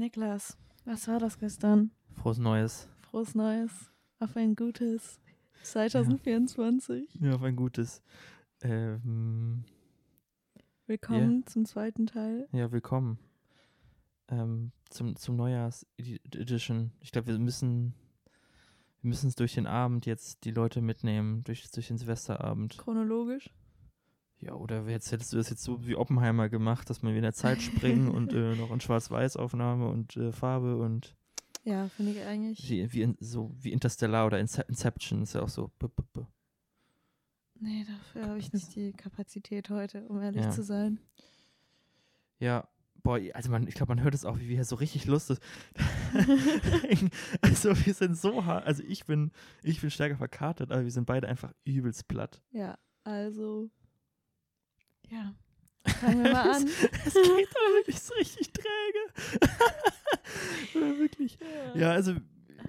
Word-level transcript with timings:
Niklas, 0.00 0.56
was 0.86 1.06
war 1.08 1.18
das 1.18 1.38
gestern? 1.38 1.90
Frohes 2.14 2.38
Neues. 2.38 2.88
Frohes 3.02 3.34
Neues. 3.34 3.92
Auf 4.18 4.34
ein 4.34 4.56
gutes 4.56 5.20
2024. 5.62 7.18
Ja, 7.20 7.34
auf 7.34 7.42
ein 7.42 7.54
gutes. 7.54 8.02
Ähm, 8.62 9.62
Willkommen 10.86 11.46
zum 11.46 11.66
zweiten 11.66 12.06
Teil. 12.06 12.48
ja, 12.52 12.72
willkommen. 12.72 13.18
Ähm, 14.28 14.72
zum, 14.88 15.16
zum 15.16 15.36
Neujahrs-Edition. 15.36 16.92
Ich 17.00 17.12
glaube, 17.12 17.26
wir 17.26 17.38
müssen 17.38 17.92
wir 19.02 19.08
müssen 19.08 19.28
es 19.28 19.34
durch 19.34 19.52
den 19.52 19.66
Abend 19.66 20.06
jetzt 20.06 20.44
die 20.44 20.50
Leute 20.50 20.80
mitnehmen, 20.80 21.44
durch, 21.44 21.70
durch 21.70 21.88
den 21.88 21.98
Silvesterabend. 21.98 22.78
Chronologisch. 22.78 23.50
Ja, 24.40 24.54
oder 24.54 24.88
jetzt 24.88 25.12
hättest 25.12 25.32
du 25.32 25.36
das 25.36 25.50
jetzt 25.50 25.62
so 25.62 25.86
wie 25.86 25.96
Oppenheimer 25.96 26.48
gemacht, 26.48 26.88
dass 26.88 27.02
man 27.02 27.12
wieder 27.12 27.18
in 27.18 27.22
der 27.24 27.32
Zeit 27.34 27.60
springen 27.60 28.08
und 28.14 28.32
äh, 28.32 28.54
noch 28.56 28.70
in 28.70 28.80
Schwarz-Weiß-Aufnahme 28.80 29.88
und 29.88 30.16
äh, 30.16 30.32
Farbe 30.32 30.78
und 30.78 31.14
Ja, 31.64 31.88
finde 31.90 32.12
ich 32.12 32.22
eigentlich. 32.24 32.70
wie, 32.70 32.90
wie 32.92 33.02
in, 33.02 33.16
so 33.20 33.54
wie 33.60 33.70
Interstellar 33.72 34.26
oder 34.26 34.38
Ince- 34.38 34.66
Inception 34.68 35.22
ist 35.22 35.34
ja 35.34 35.42
auch 35.42 35.48
so. 35.50 35.68
b- 35.78 35.88
b- 35.88 36.02
b. 36.14 36.20
Nee, 37.62 37.84
dafür 37.86 38.28
habe 38.30 38.38
ich 38.38 38.50
nicht 38.54 38.74
die 38.74 38.92
Kapazität 38.92 39.68
heute, 39.68 40.06
um 40.08 40.22
ehrlich 40.22 40.44
Ja. 40.44 40.50
zu 40.50 40.62
sein. 40.62 40.98
Ja, 42.38 42.66
boah, 43.02 43.20
also 43.34 43.50
man, 43.50 43.68
ich 43.68 43.74
glaube, 43.74 43.94
man 43.94 44.02
hört 44.02 44.14
es 44.14 44.24
auch, 44.24 44.38
wie 44.38 44.48
wir 44.48 44.64
so 44.64 44.76
richtig 44.76 45.04
Lust 45.04 45.28
ist. 45.28 45.42
also 47.42 47.76
wir 47.84 47.92
sind 47.92 48.16
so 48.16 48.46
hart, 48.46 48.66
also 48.66 48.82
ich 48.84 49.04
bin, 49.04 49.30
ich 49.62 49.82
bin 49.82 49.90
stärker 49.90 50.16
verkartet, 50.16 50.72
aber 50.72 50.84
wir 50.84 50.90
sind 50.90 51.04
beide 51.04 51.28
einfach 51.28 51.52
übelst 51.64 52.08
platt. 52.08 52.40
Ja, 52.52 52.78
also. 53.04 53.68
Ja. 55.10 55.34
Fangen 55.86 56.24
wir 56.24 56.32
mal 56.32 56.50
an. 56.56 56.66
Es 56.66 57.14
geht 57.14 57.24
aber 57.24 57.74
wirklich 57.76 58.00
so 58.00 58.14
richtig 58.14 58.52
träge. 58.52 59.48
Wirklich. 60.98 61.38
Ja, 61.74 61.92
also 61.92 62.14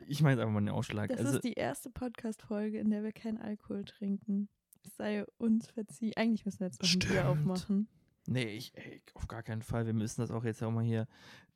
ich 0.08 0.22
meine 0.22 0.36
jetzt 0.36 0.41
einfach 0.41 0.54
mal 0.54 0.62
den 0.62 0.70
Ausschlag. 0.70 1.09
Das 1.09 1.20
also, 1.20 1.36
ist 1.36 1.44
die 1.44 1.53
erste 1.53 1.89
Podcast-Folge, 1.89 2.80
in 2.80 2.89
der 2.89 3.03
wir 3.03 3.11
keinen 3.11 3.38
Alkohol 3.38 3.83
trinken. 3.86 4.50
Es 4.83 4.95
sei 4.95 5.25
uns 5.38 5.70
verziehen. 5.70 6.14
Eigentlich 6.16 6.45
müssen 6.45 6.59
wir 6.61 6.67
jetzt 6.67 6.81
noch 6.81 6.89
ein 6.89 7.00
Bier 7.00 7.30
aufmachen. 7.30 7.88
nee, 8.25 8.45
ich, 8.55 8.72
ey, 8.76 9.02
auf 9.14 9.28
gar 9.28 9.44
keinen 9.44 9.61
Fall. 9.61 9.86
Wir 9.86 9.94
müssen 9.94 10.22
das 10.22 10.31
auch 10.31 10.44
jetzt 10.44 10.64
auch 10.64 10.72
mal 10.72 10.83
hier. 10.83 11.08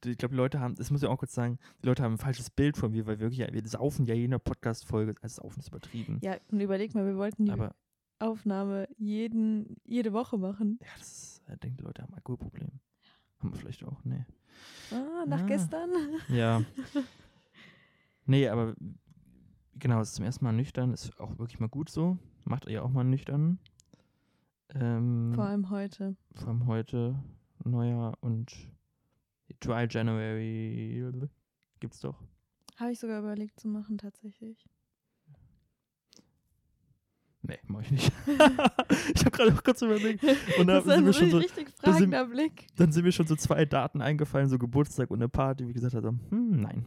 Ich 0.05 0.17
glaube, 0.17 0.33
die 0.33 0.37
Leute 0.37 0.59
haben, 0.59 0.75
das 0.75 0.91
muss 0.91 1.01
ich 1.01 1.09
auch 1.09 1.17
kurz 1.17 1.33
sagen, 1.33 1.57
die 1.81 1.87
Leute 1.87 2.03
haben 2.03 2.13
ein 2.13 2.19
falsches 2.19 2.49
Bild 2.49 2.77
von 2.77 2.91
mir, 2.91 3.07
weil 3.07 3.19
wir 3.19 3.31
wirklich, 3.31 3.51
wir 3.51 3.67
saufen 3.67 4.05
ja 4.05 4.13
jede 4.13 4.37
Podcast-Folge, 4.37 5.15
also 5.21 5.41
saufen 5.41 5.59
ist 5.61 5.69
übertrieben. 5.69 6.19
Ja, 6.21 6.37
und 6.51 6.59
überleg 6.59 6.93
mal, 6.93 7.05
wir 7.05 7.17
wollten 7.17 7.45
die 7.45 7.51
Aber 7.51 7.73
Aufnahme 8.19 8.87
jeden, 8.97 9.77
jede 9.85 10.13
Woche 10.13 10.37
machen. 10.37 10.79
ja, 10.81 10.87
das 10.97 11.07
ist, 11.11 11.43
denke, 11.63 11.77
die 11.77 11.83
Leute 11.83 12.01
haben 12.01 12.11
ein 12.13 12.17
Alkoholproblem. 12.17 12.71
Haben 13.39 13.51
wir 13.53 13.59
vielleicht 13.59 13.83
auch, 13.83 14.03
nee. 14.03 14.25
Ah, 14.91 15.25
nach 15.27 15.41
Ah. 15.41 15.45
gestern. 15.47 15.89
Ja. 16.29 16.61
nee, 18.25 18.47
aber 18.47 18.75
genau, 19.75 19.99
es 20.01 20.09
ist 20.09 20.15
zum 20.15 20.25
ersten 20.25 20.45
Mal 20.45 20.53
nüchtern, 20.53 20.93
ist 20.93 21.19
auch 21.19 21.37
wirklich 21.37 21.59
mal 21.59 21.69
gut 21.69 21.89
so. 21.89 22.17
Macht 22.45 22.67
ihr 22.67 22.83
auch 22.83 22.89
mal 22.91 23.03
nüchtern. 23.03 23.59
Ähm, 24.69 25.31
Vor 25.35 25.45
allem 25.45 25.69
heute. 25.69 26.15
vor 26.35 26.47
allem 26.49 26.65
heute, 26.67 27.15
Neujahr 27.63 28.17
und 28.21 28.53
Dry 29.59 29.87
January 29.89 31.03
gibt's 31.79 31.99
doch. 32.01 32.19
Habe 32.77 32.91
ich 32.91 32.99
sogar 32.99 33.19
überlegt 33.19 33.59
zu 33.59 33.67
machen, 33.67 33.97
tatsächlich. 33.97 34.65
Nee, 37.47 37.59
mach 37.67 37.81
ich 37.81 37.91
nicht. 37.91 38.11
ich 38.27 39.21
habe 39.25 39.31
gerade 39.31 39.53
auch 39.53 39.63
kurz 39.63 39.81
überlegt. 39.81 40.23
Und 40.57 40.67
das 40.67 40.67
da 40.67 40.77
ist 40.77 40.83
sind 40.85 40.93
ein 40.93 41.05
wir 41.05 41.13
schon 41.13 41.29
so, 41.31 41.37
richtig 41.37 41.67
da 41.81 41.93
sind- 41.93 42.11
fragender 42.13 42.25
Blick. 42.25 42.67
dann 42.77 42.91
sind 42.91 43.03
mir 43.03 43.11
schon 43.11 43.27
so 43.27 43.35
zwei 43.35 43.65
Daten 43.65 44.01
eingefallen, 44.01 44.49
so 44.49 44.57
Geburtstag 44.57 45.11
und 45.11 45.19
eine 45.19 45.29
Party, 45.29 45.67
wie 45.67 45.73
gesagt, 45.73 45.93
also, 45.95 46.09
hm, 46.09 46.61
nein. 46.61 46.85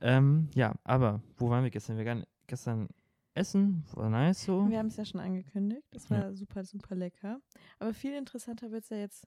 Ähm, 0.00 0.48
ja, 0.54 0.74
aber 0.84 1.22
wo 1.36 1.48
waren 1.50 1.62
wir 1.64 1.70
gestern? 1.70 1.96
Wir 1.98 2.04
waren 2.04 2.24
gestern 2.46 2.88
essen, 3.34 3.84
war 3.94 4.10
nice 4.10 4.44
so. 4.44 4.68
Wir 4.68 4.78
haben 4.78 4.86
es 4.88 4.96
ja 4.96 5.04
schon 5.04 5.20
angekündigt. 5.20 5.82
Das 5.92 6.10
war 6.10 6.34
super, 6.34 6.64
super 6.64 6.94
lecker. 6.94 7.40
Aber 7.78 7.94
viel 7.94 8.14
interessanter 8.14 8.70
wird 8.72 8.84
es 8.84 8.90
ja 8.90 8.96
jetzt, 8.98 9.26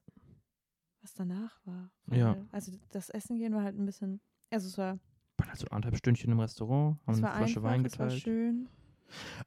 was 1.01 1.13
danach 1.13 1.59
war. 1.65 1.89
Ja. 2.11 2.35
Also 2.51 2.71
das 2.91 3.09
Essen 3.09 3.37
gehen 3.37 3.53
war 3.53 3.63
halt 3.63 3.77
ein 3.77 3.85
bisschen, 3.85 4.19
also 4.51 4.67
es 4.67 4.77
war, 4.77 4.99
waren 5.37 5.49
also 5.49 5.65
anderthalb 5.67 5.97
Stündchen 5.97 6.31
im 6.31 6.39
Restaurant, 6.39 6.97
haben 7.07 7.23
eine 7.23 7.35
Flasche 7.37 7.59
einfach, 7.59 7.63
Wein 7.63 7.85
es 7.85 7.97
war 7.99 8.07
geteilt. 8.07 8.21
schön, 8.23 8.67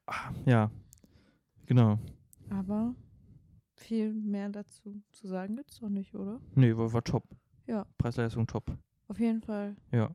Ah, 0.07 0.33
ja, 0.45 0.71
genau. 1.67 1.99
aber 2.51 2.95
viel 3.75 4.13
mehr 4.13 4.49
dazu 4.49 5.03
zu 5.11 5.27
sagen 5.27 5.57
gibt 5.57 5.73
es 5.73 5.81
doch 5.81 5.89
nicht, 5.89 6.15
oder? 6.15 6.41
Nee, 6.55 6.77
war, 6.77 6.93
war 6.93 7.03
top. 7.03 7.25
Ja. 7.67 7.87
Preis-Leistung 7.99 8.47
top. 8.47 8.77
Auf 9.09 9.19
jeden 9.19 9.43
Fall. 9.43 9.77
Ja. 9.91 10.15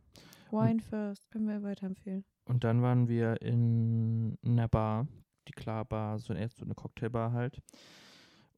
Wine 0.51 0.79
first, 0.79 1.29
können 1.31 1.47
wir 1.47 1.61
weiterempfehlen. 1.63 2.23
Und 2.45 2.63
dann 2.63 2.81
waren 2.81 3.07
wir 3.09 3.41
in 3.41 4.37
einer 4.45 4.67
Bar, 4.67 5.07
die 5.47 5.51
Klar-Bar, 5.51 6.19
so 6.19 6.33
eine, 6.33 6.47
so 6.49 6.63
eine 6.63 6.75
Cocktailbar 6.75 7.33
halt. 7.33 7.61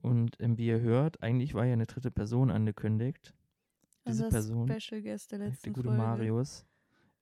Und 0.02 0.38
wie 0.40 0.68
ihr 0.68 0.80
hört, 0.80 1.22
eigentlich 1.24 1.54
war 1.54 1.66
ja 1.66 1.74
eine 1.74 1.88
dritte 1.88 2.12
Person 2.12 2.52
angekündigt. 2.52 3.34
Diese 4.08 4.26
Unser 4.26 4.30
Person, 4.30 4.80
Special 4.80 5.02
Guest 5.02 5.32
der 5.32 5.40
letzten 5.40 5.64
der 5.64 5.74
gute 5.74 5.88
Folge. 5.88 6.02
Marius, 6.02 6.66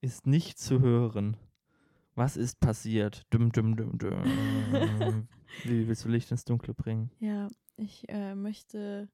ist 0.00 0.26
nicht 0.26 0.58
zu 0.58 0.80
hören. 0.80 1.36
Was 2.18 2.36
ist 2.36 2.58
passiert? 2.58 3.22
Dum, 3.30 3.52
dum, 3.52 3.76
dum, 3.76 3.96
dum. 3.96 4.10
wie 5.62 5.86
willst 5.86 6.04
du 6.04 6.08
Licht 6.08 6.28
ins 6.32 6.44
Dunkle 6.44 6.74
bringen? 6.74 7.12
Ja, 7.20 7.46
ich 7.76 8.08
äh, 8.08 8.34
möchte 8.34 9.08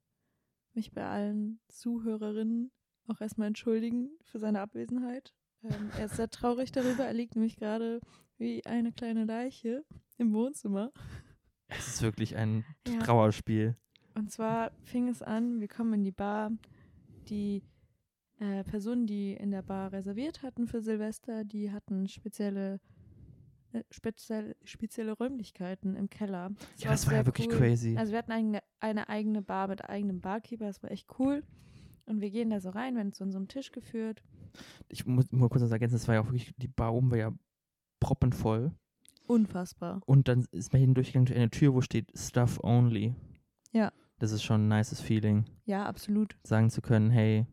mich 0.72 0.90
bei 0.90 1.04
allen 1.06 1.60
Zuhörerinnen 1.68 2.72
auch 3.06 3.20
erstmal 3.20 3.48
entschuldigen 3.48 4.08
für 4.22 4.38
seine 4.38 4.62
Abwesenheit. 4.62 5.34
Ähm, 5.64 5.90
er 5.98 6.06
ist 6.06 6.16
sehr 6.16 6.30
traurig 6.30 6.72
darüber. 6.72 7.04
Er 7.04 7.12
liegt 7.12 7.36
nämlich 7.36 7.56
gerade 7.56 8.00
wie 8.38 8.64
eine 8.64 8.90
kleine 8.90 9.26
Leiche 9.26 9.84
im 10.16 10.32
Wohnzimmer. 10.32 10.90
Es 11.68 11.86
ist 11.88 12.00
wirklich 12.00 12.36
ein 12.36 12.64
Ja. 12.88 13.00
Trauerspiel. 13.00 13.76
Und 14.14 14.32
zwar 14.32 14.70
fing 14.82 15.08
es 15.08 15.20
an, 15.20 15.60
wir 15.60 15.68
kommen 15.68 15.92
in 15.92 16.04
die 16.04 16.10
Bar. 16.12 16.52
Die 17.28 17.62
äh, 18.38 18.64
Personen, 18.64 19.06
die 19.06 19.34
in 19.34 19.50
der 19.50 19.62
Bar 19.62 19.92
reserviert 19.92 20.42
hatten 20.42 20.66
für 20.66 20.80
Silvester, 20.80 21.44
die 21.44 21.70
hatten 21.70 22.08
spezielle, 22.08 22.80
speziell, 23.90 24.56
spezielle 24.64 25.12
Räumlichkeiten 25.12 25.96
im 25.96 26.08
Keller. 26.10 26.52
Ja, 26.78 26.90
das 26.90 27.06
war 27.06 27.14
ja 27.14 27.26
wirklich 27.26 27.48
crazy. 27.48 27.96
Also 27.96 28.12
wir 28.12 28.18
hatten 28.18 28.32
eine, 28.32 28.62
eine 28.80 29.08
eigene 29.08 29.42
Bar 29.42 29.68
mit 29.68 29.88
eigenem 29.88 30.20
Barkeeper, 30.20 30.66
das 30.66 30.82
war 30.82 30.90
echt 30.90 31.08
cool. 31.18 31.42
Und 32.06 32.20
wir 32.20 32.30
gehen 32.30 32.50
da 32.50 32.60
so 32.60 32.70
rein, 32.70 32.96
werden 32.96 33.12
zu 33.12 33.24
unserem 33.24 33.48
Tisch 33.48 33.72
geführt. 33.72 34.22
Ich 34.88 35.06
muss 35.06 35.32
mal 35.32 35.48
kurz 35.48 35.62
was 35.62 35.70
ergänzen, 35.70 35.96
es 35.96 36.06
war 36.06 36.14
ja 36.16 36.20
auch 36.20 36.26
wirklich, 36.26 36.54
die 36.56 36.68
Bar 36.68 36.94
oben 36.94 37.10
war 37.10 37.18
ja 37.18 37.32
proppenvoll. 38.00 38.72
Unfassbar. 39.26 40.02
Und 40.04 40.28
dann 40.28 40.46
ist 40.50 40.72
man 40.72 40.80
hindurchgegangen 40.80 41.26
durch 41.26 41.38
eine 41.38 41.50
Tür, 41.50 41.74
wo 41.74 41.80
steht 41.80 42.12
Stuff 42.16 42.60
Only. 42.62 43.14
Ja. 43.72 43.90
Das 44.18 44.32
ist 44.32 44.42
schon 44.42 44.66
ein 44.66 44.78
nices 44.78 45.00
Feeling, 45.00 45.44
Ja, 45.64 45.86
absolut. 45.86 46.36
sagen 46.44 46.70
zu 46.70 46.82
können, 46.82 47.10
hey, 47.10 47.46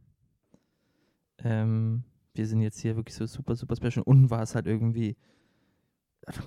ähm, 1.40 2.04
wir 2.34 2.46
sind 2.48 2.62
jetzt 2.62 2.80
hier 2.80 2.96
wirklich 2.96 3.16
so 3.16 3.26
super, 3.26 3.56
super 3.56 3.76
special. 3.76 4.04
Unten 4.06 4.30
war 4.30 4.42
es 4.42 4.54
halt 4.56 4.68
irgendwie, 4.68 5.18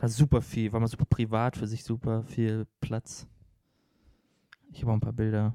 war 0.00 0.08
super 0.08 0.42
viel, 0.42 0.72
war 0.72 0.80
mal 0.80 0.88
super 0.88 1.04
privat 1.06 1.56
für 1.56 1.66
sich, 1.66 1.84
super 1.84 2.22
viel 2.24 2.66
Platz. 2.80 3.26
Ich 4.72 4.82
habe 4.82 4.90
auch 4.92 4.96
ein 4.96 5.00
paar 5.00 5.12
Bilder. 5.12 5.54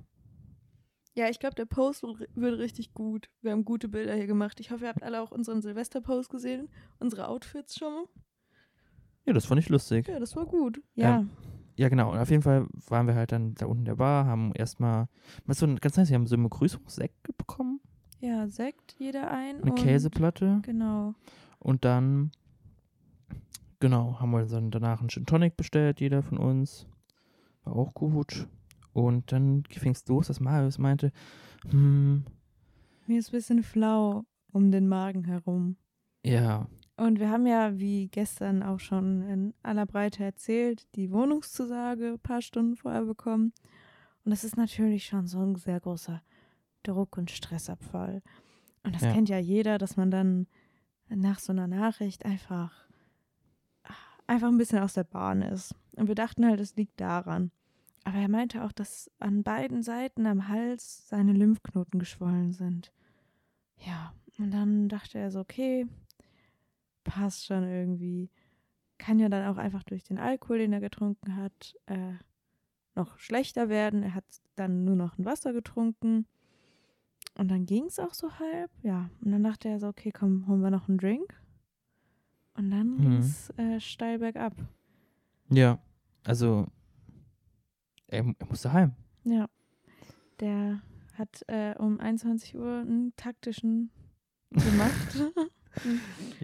Ja, 1.15 1.27
ich 1.29 1.39
glaube, 1.39 1.55
der 1.55 1.65
Post 1.65 2.03
wird 2.03 2.29
wird 2.35 2.59
richtig 2.59 2.93
gut. 2.93 3.29
Wir 3.41 3.51
haben 3.51 3.65
gute 3.65 3.89
Bilder 3.89 4.13
hier 4.15 4.27
gemacht. 4.27 4.59
Ich 4.59 4.71
hoffe, 4.71 4.85
ihr 4.85 4.89
habt 4.89 5.03
alle 5.03 5.21
auch 5.21 5.31
unseren 5.31 5.61
Silvester-Post 5.61 6.29
gesehen. 6.29 6.69
Unsere 6.99 7.27
Outfits 7.27 7.77
schon 7.77 7.93
mal. 7.93 8.05
Ja, 9.25 9.33
das 9.33 9.45
fand 9.45 9.59
ich 9.59 9.69
lustig. 9.69 10.07
Ja, 10.07 10.19
das 10.19 10.35
war 10.35 10.45
gut. 10.45 10.81
Ja. 10.95 11.25
Ja, 11.75 11.87
genau. 11.89 12.11
Und 12.11 12.17
auf 12.19 12.29
jeden 12.29 12.41
Fall 12.43 12.67
waren 12.87 13.07
wir 13.07 13.15
halt 13.15 13.31
dann 13.31 13.53
da 13.55 13.65
unten 13.65 13.79
in 13.81 13.85
der 13.85 13.95
Bar, 13.95 14.25
haben 14.25 14.51
erstmal, 14.53 15.07
was 15.45 15.59
so 15.59 15.67
ganz 15.79 15.95
nice, 15.97 16.09
wir 16.09 16.15
haben 16.15 16.27
so 16.27 16.35
einen 16.35 16.43
Begrüßungssekt 16.43 17.37
bekommen, 17.37 17.79
Ja, 18.19 18.49
Sekt 18.49 18.95
jeder 18.97 19.31
ein. 19.31 19.61
eine 19.61 19.73
Käseplatte. 19.75 20.59
Genau. 20.63 21.13
Und 21.57 21.85
dann, 21.85 22.31
genau, 23.79 24.19
haben 24.19 24.31
wir 24.31 24.45
dann 24.45 24.71
danach 24.71 24.99
einen 24.99 25.09
Gin 25.09 25.25
Tonic 25.25 25.57
bestellt, 25.57 25.99
jeder 25.99 26.21
von 26.23 26.37
uns. 26.37 26.87
War 27.63 27.75
auch 27.75 27.93
gut. 27.93 28.47
Und 28.93 29.31
dann 29.31 29.63
fing 29.69 29.91
es 29.91 30.05
los, 30.07 30.27
dass 30.27 30.39
Marius 30.39 30.77
meinte, 30.77 31.11
hm, 31.69 32.25
Mir 33.07 33.19
ist 33.19 33.29
ein 33.29 33.37
bisschen 33.37 33.63
flau 33.63 34.23
um 34.51 34.71
den 34.71 34.87
Magen 34.87 35.23
herum. 35.25 35.77
ja, 36.25 36.67
Und 36.97 37.19
wir 37.19 37.29
haben 37.29 37.45
ja, 37.47 37.77
wie 37.79 38.07
gestern 38.09 38.61
auch 38.63 38.79
schon 38.79 39.21
in 39.21 39.53
aller 39.63 39.85
Breite 39.85 40.23
erzählt, 40.23 40.87
die 40.95 41.11
Wohnungszusage 41.11 42.13
ein 42.13 42.19
paar 42.19 42.41
Stunden 42.41 42.75
vorher 42.75 43.05
bekommen. 43.05 43.53
Und 44.25 44.31
das 44.31 44.43
ist 44.43 44.57
natürlich 44.57 45.05
schon 45.05 45.25
so 45.27 45.39
ein 45.39 45.55
sehr 45.55 45.79
großer 45.79 46.21
Druck- 46.83 47.17
und 47.17 47.31
Stressabfall. 47.31 48.21
Und 48.83 48.95
das 48.95 49.03
Ja. 49.03 49.13
kennt 49.13 49.29
ja 49.29 49.37
jeder, 49.37 49.77
dass 49.77 49.95
man 49.97 50.11
dann 50.11 50.47
nach 51.07 51.39
so 51.39 51.51
einer 51.53 51.67
Nachricht 51.67 52.25
einfach, 52.25 52.73
einfach 54.29 54.47
ein 54.47 54.57
bisschen 54.57 54.79
aus 54.79 54.93
der 54.93 55.03
Bahn 55.03 55.41
ist. 55.41 55.75
Und 55.95 56.07
wir 56.07 56.15
dachten 56.15 56.45
halt, 56.45 56.59
es 56.59 56.75
liegt 56.75 57.01
daran. 57.01 57.51
Aber 58.03 58.17
er 58.17 58.29
meinte 58.29 58.63
auch, 58.63 58.71
dass 58.71 59.11
an 59.19 59.43
beiden 59.43 59.83
Seiten 59.83 60.25
am 60.25 60.47
Hals 60.47 61.07
seine 61.09 61.33
Lymphknoten 61.33 61.99
geschwollen 61.99 62.53
sind. 62.53 62.93
Ja, 63.77 64.13
Und 64.37 64.51
dann 64.51 64.87
dachte 64.87 65.17
er 65.17 65.31
so, 65.31 65.39
okay, 65.39 65.87
passt 67.03 67.45
schon 67.45 67.63
irgendwie. 67.63 68.29
Kann 68.97 69.19
ja 69.19 69.29
dann 69.29 69.47
auch 69.47 69.57
einfach 69.57 69.83
durch 69.83 70.03
den 70.03 70.17
Alkohol, 70.17 70.59
den 70.59 70.73
er 70.73 70.79
getrunken 70.79 71.35
hat, 71.35 71.75
äh, 71.87 72.13
noch 72.95 73.17
schlechter 73.17 73.67
werden. 73.69 74.03
Er 74.03 74.13
hat 74.13 74.25
dann 74.55 74.85
nur 74.85 74.95
noch 74.95 75.17
ein 75.17 75.25
Wasser 75.25 75.53
getrunken. 75.53 76.25
Und 77.35 77.49
dann 77.49 77.65
ging 77.65 77.85
es 77.85 77.99
auch 77.99 78.13
so 78.13 78.39
halb, 78.39 78.71
ja. 78.83 79.09
Und 79.21 79.31
dann 79.31 79.43
dachte 79.43 79.69
er 79.69 79.79
so, 79.79 79.87
okay, 79.87 80.11
komm, 80.11 80.47
holen 80.47 80.61
wir 80.61 80.71
noch 80.71 80.87
einen 80.87 80.97
Drink. 80.97 81.33
Und 82.59 82.71
dann 82.71 82.97
Mhm. 82.97 83.01
ging 83.01 83.17
es 83.19 83.49
äh, 83.57 83.79
steil 83.79 84.19
bergab. 84.19 84.53
Ja, 85.49 85.79
also 86.25 86.67
er, 88.07 88.25
er 88.37 88.45
musste 88.49 88.73
heim. 88.73 88.91
Ja. 89.23 89.47
Der 90.41 90.81
hat 91.13 91.41
äh, 91.47 91.73
um 91.77 92.01
21 92.01 92.55
Uhr 92.57 92.79
einen 92.81 93.13
taktischen 93.15 93.91
gemacht. 94.51 95.17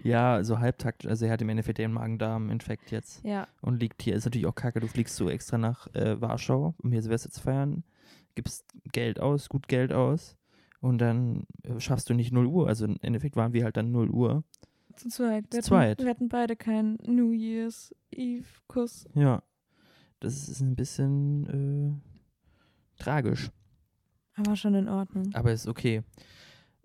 Ja, 0.02 0.42
so 0.42 0.58
halbtaktisch. 0.58 1.06
Also 1.10 1.26
er 1.26 1.32
hat 1.32 1.42
im 1.42 1.50
Endeffekt 1.50 1.76
den 1.76 1.92
Magen-Darm-Infekt 1.92 2.90
jetzt 2.92 3.22
ja, 3.22 3.46
und 3.60 3.78
liegt 3.78 4.00
hier. 4.02 4.14
Ist 4.14 4.24
natürlich 4.24 4.46
auch 4.46 4.54
kacke. 4.54 4.80
Du 4.80 4.86
fliegst 4.86 5.16
so 5.16 5.28
extra 5.28 5.58
nach 5.58 5.86
äh, 5.94 6.18
Warschau, 6.18 6.74
um 6.78 6.92
hier 6.92 7.02
Silvester 7.02 7.30
zu 7.30 7.42
feiern. 7.42 7.84
Gibst 8.34 8.64
Geld 8.92 9.20
aus, 9.20 9.50
gut 9.50 9.68
Geld 9.68 9.92
aus. 9.92 10.38
Und 10.80 10.98
dann 10.98 11.46
äh, 11.62 11.78
schaffst 11.78 12.08
du 12.08 12.14
nicht 12.14 12.32
0 12.32 12.46
Uhr. 12.46 12.68
Also 12.68 12.86
im 12.86 12.96
Endeffekt 13.02 13.36
waren 13.36 13.52
wir 13.52 13.64
halt 13.64 13.76
dann 13.76 13.92
0 13.92 14.08
Uhr. 14.08 14.44
Zu 14.96 15.08
zweit. 15.08 15.44
Wir, 15.52 15.62
Zu 15.62 15.68
zweit. 15.68 15.90
Hatten, 15.92 16.04
wir 16.04 16.10
hatten 16.10 16.28
beide 16.28 16.56
keinen 16.56 16.98
New 17.06 17.30
Year's 17.32 17.94
Eve-Kuss. 18.10 19.06
Ja. 19.14 19.42
Das 20.20 20.48
ist 20.48 20.60
ein 20.60 20.74
bisschen 20.76 22.00
äh, 22.98 23.02
tragisch. 23.02 23.50
Aber 24.36 24.56
schon 24.56 24.74
in 24.74 24.88
Ordnung. 24.88 25.30
Aber 25.34 25.52
ist 25.52 25.66
okay. 25.68 26.02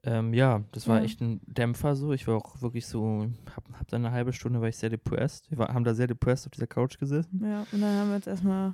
Ähm, 0.03 0.33
ja, 0.33 0.63
das 0.71 0.87
war 0.87 0.97
Ja. 0.99 1.03
echt 1.05 1.21
ein 1.21 1.41
Dämpfer 1.45 1.95
so. 1.95 2.11
Ich 2.13 2.27
war 2.27 2.35
auch 2.35 2.61
wirklich 2.61 2.87
so, 2.87 3.27
hab, 3.55 3.67
hab 3.77 3.87
dann 3.89 4.05
eine 4.05 4.13
halbe 4.13 4.33
Stunde 4.33 4.59
war 4.61 4.67
ich 4.67 4.77
sehr 4.77 4.89
depressed. 4.89 5.49
Wir 5.51 5.57
war, 5.59 5.73
haben 5.73 5.83
da 5.83 5.93
sehr 5.93 6.07
depressed 6.07 6.47
auf 6.47 6.51
dieser 6.51 6.67
Couch 6.67 6.97
gesessen. 6.97 7.41
Ja, 7.43 7.65
und 7.71 7.81
dann 7.81 7.97
haben 7.99 8.09
wir 8.09 8.15
uns 8.15 8.27
erstmal 8.27 8.73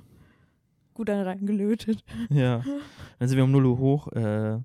gut 0.94 1.10
einen 1.10 1.22
reingelötet. 1.24 2.02
Ja. 2.30 2.64
Dann 3.18 3.28
sind 3.28 3.36
wir 3.36 3.44
um 3.44 3.52
0 3.52 3.66
Uhr 3.66 3.78
hoch, 3.78 4.08
äh, 4.12 4.58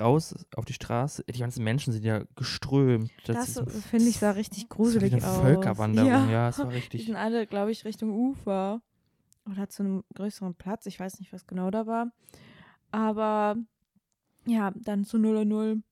raus 0.00 0.34
auf 0.56 0.64
die 0.64 0.72
Straße. 0.72 1.24
Die 1.28 1.38
ganzen 1.38 1.64
Menschen 1.64 1.92
sind 1.92 2.04
ja 2.04 2.22
geströmt. 2.36 3.10
Das, 3.26 3.56
ist- 3.56 3.84
finde 3.86 4.08
ich 4.08 4.18
sah 4.18 4.30
richtig 4.32 4.68
das 4.68 4.70
war 4.70 4.76
gruselig 4.76 5.12
eine 5.14 5.26
aus. 5.26 5.40
Völkerwanderung, 5.40 6.08
ja, 6.10 6.30
Ja. 6.30 6.48
es 6.48 6.58
war 6.58 6.66
Die 6.68 6.74
richtig. 6.76 7.06
sind 7.06 7.16
alle, 7.16 7.46
glaube 7.46 7.70
ich, 7.72 7.84
Richtung 7.84 8.10
Ufer. 8.10 8.80
Oder 9.50 9.68
zu 9.68 9.84
einem 9.84 10.02
größeren 10.14 10.54
Platz. 10.56 10.86
Ich 10.86 10.98
weiß 10.98 11.20
nicht, 11.20 11.32
was 11.32 11.46
genau 11.46 11.70
da 11.70 11.86
war. 11.86 12.10
Aber 12.90 13.56
ja, 14.46 14.72
dann 14.74 15.04
zu 15.04 15.18
0 15.18 15.44
0 15.44 15.82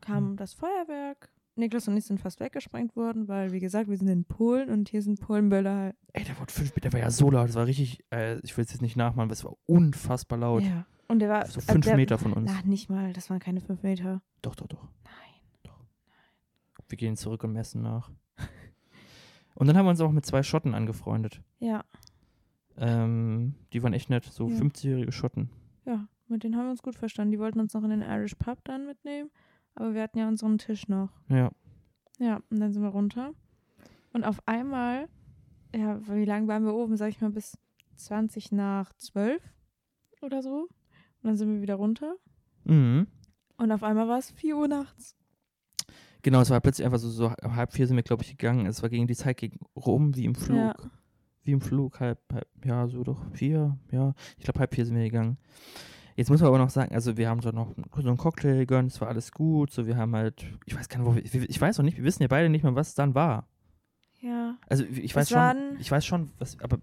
kam 0.00 0.30
Hm. 0.30 0.36
das 0.36 0.54
Feuerwerk. 0.54 1.30
Niklas 1.56 1.88
und 1.88 1.96
ich 1.96 2.06
sind 2.06 2.20
fast 2.20 2.40
weggesprengt 2.40 2.96
worden, 2.96 3.28
weil, 3.28 3.52
wie 3.52 3.58
gesagt, 3.60 3.90
wir 3.90 3.96
sind 3.98 4.08
in 4.08 4.24
Polen 4.24 4.70
und 4.70 4.88
hier 4.88 5.02
sind 5.02 5.20
Polenböller 5.20 5.74
halt. 5.76 5.96
Ey, 6.14 6.24
der 6.24 6.38
wurde 6.38 6.52
fünf 6.52 6.70
Meter, 6.70 6.80
der 6.88 6.92
war 6.94 7.00
ja 7.00 7.10
so 7.10 7.30
laut, 7.30 7.48
das 7.48 7.54
war 7.56 7.66
richtig, 7.66 8.02
äh, 8.10 8.38
ich 8.42 8.56
will 8.56 8.64
es 8.64 8.72
jetzt 8.72 8.80
nicht 8.80 8.96
nachmachen, 8.96 9.24
aber 9.26 9.32
es 9.34 9.44
war 9.44 9.54
unfassbar 9.66 10.38
laut. 10.38 10.62
Ja. 10.62 10.86
Und 11.10 11.18
der 11.18 11.28
war. 11.28 11.46
So 11.46 11.56
also 11.60 11.72
fünf 11.72 11.84
der, 11.84 11.96
Meter 11.96 12.18
von 12.18 12.32
uns. 12.32 12.50
Na, 12.52 12.62
nicht 12.68 12.88
mal. 12.88 13.12
Das 13.12 13.28
waren 13.30 13.40
keine 13.40 13.60
fünf 13.60 13.82
Meter. 13.82 14.22
Doch, 14.42 14.54
doch, 14.54 14.66
doch. 14.68 14.88
Nein. 15.04 15.72
Wir 16.88 16.96
gehen 16.98 17.16
zurück 17.16 17.44
und 17.44 17.52
messen 17.52 17.82
nach. 17.82 18.10
Und 19.54 19.66
dann 19.66 19.76
haben 19.76 19.86
wir 19.86 19.90
uns 19.90 20.00
auch 20.00 20.10
mit 20.12 20.24
zwei 20.26 20.42
Schotten 20.42 20.74
angefreundet. 20.74 21.40
Ja, 21.58 21.84
Ähm, 22.76 23.54
die 23.72 23.82
waren 23.82 23.92
echt 23.92 24.08
nett, 24.10 24.24
so 24.24 24.48
Ja. 24.48 24.56
50-jährige 24.56 25.12
Schotten. 25.12 25.50
ja. 25.84 26.06
Mit 26.28 26.44
denen 26.44 26.56
haben 26.56 26.66
wir 26.66 26.70
uns 26.70 26.82
gut 26.82 26.94
verstanden. 26.94 27.32
Die 27.32 27.40
wollten 27.40 27.58
uns 27.58 27.74
noch 27.74 27.82
in 27.82 27.90
den 27.90 28.02
Irish 28.02 28.36
Pub 28.36 28.62
dann 28.62 28.86
mitnehmen. 28.86 29.30
Aber 29.74 29.94
wir 29.94 30.02
hatten 30.02 30.16
ja 30.18 30.28
unseren 30.28 30.58
Tisch 30.58 30.86
noch. 30.86 31.10
Ja. 31.28 31.50
Ja, 32.20 32.40
und 32.50 32.60
dann 32.60 32.72
sind 32.72 32.82
wir 32.82 32.90
runter. 32.90 33.32
Und 34.12 34.22
auf 34.24 34.38
einmal, 34.46 35.08
ja, 35.74 36.00
wie 36.08 36.24
lange 36.24 36.46
waren 36.46 36.64
wir 36.64 36.72
oben? 36.72 36.96
Sag 36.96 37.08
ich 37.08 37.20
mal 37.20 37.30
bis 37.30 37.58
20 37.96 38.52
nach 38.52 38.92
12 38.92 39.42
oder 40.22 40.40
so. 40.40 40.68
Und 41.22 41.28
dann 41.28 41.36
sind 41.36 41.52
wir 41.52 41.62
wieder 41.62 41.74
runter. 41.74 42.16
Mhm. 42.64 43.06
Und 43.56 43.72
auf 43.72 43.82
einmal 43.82 44.08
war 44.08 44.18
es 44.18 44.30
4 44.30 44.56
Uhr 44.56 44.68
nachts. 44.68 45.16
Genau, 46.22 46.40
es 46.40 46.50
war 46.50 46.60
plötzlich 46.60 46.84
einfach 46.84 46.98
so, 46.98 47.08
so 47.08 47.30
halb 47.30 47.72
vier 47.72 47.86
sind 47.86 47.96
wir, 47.96 48.02
glaube 48.02 48.22
ich, 48.22 48.30
gegangen. 48.30 48.66
Es 48.66 48.82
war 48.82 48.90
gegen 48.90 49.06
die 49.06 49.16
Zeit 49.16 49.38
gegen 49.38 49.58
rum, 49.74 50.14
wie 50.16 50.24
im 50.24 50.34
Flug. 50.34 50.56
Ja. 50.56 50.76
Wie 51.42 51.52
im 51.52 51.60
Flug, 51.62 52.00
halb, 52.00 52.20
halb, 52.32 52.48
ja, 52.64 52.86
so 52.86 53.02
doch, 53.02 53.24
vier, 53.32 53.78
ja. 53.90 54.14
Ich 54.36 54.44
glaube, 54.44 54.60
halb 54.60 54.74
vier 54.74 54.84
sind 54.84 54.96
wir 54.96 55.04
gegangen. 55.04 55.38
Jetzt 56.16 56.28
muss 56.28 56.40
man 56.40 56.48
aber 56.48 56.58
noch 56.58 56.68
sagen, 56.68 56.94
also 56.94 57.16
wir 57.16 57.30
haben 57.30 57.40
so 57.40 57.50
noch 57.50 57.74
so 57.96 58.08
einen 58.08 58.18
Cocktail 58.18 58.58
gegönnt, 58.58 58.92
es 58.92 59.00
war 59.00 59.08
alles 59.08 59.32
gut, 59.32 59.70
so 59.70 59.86
wir 59.86 59.96
haben 59.96 60.14
halt, 60.14 60.44
ich 60.66 60.76
weiß 60.76 60.90
gar 60.90 60.98
nicht, 60.98 61.06
wo 61.06 61.14
wir, 61.14 61.48
ich 61.48 61.60
weiß 61.60 61.78
noch 61.78 61.84
nicht, 61.84 61.96
wir 61.96 62.04
wissen 62.04 62.22
ja 62.22 62.28
beide 62.28 62.50
nicht 62.50 62.62
mehr, 62.62 62.74
was 62.74 62.88
es 62.88 62.94
dann 62.94 63.14
war. 63.14 63.48
Ja. 64.20 64.58
Also 64.68 64.84
ich 64.84 65.16
weiß 65.16 65.30
schon, 65.30 65.78
ich 65.78 65.90
weiß 65.90 66.04
schon, 66.04 66.30
was, 66.38 66.60
aber 66.60 66.80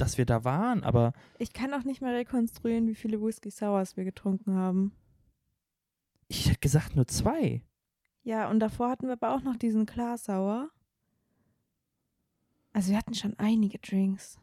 dass 0.00 0.18
wir 0.18 0.26
da 0.26 0.44
waren, 0.44 0.82
aber 0.84 1.12
Ich 1.38 1.52
kann 1.52 1.74
auch 1.74 1.84
nicht 1.84 2.00
mehr 2.00 2.14
rekonstruieren, 2.14 2.86
wie 2.86 2.94
viele 2.94 3.20
Whisky 3.20 3.50
Sours 3.50 3.96
wir 3.96 4.04
getrunken 4.04 4.54
haben. 4.54 4.92
ich 6.28 6.48
hätte 6.48 6.58
gesagt 6.58 6.96
nur 6.96 7.06
zwei. 7.06 7.62
Ja, 8.22 8.50
und 8.50 8.60
davor 8.60 8.90
hatten 8.90 9.06
wir 9.06 9.14
aber 9.14 9.34
auch 9.34 9.42
noch 9.42 9.56
diesen 9.56 9.86
Klarsauer. 9.86 10.70
Also 12.72 12.90
wir 12.90 12.98
hatten 12.98 13.14
schon 13.14 13.34
einige 13.38 13.78
Drinks. 13.78 14.38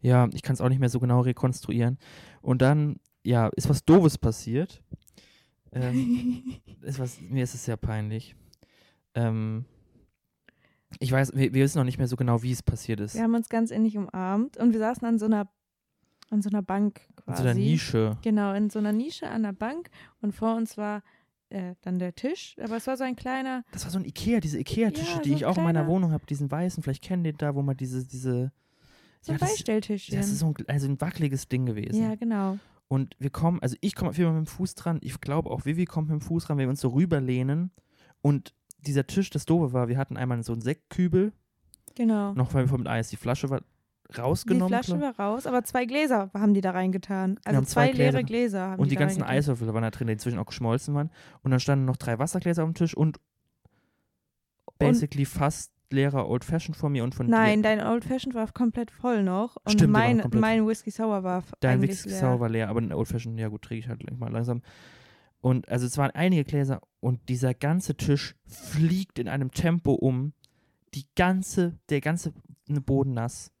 Ja, 0.00 0.28
ich 0.32 0.42
kann 0.42 0.54
es 0.54 0.60
auch 0.60 0.68
nicht 0.68 0.78
mehr 0.78 0.88
so 0.88 1.00
genau 1.00 1.20
rekonstruieren. 1.20 1.98
Und 2.40 2.62
dann, 2.62 3.00
ja, 3.24 3.48
ist 3.56 3.68
was 3.68 3.84
Doofes 3.84 4.18
passiert. 4.18 4.82
Ähm, 5.72 6.60
ist 6.82 6.98
was, 7.00 7.20
mir 7.20 7.42
ist 7.42 7.54
es 7.54 7.64
sehr 7.64 7.76
peinlich. 7.76 8.36
Ähm, 9.14 9.64
ich 11.00 11.10
weiß, 11.12 11.32
wir, 11.34 11.52
wir 11.52 11.64
wissen 11.64 11.78
noch 11.78 11.84
nicht 11.84 11.98
mehr 11.98 12.06
so 12.08 12.16
genau, 12.16 12.42
wie 12.42 12.52
es 12.52 12.62
passiert 12.62 13.00
ist. 13.00 13.14
wir 13.14 13.22
haben 13.22 13.34
uns 13.34 13.48
ganz 13.48 13.70
innig 13.70 13.96
umarmt 13.96 14.56
und 14.56 14.72
wir 14.72 14.78
saßen 14.80 15.06
an 15.06 15.18
so 15.18 15.26
einer, 15.26 15.48
an 16.30 16.42
so 16.42 16.48
einer 16.48 16.62
Bank 16.62 17.00
In 17.08 17.24
quasi. 17.24 17.42
so 17.42 17.48
einer 17.48 17.54
Nische. 17.58 18.16
Genau, 18.22 18.52
in 18.54 18.70
so 18.70 18.78
einer 18.78 18.92
Nische 18.92 19.28
an 19.28 19.42
der 19.42 19.52
Bank 19.52 19.90
und 20.20 20.32
vor 20.34 20.54
uns 20.56 20.76
war 20.76 21.02
äh, 21.50 21.74
dann 21.82 21.98
der 21.98 22.14
Tisch, 22.14 22.56
aber 22.60 22.76
es 22.76 22.86
war 22.86 22.96
so 22.96 23.04
ein 23.04 23.14
kleiner, 23.16 23.64
Das 23.72 23.84
war 23.84 23.90
so 23.90 23.98
ein 23.98 24.04
Ikea, 24.04 24.40
diese 24.40 24.58
Ikea-Tische, 24.58 25.16
Ja, 25.16 25.22
die 25.22 25.30
so 25.30 25.36
ich 25.36 25.44
auch 25.44 25.56
in 25.56 25.62
meiner 25.64 25.80
kleiner- 25.80 25.92
Wohnung 25.94 26.12
habe, 26.12 26.26
diesen 26.26 26.50
weißen, 26.50 26.82
vielleicht 26.82 27.02
kennen 27.04 27.22
die 27.24 27.32
da, 27.32 27.54
wo 27.54 27.62
man 27.62 27.76
diese, 27.76 28.04
diese. 28.04 28.52
so 29.20 29.32
ein 29.32 29.38
ja, 29.38 29.46
das, 29.46 30.06
das 30.06 30.28
ist 30.30 30.38
so 30.40 30.46
ein, 30.46 30.54
also 30.68 30.88
ein 30.88 31.00
wackeliges 31.00 31.48
Ding 31.48 31.66
gewesen. 31.66 32.02
ja, 32.02 32.14
genau. 32.16 32.58
Und 32.88 33.16
wir 33.18 33.30
kommen, 33.30 33.60
also 33.62 33.74
ich 33.80 33.96
komme 33.96 34.10
auf 34.10 34.16
jeden 34.18 34.30
Fall 34.30 34.38
mit 34.40 34.46
dem 34.48 34.52
Fuß 34.52 34.76
dran. 34.76 34.98
Ich 35.02 35.20
glaube 35.20 35.50
auch 35.50 35.64
Vivi 35.64 35.86
kommt 35.86 36.08
mit 36.08 36.20
dem 36.20 36.24
Fuß 36.24 36.44
dran, 36.44 36.56
wenn 36.58 36.66
wir 36.66 36.70
uns 36.70 36.80
so 36.80 36.90
rüberlehnen. 36.90 37.72
Und 38.22 38.54
dieser 38.86 39.06
Tisch, 39.06 39.30
das 39.30 39.44
Doofe 39.46 39.72
war, 39.72 39.88
wir 39.88 39.98
hatten 39.98 40.16
einmal 40.16 40.42
so 40.42 40.52
einen 40.52 40.62
Sektkübel, 40.62 41.32
Genau. 41.94 42.32
noch 42.34 42.52
weil 42.54 42.70
wir 42.70 42.78
mit 42.78 42.86
Eis. 42.88 43.08
Die 43.08 43.16
Flasche 43.16 43.48
war 43.50 43.60
die 43.60 44.20
rausgenommen. 44.20 44.68
Flasche 44.68 44.96
glaub- 44.98 45.18
war 45.18 45.26
raus, 45.26 45.46
aber 45.46 45.64
zwei 45.64 45.84
Gläser 45.84 46.30
haben 46.34 46.54
die 46.54 46.60
da 46.60 46.70
reingetan. 46.70 47.40
Also 47.44 47.62
zwei, 47.62 47.90
zwei 47.90 47.92
leere 47.92 48.10
Gläser. 48.12 48.22
Gläser 48.24 48.60
haben 48.68 48.80
und 48.82 48.90
die 48.90 48.94
da 48.94 49.00
ganzen 49.00 49.22
reingetan. 49.22 49.38
Eiswürfel 49.38 49.74
waren 49.74 49.82
da 49.82 49.90
drin, 49.90 50.06
die 50.06 50.12
inzwischen 50.12 50.38
auch 50.38 50.46
geschmolzen 50.46 50.94
waren. 50.94 51.10
Und 51.42 51.50
dann 51.50 51.58
standen 51.60 51.84
noch 51.86 51.96
drei 51.96 52.18
Wassergläser 52.18 52.62
auf 52.62 52.68
dem 52.70 52.74
Tisch 52.74 52.96
und 52.96 53.18
basically 54.78 55.24
fast 55.24 55.72
leerer 55.90 56.28
Old 56.28 56.44
Fashioned 56.44 56.76
vor 56.76 56.90
mir 56.90 57.04
und 57.04 57.14
von 57.14 57.26
Nein, 57.28 57.62
dein 57.62 57.80
Old 57.80 58.04
Fashioned 58.04 58.34
war 58.34 58.50
komplett 58.52 58.90
voll 58.90 59.22
noch. 59.22 59.56
Und 59.64 59.72
Stimmt, 59.72 59.92
mein, 59.92 60.22
mein 60.34 60.66
Whisky 60.66 60.90
Sour 60.90 61.22
war 61.22 61.44
Dein 61.60 61.80
Whisky 61.80 62.08
leer. 62.10 62.18
Sour 62.18 62.40
war 62.40 62.48
leer, 62.48 62.68
aber 62.68 62.80
ein 62.80 62.92
Old 62.92 63.08
Fashioned, 63.08 63.38
ja 63.38 63.48
gut, 63.48 63.62
trinke 63.62 63.80
ich 63.84 63.88
halt 63.88 64.18
mal 64.18 64.30
langsam. 64.30 64.62
Und 65.40 65.68
also 65.68 65.86
es 65.86 65.98
waren 65.98 66.10
einige 66.12 66.44
Gläser 66.44 66.80
und 67.00 67.28
dieser 67.28 67.54
ganze 67.54 67.96
Tisch 67.96 68.34
fliegt 68.46 69.18
in 69.18 69.28
einem 69.28 69.50
Tempo 69.50 69.92
um. 69.92 70.32
Die 70.94 71.06
ganze, 71.14 71.78
der 71.88 72.00
ganze 72.00 72.32
Boden 72.66 73.12
nass. 73.12 73.52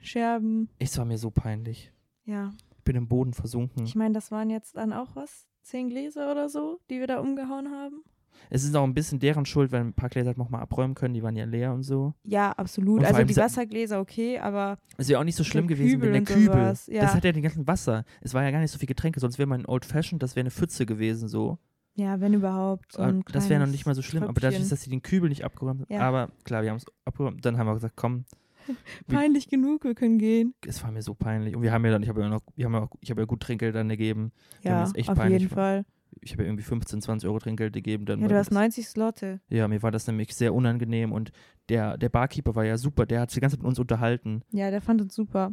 Scherben. 0.00 0.70
Es 0.78 0.96
war 0.98 1.04
mir 1.04 1.18
so 1.18 1.30
peinlich. 1.30 1.92
Ja. 2.24 2.52
Ich 2.76 2.84
bin 2.84 2.96
im 2.96 3.08
Boden 3.08 3.34
versunken. 3.34 3.84
Ich 3.84 3.94
meine, 3.94 4.14
das 4.14 4.30
waren 4.30 4.50
jetzt 4.50 4.76
dann 4.76 4.92
auch 4.92 5.16
was? 5.16 5.46
Zehn 5.62 5.90
Gläser 5.90 6.30
oder 6.30 6.48
so, 6.48 6.80
die 6.88 7.00
wir 7.00 7.06
da 7.06 7.20
umgehauen 7.20 7.70
haben? 7.70 8.02
Es 8.50 8.64
ist 8.64 8.74
auch 8.76 8.84
ein 8.84 8.94
bisschen 8.94 9.18
deren 9.18 9.44
Schuld, 9.44 9.72
weil 9.72 9.80
ein 9.82 9.92
paar 9.92 10.08
Gläser 10.08 10.28
halt 10.28 10.38
nochmal 10.38 10.62
abräumen 10.62 10.94
können, 10.94 11.14
die 11.14 11.22
waren 11.22 11.36
ja 11.36 11.44
leer 11.44 11.72
und 11.74 11.82
so. 11.82 12.14
Ja, 12.24 12.52
absolut. 12.52 13.04
Also 13.04 13.22
die 13.24 13.36
Wassergläser 13.36 14.00
okay, 14.00 14.38
aber 14.38 14.78
Es 14.96 15.08
wäre 15.08 15.20
auch 15.20 15.24
nicht 15.24 15.36
so 15.36 15.44
schlimm 15.44 15.66
gewesen, 15.66 16.00
wenn 16.00 16.12
der 16.12 16.22
Kübel. 16.22 16.74
ja. 16.86 17.00
Das 17.02 17.14
hat 17.14 17.24
ja 17.24 17.32
den 17.32 17.42
ganzen 17.42 17.66
Wasser. 17.66 18.04
Es 18.20 18.34
war 18.34 18.42
ja 18.42 18.50
gar 18.50 18.60
nicht 18.60 18.70
so 18.70 18.78
viel 18.78 18.88
Getränke, 18.88 19.20
sonst 19.20 19.38
wäre 19.38 19.46
mal 19.48 19.58
ein 19.58 19.66
Old 19.66 19.84
Fashioned, 19.84 20.22
das 20.22 20.34
wäre 20.36 20.42
eine 20.44 20.50
Pfütze 20.50 20.86
gewesen 20.86 21.28
so. 21.28 21.58
ja, 21.94 22.20
wenn 22.20 22.32
überhaupt. 22.32 22.92
So 22.92 23.02
Und 23.02 23.24
das 23.34 23.48
wäre 23.50 23.60
noch 23.60 23.70
nicht 23.70 23.84
mal 23.86 23.94
so 23.94 24.02
schlimm. 24.02 24.22
Aber 24.22 24.32
dadurch, 24.34 24.54
Tröpfchen. 24.56 24.70
dass 24.70 24.82
sie 24.82 24.90
den 24.90 25.02
Kübel 25.02 25.28
nicht 25.28 25.44
abgeräumt 25.44 25.80
haben. 25.82 25.92
Ja. 25.92 26.00
Aber 26.02 26.28
klar, 26.44 26.62
wir 26.62 26.70
haben 26.70 26.76
es 26.78 26.86
abgeräumt. 27.04 27.44
Dann 27.44 27.58
haben 27.58 27.66
wir 27.66 27.74
gesagt, 27.74 27.96
komm, 27.96 28.24
Peinlich 29.08 29.48
genug, 29.48 29.84
wir 29.84 29.94
können 29.94 30.18
gehen. 30.18 30.54
es 30.66 30.82
war 30.82 30.90
mir 30.90 31.02
so 31.02 31.14
peinlich. 31.14 31.56
Und 31.56 31.62
wir 31.62 31.72
haben 31.72 31.84
ja 31.84 31.90
dann, 31.90 32.02
ich 32.02 32.08
habe 32.08 32.20
ja 32.20 32.28
noch, 32.28 32.40
wir 32.54 32.66
haben 32.66 32.74
ja 32.74 32.82
auch, 32.82 32.90
ich 33.00 33.10
habe 33.10 33.20
ja 33.22 33.26
gut 33.26 33.40
Trinkgeld 33.40 33.74
dann 33.74 33.88
gegeben. 33.88 34.32
Ja, 34.62 34.84
Ja, 34.94 35.10
auf 35.10 35.16
peinlich. 35.16 35.42
jeden 35.42 35.54
Fall. 35.54 35.84
Ich 36.20 36.32
habe 36.32 36.42
ja 36.42 36.48
irgendwie 36.48 36.64
15, 36.64 37.02
20 37.02 37.28
Euro 37.28 37.38
Trinkgeld 37.38 37.72
gegeben. 37.72 38.04
Dann 38.04 38.20
Ja, 38.20 38.28
du 38.28 38.36
hast 38.36 38.50
das, 38.50 38.54
90 38.54 38.88
Slotte. 38.88 39.40
ja, 39.48 39.68
mir 39.68 39.82
war 39.82 39.90
das 39.90 40.06
nämlich 40.06 40.34
sehr 40.34 40.54
unangenehm 40.54 41.12
und 41.12 41.32
der, 41.68 41.96
der 41.98 42.08
Barkeeper 42.08 42.54
war 42.54 42.64
ja 42.64 42.76
super. 42.78 43.06
Der 43.06 43.20
hat 43.20 43.30
sich 43.30 43.36
die 43.36 43.40
ganze 43.40 43.56
Zeit 43.56 43.62
mit 43.62 43.68
uns 43.68 43.78
unterhalten. 43.78 44.42
Ja, 44.50 44.70
der 44.70 44.80
fand 44.80 45.00
uns 45.00 45.14
super. 45.14 45.52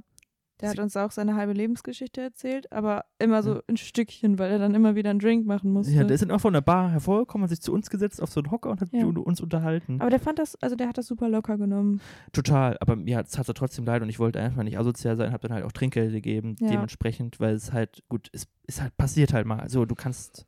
Der 0.62 0.70
hat 0.70 0.80
uns 0.80 0.96
auch 0.96 1.12
seine 1.12 1.36
halbe 1.36 1.52
Lebensgeschichte 1.52 2.22
erzählt, 2.22 2.72
aber 2.72 3.04
immer 3.20 3.44
so 3.44 3.56
Ja. 3.56 3.62
in 3.68 3.76
Stückchen, 3.76 4.40
weil 4.40 4.52
er 4.52 4.58
dann 4.60 4.74
immer 4.74 4.96
wieder 4.96 5.10
einen 5.10 5.20
Drink 5.20 5.46
machen 5.46 5.72
musste. 5.74 5.92
Ja, 5.94 6.04
der 6.06 6.14
ist 6.16 6.22
dann 6.22 6.32
auch 6.32 6.40
von 6.40 6.54
der 6.54 6.62
Bar 6.62 6.92
hervorgekommen, 6.92 7.44
hat 7.44 7.50
sich 7.50 7.62
zu 7.62 7.74
uns 7.74 7.90
gesetzt 7.90 8.22
auf 8.22 8.32
so 8.32 8.40
einen 8.40 8.52
Hocker 8.52 8.70
und 8.72 8.80
hat 8.80 8.90
Ja. 8.94 9.06
uns 9.06 9.42
unterhalten. 9.42 10.00
aber 10.00 10.10
der 10.10 10.20
fand 10.20 10.40
das, 10.40 10.56
also 10.62 10.76
der 10.78 10.88
hat 10.88 10.98
das 10.98 11.08
super 11.08 11.28
locker 11.28 11.58
genommen. 11.58 12.00
Total, 12.32 12.78
aber 12.80 12.96
mir 12.96 13.18
hat 13.18 13.28
es 13.28 13.34
trotzdem 13.34 13.84
leid 13.86 14.02
und 14.02 14.10
ich 14.10 14.18
wollte 14.20 14.40
einfach 14.40 14.64
nicht 14.64 14.80
asozial 14.80 15.18
sein, 15.18 15.34
habe 15.34 15.46
dann 15.48 15.56
halt 15.56 15.66
auch 15.66 15.74
Trinkgeld 15.74 16.14
gegeben, 16.14 16.56
Ja. 16.62 16.70
dementsprechend, 16.70 17.40
weil 17.42 17.54
es 17.56 17.74
halt, 17.74 18.04
gut, 18.08 18.30
es 18.32 18.48
ist 18.66 18.82
halt, 18.82 18.96
passiert 18.96 19.34
halt 19.34 19.46
mal. 19.46 19.60
Also 19.60 19.86
du 19.86 19.94
kannst, 19.96 20.46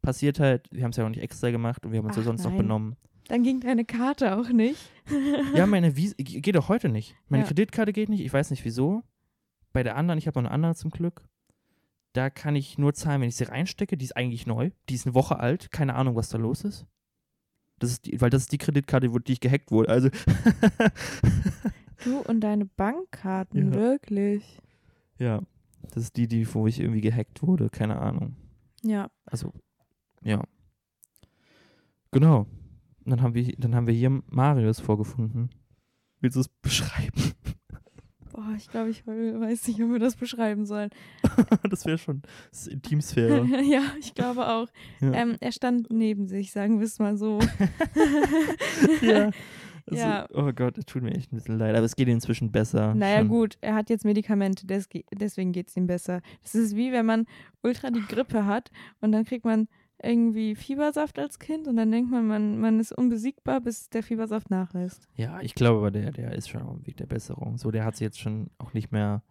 passiert 0.00 0.40
halt, 0.40 0.68
wir 0.72 0.84
haben 0.84 0.90
es 0.92 0.96
ja 0.96 1.04
auch 1.04 1.10
nicht 1.10 1.22
extra 1.22 1.50
gemacht 1.50 1.84
und 1.84 1.92
wir 1.92 1.98
haben 1.98 2.06
uns 2.06 2.16
ja 2.16 2.22
Ach, 2.22 2.26
sonst 2.26 2.44
noch 2.44 2.50
nein. 2.52 2.58
benommen. 2.62 2.96
Dann 3.28 3.42
ging 3.42 3.60
deine 3.60 3.84
Karte 3.84 4.36
auch 4.36 4.48
nicht. 4.48 4.90
Ja, 5.54 5.66
meine 5.66 5.94
Visa, 5.96 6.14
geht 6.18 6.56
auch 6.56 6.68
heute 6.70 6.88
nicht. 6.88 7.14
Meine 7.28 7.42
Ja. 7.44 7.48
Kreditkarte 7.48 7.92
geht 7.92 8.08
nicht, 8.08 8.20
ich 8.24 8.32
weiß 8.32 8.50
nicht 8.50 8.64
wieso. 8.64 9.02
Bei 9.72 9.82
der 9.82 9.96
anderen, 9.96 10.18
ich 10.18 10.26
habe 10.26 10.40
noch 10.40 10.46
eine 10.48 10.54
andere 10.54 10.74
zum 10.74 10.90
Glück, 10.90 11.22
da 12.12 12.28
kann 12.28 12.56
ich 12.56 12.76
nur 12.78 12.92
zahlen, 12.94 13.20
wenn 13.20 13.28
ich 13.28 13.36
sie 13.36 13.44
reinstecke, 13.44 13.96
die 13.96 14.04
ist 14.04 14.16
eigentlich 14.16 14.46
neu, 14.46 14.70
die 14.88 14.94
ist 14.94 15.06
eine 15.06 15.14
Woche 15.14 15.38
alt, 15.38 15.70
keine 15.70 15.94
Ahnung, 15.94 16.16
was 16.16 16.28
da 16.28 16.38
los 16.38 16.64
ist. 16.64 16.86
Das 17.78 17.90
ist 17.92 18.06
die, 18.06 18.20
weil 18.20 18.30
das 18.30 18.42
ist 18.42 18.52
die 18.52 18.58
Kreditkarte, 18.58 19.12
wo- 19.12 19.18
die 19.20 19.32
ich 19.32 19.40
gehackt 19.40 19.70
wurde. 19.70 19.88
Also 19.90 20.10
Du 22.04 22.18
und 22.20 22.40
deine 22.40 22.66
Bankkarten, 22.66 23.68
Ja. 23.72 23.78
wirklich. 23.78 24.58
Ja, 25.18 25.40
das 25.82 26.04
ist 26.04 26.16
die, 26.16 26.26
die, 26.28 26.52
wo 26.54 26.66
ich 26.66 26.80
irgendwie 26.80 27.00
gehackt 27.02 27.42
wurde, 27.42 27.68
keine 27.70 27.98
Ahnung. 28.00 28.36
Ja. 28.82 29.10
Also, 29.26 29.52
ja. 30.22 30.42
Genau. 32.10 32.40
Und 33.04 33.10
Dann 33.10 33.22
haben 33.22 33.34
wir, 33.34 33.54
dann 33.56 33.74
haben 33.74 33.86
wir 33.86 33.94
hier 33.94 34.10
Marius 34.26 34.80
vorgefunden. 34.80 35.50
Willst 36.20 36.36
du 36.36 36.40
es 36.40 36.48
beschreiben? 36.48 37.32
Boah, 38.32 38.54
ich 38.56 38.68
glaube, 38.68 38.90
ich 38.90 39.06
weiß 39.06 39.68
nicht, 39.68 39.82
ob 39.82 39.90
wir 39.90 39.98
das 39.98 40.16
beschreiben 40.16 40.64
sollen. 40.66 40.90
das 41.70 41.84
wäre 41.84 41.98
schon 41.98 42.22
das 42.50 42.66
Intimsphäre. 42.66 43.44
ja, 43.64 43.82
ich 43.98 44.14
glaube 44.14 44.46
auch. 44.46 44.68
Ja. 45.00 45.12
Ähm, 45.12 45.36
er 45.40 45.52
stand 45.52 45.90
neben 45.90 46.28
sich, 46.28 46.52
sagen 46.52 46.78
wir 46.78 46.86
es 46.86 46.98
mal 46.98 47.16
so. 47.16 47.40
ja. 49.02 49.30
Also, 49.86 50.02
Ja. 50.02 50.28
Oh 50.32 50.52
Gott, 50.52 50.78
es 50.78 50.86
tut 50.86 51.02
mir 51.02 51.12
echt 51.12 51.32
ein 51.32 51.36
bisschen 51.36 51.58
leid, 51.58 51.74
aber 51.74 51.84
es 51.84 51.96
geht 51.96 52.06
ihm 52.06 52.14
inzwischen 52.14 52.52
besser. 52.52 52.94
Naja, 52.94 53.18
Schon. 53.18 53.28
gut, 53.28 53.58
er 53.60 53.74
hat 53.74 53.90
jetzt 53.90 54.04
Medikamente, 54.04 54.66
des, 54.66 54.88
deswegen 55.12 55.52
geht 55.52 55.68
es 55.68 55.76
ihm 55.76 55.86
besser. 55.86 56.20
Das 56.42 56.54
ist 56.54 56.76
wie 56.76 56.92
wenn 56.92 57.06
man 57.06 57.26
ultra 57.62 57.90
die 57.90 58.04
Grippe 58.06 58.46
hat 58.46 58.70
und 59.00 59.12
dann 59.12 59.24
kriegt 59.24 59.44
man 59.44 59.68
irgendwie 60.02 60.54
Fiebersaft 60.54 61.18
als 61.18 61.38
Kind 61.38 61.68
und 61.68 61.76
dann 61.76 61.90
denkt 61.90 62.10
man, 62.10 62.26
man, 62.26 62.58
man 62.58 62.80
ist 62.80 62.92
unbesiegbar, 62.92 63.60
bis 63.60 63.88
der 63.90 64.02
Fiebersaft 64.02 64.50
nachlässt. 64.50 65.08
Ja, 65.14 65.40
ich 65.40 65.54
glaube 65.54 65.78
aber, 65.78 65.90
der, 65.90 66.10
der 66.12 66.32
ist 66.32 66.48
schon 66.48 66.62
auf 66.62 66.74
dem 66.76 66.86
Weg 66.86 66.96
der 66.96 67.06
Besserung. 67.06 67.58
So, 67.58 67.70
der 67.70 67.84
hat 67.84 67.96
sich 67.96 68.04
jetzt 68.04 68.18
schon 68.18 68.50
auch 68.58 68.72
nicht 68.72 68.92
mehr. 68.92 69.22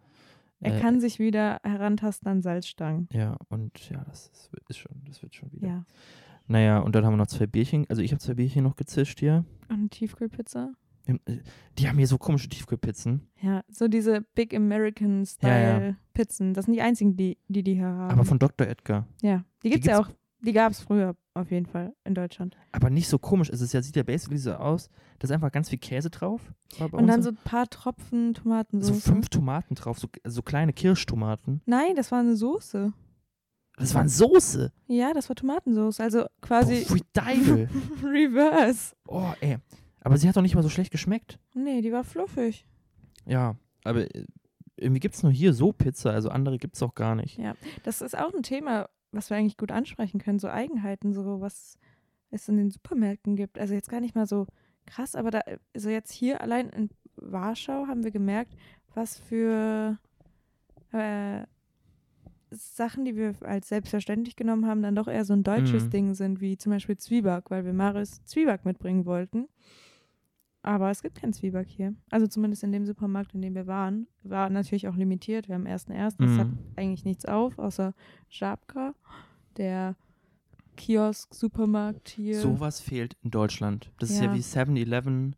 Er 0.60 0.76
äh, 0.76 0.80
kann 0.80 1.00
sich 1.00 1.18
wieder 1.18 1.58
herantasten 1.64 2.28
an 2.30 2.42
Salzstangen. 2.42 3.08
Ja, 3.12 3.36
und 3.48 3.90
ja, 3.90 4.04
das 4.04 4.26
ist, 4.32 4.50
ist 4.68 4.78
schon, 4.78 4.92
das 5.06 5.22
wird 5.22 5.34
schon 5.34 5.50
wieder. 5.52 5.66
Ja. 5.66 5.84
Naja, 6.46 6.80
und 6.80 6.94
dann 6.94 7.04
haben 7.04 7.12
wir 7.14 7.18
noch 7.18 7.28
zwei 7.28 7.46
Bierchen. 7.46 7.86
Also 7.88 8.02
ich 8.02 8.10
habe 8.12 8.20
zwei 8.20 8.34
Bierchen 8.34 8.64
noch 8.64 8.76
gezischt 8.76 9.20
hier. 9.20 9.44
Und 9.68 9.76
eine 9.76 9.88
Tiefkühlpizza. 9.88 10.72
Äh, 11.06 11.14
Die 11.78 11.88
haben 11.88 11.96
hier 11.96 12.06
so 12.06 12.18
komische 12.18 12.48
Tiefkühlpizzen. 12.48 13.28
Ja, 13.40 13.62
so 13.70 13.88
diese 13.88 14.22
Big 14.34 14.54
American 14.54 15.24
Style 15.24 15.52
Ja, 15.52 15.80
ja. 15.88 15.96
Pizzen. 16.12 16.52
Das 16.52 16.64
sind 16.66 16.74
die 16.74 16.82
einzigen, 16.82 17.16
die 17.16 17.38
die, 17.48 17.62
die 17.62 17.74
hier 17.74 17.86
haben. 17.86 18.10
Aber 18.10 18.24
von 18.24 18.38
Dr. 18.38 18.66
Edgar. 18.66 19.06
ja, 19.22 19.44
die 19.62 19.68
die 19.68 19.70
gibt's 19.70 19.86
ja 19.86 20.00
auch. 20.00 20.08
Die 20.42 20.52
gab 20.52 20.72
es 20.72 20.80
früher 20.80 21.16
auf 21.34 21.50
jeden 21.50 21.66
Fall 21.66 21.94
in 22.04 22.14
Deutschland. 22.14 22.56
Aber 22.72 22.90
nicht 22.90 23.08
so 23.08 23.18
komisch. 23.18 23.50
Es 23.50 23.60
ist 23.60 23.72
ja, 23.72 23.82
sieht 23.82 23.96
ja 23.96 24.02
basically 24.02 24.38
so 24.38 24.52
aus. 24.54 24.88
Da 25.18 25.24
ist 25.24 25.30
einfach 25.32 25.52
ganz 25.52 25.68
viel 25.68 25.78
Käse 25.78 26.10
drauf. 26.10 26.40
War 26.78 26.92
Und 26.94 27.06
dann 27.06 27.22
so 27.22 27.30
ein 27.30 27.38
paar 27.44 27.68
Tropfen 27.68 28.34
so 28.34 28.42
Tomatensauce. 28.42 29.02
fünf 29.02 29.28
Tomaten 29.28 29.74
drauf, 29.74 29.98
so, 29.98 30.08
so 30.24 30.42
kleine 30.42 30.72
Kirschtomaten. 30.72 31.60
Nein, 31.66 31.94
das 31.94 32.10
war 32.10 32.20
eine 32.20 32.36
Soße. 32.36 32.92
Das 33.76 33.94
waren 33.94 34.08
Soße. 34.08 34.72
Ja, 34.88 35.12
das 35.12 35.28
war 35.28 35.36
Tomatensauce. 35.36 36.00
Also 36.00 36.26
quasi 36.40 36.84
Boah, 36.88 36.96
Deibel. 37.12 37.68
Reverse. 38.02 38.94
Oh, 39.06 39.32
ey. 39.40 39.58
Aber 40.02 40.16
sie 40.16 40.28
hat 40.28 40.36
doch 40.36 40.42
nicht 40.42 40.54
mal 40.54 40.62
so 40.62 40.68
schlecht 40.70 40.90
geschmeckt. 40.90 41.38
Nee, 41.54 41.82
die 41.82 41.92
war 41.92 42.04
fluffig. 42.04 42.66
Ja, 43.26 43.56
aber 43.84 44.14
äh, 44.14 44.24
irgendwie 44.76 45.00
gibt 45.00 45.14
es 45.14 45.22
nur 45.22 45.32
hier 45.32 45.52
so 45.52 45.72
Pizza, 45.72 46.10
also 46.10 46.30
andere 46.30 46.58
gibt 46.58 46.76
es 46.76 46.82
auch 46.82 46.94
gar 46.94 47.14
nicht. 47.14 47.38
Ja, 47.38 47.54
das 47.84 48.00
ist 48.00 48.16
auch 48.16 48.32
ein 48.34 48.42
Thema, 48.42 48.88
was 49.12 49.30
wir 49.30 49.36
eigentlich 49.36 49.56
gut 49.56 49.72
ansprechen 49.72 50.20
können. 50.20 50.38
So 50.38 50.48
Eigenheiten, 50.48 51.12
so 51.12 51.40
was 51.40 51.78
es 52.30 52.48
in 52.48 52.56
den 52.56 52.70
Supermärkten 52.70 53.36
gibt. 53.36 53.58
Also 53.58 53.74
jetzt 53.74 53.90
gar 53.90 54.00
nicht 54.00 54.14
mal 54.14 54.26
so 54.26 54.46
krass, 54.86 55.14
aber 55.14 55.30
da, 55.30 55.40
also 55.74 55.90
jetzt 55.90 56.12
hier 56.12 56.40
allein 56.40 56.68
in 56.70 56.90
Warschau 57.16 57.86
haben 57.86 58.04
wir 58.04 58.10
gemerkt, 58.10 58.54
was 58.94 59.18
für 59.18 59.98
äh, 60.92 61.44
Sachen, 62.50 63.04
die 63.04 63.16
wir 63.16 63.34
als 63.42 63.68
selbstverständlich 63.68 64.34
genommen 64.36 64.66
haben, 64.66 64.82
dann 64.82 64.96
doch 64.96 65.06
eher 65.06 65.24
so 65.24 65.32
ein 65.32 65.44
deutsches 65.44 65.84
Mhm. 65.86 65.90
Ding 65.90 66.14
sind, 66.14 66.40
wie 66.40 66.56
zum 66.56 66.72
Beispiel 66.72 66.96
Zwieback, 66.96 67.50
weil 67.50 67.64
wir 67.64 67.72
Marius 67.72 68.24
Zwieback 68.24 68.64
mitbringen 68.64 69.06
wollten. 69.06 69.48
Aber 70.62 70.90
es 70.90 71.00
gibt 71.02 71.16
keinen 71.20 71.32
Zwieback 71.32 71.68
hier. 71.68 71.94
Also 72.10 72.26
zumindest 72.26 72.62
in 72.64 72.72
dem 72.72 72.84
Supermarkt, 72.84 73.34
in 73.34 73.40
dem 73.40 73.54
wir 73.54 73.66
waren. 73.66 74.06
War 74.22 74.50
natürlich 74.50 74.88
auch 74.88 74.96
limitiert. 74.96 75.48
Wir 75.48 75.54
haben 75.54 75.64
ersten 75.66 75.92
ersten. 75.92 76.24
Es 76.24 76.38
hat 76.38 76.48
Mhm. 76.48 76.58
eigentlich 76.76 77.04
nichts 77.06 77.24
auf, 77.24 77.58
außer 77.58 77.94
Żabka, 78.28 78.94
der 79.56 79.96
Kiosk-Supermarkt 80.76 82.08
hier. 82.10 82.40
Sowas 82.40 82.80
fehlt 82.80 83.16
in 83.22 83.30
Deutschland. 83.30 83.90
Das 83.98 84.10
ist 84.10 84.18
ja 84.20 84.26
Ja. 84.26 84.34
wie 84.34 84.42
7-Eleven 84.42 85.36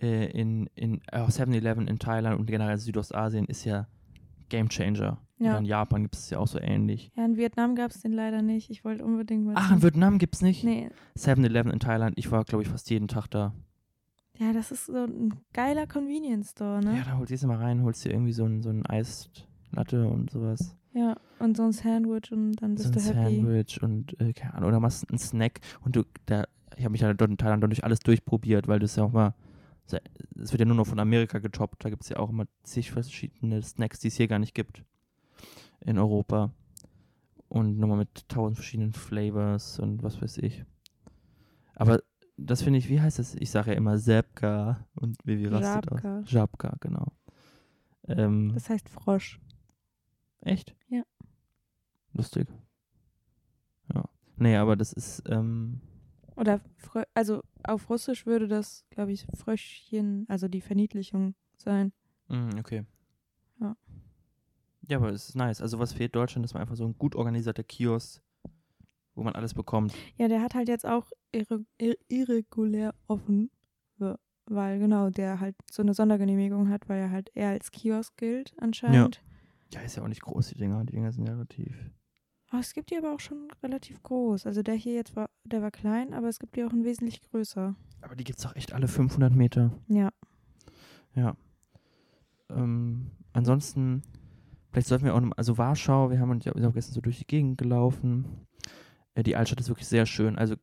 äh, 0.00 0.30
in, 0.32 0.68
in 0.74 1.00
äh, 1.12 1.20
7-Eleven 1.28 1.86
in 1.86 1.98
Thailand 1.98 2.38
und 2.40 2.46
generell 2.46 2.76
Südostasien 2.76 3.44
ist 3.46 3.64
ja 3.64 3.86
Game 4.48 4.68
Changer. 4.68 5.18
Ja. 5.38 5.56
In 5.58 5.64
Japan 5.64 6.02
gibt 6.02 6.16
es 6.16 6.28
ja 6.30 6.38
auch 6.38 6.46
so 6.48 6.58
ähnlich. 6.60 7.10
Ja, 7.16 7.24
in 7.24 7.36
Vietnam 7.36 7.74
gab 7.74 7.90
es 7.92 8.00
den 8.02 8.12
leider 8.12 8.42
nicht. 8.42 8.68
Ich 8.70 8.84
wollte 8.84 9.04
unbedingt 9.04 9.44
mal. 9.44 9.54
Ach, 9.56 9.72
in 9.72 9.82
Vietnam 9.82 10.18
gibt 10.18 10.34
es 10.34 10.42
nicht? 10.42 10.64
Nee. 10.64 10.90
7-Eleven 11.16 11.72
in 11.72 11.78
Thailand, 11.80 12.18
ich 12.18 12.30
war, 12.30 12.44
glaube 12.44 12.62
ich, 12.64 12.68
fast 12.68 12.90
jeden 12.90 13.08
Tag 13.08 13.28
da. 13.28 13.54
Ja, 14.42 14.52
das 14.52 14.72
ist 14.72 14.86
so 14.86 15.04
ein 15.04 15.34
geiler 15.52 15.86
Convenience 15.86 16.50
Store, 16.50 16.80
ne? 16.82 16.96
Ja, 16.96 17.04
da 17.04 17.16
holst 17.16 17.30
du 17.30 17.34
jetzt 17.34 17.46
mal 17.46 17.58
rein, 17.58 17.84
holst 17.84 18.04
dir 18.04 18.10
irgendwie 18.10 18.32
so 18.32 18.44
ein, 18.44 18.60
so 18.60 18.70
ein 18.70 18.84
Eislatte 18.84 20.08
und 20.08 20.30
sowas. 20.30 20.76
Ja, 20.94 21.16
und 21.38 21.56
so 21.56 21.62
ein 21.62 21.72
Sandwich 21.72 22.32
und 22.32 22.56
dann 22.56 22.74
bist 22.74 22.92
so 22.92 23.10
ein 23.10 23.14
du 23.14 23.20
happy. 23.20 23.36
Sandwich 23.36 23.82
und, 23.82 24.20
äh, 24.20 24.32
keine 24.32 24.54
Ahnung, 24.54 24.70
oder 24.70 24.80
machst 24.80 25.08
einen 25.08 25.18
Snack 25.18 25.60
und 25.82 25.94
du, 25.94 26.02
da, 26.26 26.44
ich 26.76 26.82
habe 26.82 26.90
mich 26.90 27.02
ja 27.02 27.14
dort 27.14 27.30
in 27.30 27.38
Thailand 27.38 27.62
durch 27.62 27.84
alles 27.84 28.00
durchprobiert, 28.00 28.66
weil 28.66 28.80
das 28.80 28.96
ja 28.96 29.04
auch 29.04 29.12
mal, 29.12 29.34
es 29.86 30.50
wird 30.52 30.58
ja 30.58 30.64
nur 30.66 30.76
noch 30.76 30.88
von 30.88 30.98
Amerika 30.98 31.38
getoppt, 31.38 31.84
da 31.84 31.90
gibt 31.90 32.02
es 32.02 32.08
ja 32.08 32.16
auch 32.16 32.30
immer 32.30 32.46
zig 32.64 32.90
verschiedene 32.90 33.62
Snacks, 33.62 34.00
die 34.00 34.08
es 34.08 34.16
hier 34.16 34.26
gar 34.26 34.40
nicht 34.40 34.56
gibt 34.56 34.82
in 35.80 35.98
Europa. 35.98 36.50
Und 37.48 37.78
nochmal 37.78 37.98
mit 37.98 38.28
tausend 38.28 38.56
verschiedenen 38.56 38.92
Flavors 38.92 39.78
und 39.78 40.02
was 40.02 40.20
weiß 40.20 40.38
ich. 40.38 40.64
Aber 41.74 42.02
das 42.36 42.62
finde 42.62 42.78
ich, 42.78 42.88
wie 42.88 43.00
heißt 43.00 43.18
das? 43.18 43.34
Ich 43.36 43.50
sage 43.50 43.70
ja 43.72 43.76
immer 43.76 43.96
Zepka 43.98 44.86
und 44.94 45.16
Vivi 45.24 45.46
rastet 45.46 45.90
Żabka. 45.90 46.18
aus. 46.20 46.30
Żabka, 46.30 46.76
genau. 46.80 47.12
Ähm, 48.08 48.52
Das 48.54 48.68
heißt 48.70 48.88
Frosch. 48.88 49.40
Echt? 50.40 50.74
Ja. 50.88 51.02
Lustig. 52.12 52.48
Ja. 53.94 54.04
Nee, 54.36 54.56
aber 54.56 54.76
das 54.76 54.92
ist, 54.92 55.22
ähm, 55.28 55.80
Oder, 56.36 56.60
Frö 56.76 57.04
also 57.14 57.42
auf 57.64 57.88
Russisch 57.90 58.26
würde 58.26 58.48
das, 58.48 58.84
glaube 58.90 59.12
ich, 59.12 59.26
Fröschchen, 59.34 60.26
also 60.28 60.48
die 60.48 60.60
Verniedlichung 60.60 61.34
sein. 61.56 61.92
mm, 62.28 62.58
okay. 62.58 62.84
Ja. 63.60 63.76
Ja, 64.88 64.96
aber 64.98 65.10
es 65.10 65.28
ist 65.28 65.36
nice. 65.36 65.60
Also 65.60 65.78
was 65.78 65.92
fehlt 65.92 66.16
Deutschland, 66.16 66.44
ist 66.44 66.54
mal 66.54 66.60
einfach 66.60 66.74
so 66.76 66.84
ein 66.84 66.98
gut 66.98 67.14
organisierter 67.14 67.62
Kiosk, 67.62 68.20
wo 69.14 69.22
man 69.22 69.34
alles 69.34 69.54
bekommt. 69.54 69.94
Ja, 70.16 70.28
der 70.28 70.42
hat 70.42 70.54
halt 70.54 70.68
jetzt 70.68 70.86
auch 70.86 71.10
irre 71.32 71.64
ir 71.78 71.96
irregulär 72.08 72.94
offen, 73.06 73.50
weil 74.46 74.78
genau, 74.78 75.10
der 75.10 75.40
halt 75.40 75.56
so 75.70 75.82
eine 75.82 75.94
Sondergenehmigung 75.94 76.68
hat, 76.68 76.88
weil 76.88 77.00
er 77.00 77.10
halt 77.10 77.30
eher 77.34 77.50
als 77.50 77.70
Kiosk 77.70 78.16
gilt 78.16 78.54
anscheinend. 78.58 79.22
Ja, 79.72 79.80
ist 79.80 79.96
ja 79.96 80.02
auch 80.02 80.08
nicht 80.08 80.22
groß, 80.22 80.48
die 80.48 80.58
Dinger. 80.58 80.84
Die 80.84 80.92
Dinger 80.92 81.12
sind 81.12 81.26
ja 81.26 81.32
relativ. 81.32 81.74
Aber 82.50 82.60
es 82.60 82.74
gibt 82.74 82.90
die 82.90 82.98
aber 82.98 83.14
auch 83.14 83.20
schon 83.20 83.48
relativ 83.62 84.02
groß. 84.02 84.46
Also 84.46 84.62
der 84.62 84.74
hier 84.74 84.92
jetzt 84.92 85.16
war, 85.16 85.30
der 85.44 85.62
war 85.62 85.70
klein, 85.70 86.12
aber 86.12 86.28
es 86.28 86.38
gibt 86.38 86.56
die 86.56 86.64
auch 86.64 86.72
in 86.72 86.84
wesentlich 86.84 87.22
größer. 87.22 87.74
Aber 88.02 88.14
die 88.14 88.24
gibt's 88.24 88.42
doch 88.42 88.54
echt 88.54 88.74
alle 88.74 88.88
500 88.88 89.34
Meter. 89.34 89.70
Ja. 89.88 90.10
Ja. 91.14 91.34
Ähm, 92.50 93.10
ansonsten, 93.32 94.02
vielleicht 94.70 94.88
sollten 94.88 95.06
wir 95.06 95.14
auch 95.14 95.20
noch, 95.20 95.32
also 95.36 95.56
Warschau, 95.56 96.10
wir 96.10 96.20
haben 96.20 96.30
uns 96.30 96.44
ja 96.44 96.52
sind 96.52 96.74
gestern 96.74 96.94
so 96.94 97.00
durch 97.00 97.18
die 97.20 97.26
Gegend 97.26 97.56
gelaufen. 97.56 98.26
Äh, 99.14 99.22
die 99.22 99.36
Altstadt 99.36 99.60
ist 99.60 99.68
wirklich 99.68 99.88
sehr 99.88 100.06
schön. 100.06 100.38
Also 100.38 100.56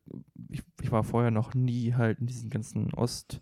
ich, 0.48 0.62
ich 0.82 0.90
war 0.90 1.04
vorher 1.04 1.30
noch 1.30 1.54
nie 1.54 1.94
halt 1.94 2.18
in 2.18 2.26
diesen 2.26 2.50
ganzen 2.50 2.92
Ost, 2.94 3.40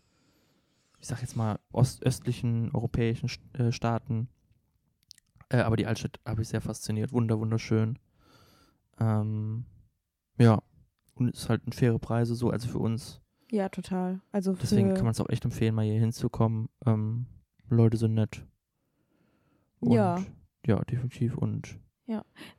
ich 0.98 1.06
sag 1.06 1.20
jetzt 1.20 1.36
mal, 1.36 1.58
ostöstlichen 1.72 2.70
europäischen 2.74 3.30
äh, 3.54 3.72
Staaten. 3.72 4.28
Äh, 5.48 5.58
aber 5.58 5.76
die 5.76 5.86
Altstadt 5.86 6.20
habe 6.26 6.42
ich 6.42 6.48
sehr 6.48 6.60
fasziniert. 6.60 7.12
Wunder, 7.12 7.38
wunderschön. 7.38 7.98
Ähm, 9.00 9.64
ja. 10.38 10.62
Und 11.14 11.34
es 11.34 11.42
ist 11.42 11.48
halt 11.48 11.66
ein 11.66 11.72
faire 11.72 11.98
Preise 11.98 12.34
so, 12.34 12.50
also 12.50 12.68
für 12.68 12.78
uns. 12.78 13.20
Ja, 13.50 13.68
total. 13.68 14.20
Also 14.30 14.52
Deswegen 14.54 14.94
kann 14.94 15.04
man 15.04 15.12
es 15.12 15.20
auch 15.20 15.28
echt 15.30 15.44
empfehlen, 15.44 15.74
mal 15.74 15.84
hier 15.84 15.98
hinzukommen. 15.98 16.68
Ähm, 16.84 17.26
Leute 17.68 17.96
sind 17.96 18.14
nett. 18.14 18.44
Und, 19.80 19.92
Ja. 19.92 20.22
Ja, 20.66 20.84
definitiv. 20.84 21.36
Und 21.36 21.78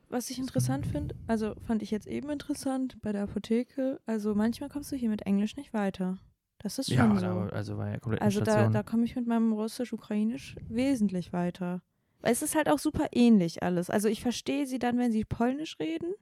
Was 0.08 0.28
ich 0.30 0.38
interessant 0.38 0.86
finde, 0.86 1.14
also 1.28 1.54
fand 1.66 1.82
ich 1.82 1.90
jetzt 1.90 2.06
eben 2.06 2.30
interessant 2.30 3.00
bei 3.00 3.12
der 3.12 3.22
Apotheke, 3.22 4.00
also 4.06 4.34
manchmal 4.34 4.68
kommst 4.68 4.90
du 4.90 4.96
hier 4.96 5.08
mit 5.08 5.22
Englisch 5.22 5.56
nicht 5.56 5.72
weiter. 5.72 6.18
Das 6.58 6.78
ist 6.78 6.92
schon 6.92 7.14
ja, 7.14 7.20
so. 7.20 7.26
da, 7.26 7.46
also 7.48 7.78
war 7.78 7.90
ja 7.90 7.98
komplett 7.98 8.22
also 8.22 8.40
da, 8.40 8.68
da 8.68 8.82
komme 8.82 9.04
ich 9.04 9.16
mit 9.16 9.26
meinem 9.26 9.52
Russisch-Ukrainisch 9.52 10.56
wesentlich 10.68 11.32
weiter. 11.32 11.80
Weil 12.20 12.32
es 12.32 12.42
ist 12.42 12.54
halt 12.54 12.68
auch 12.68 12.78
super 12.78 13.06
ähnlich 13.12 13.62
alles. 13.62 13.88
Also 13.88 14.08
ich 14.08 14.20
verstehe 14.20 14.66
sie 14.66 14.78
dann, 14.78 14.98
wenn 14.98 15.12
sie 15.12 15.24
Polnisch 15.24 15.78
reden. 15.78 16.12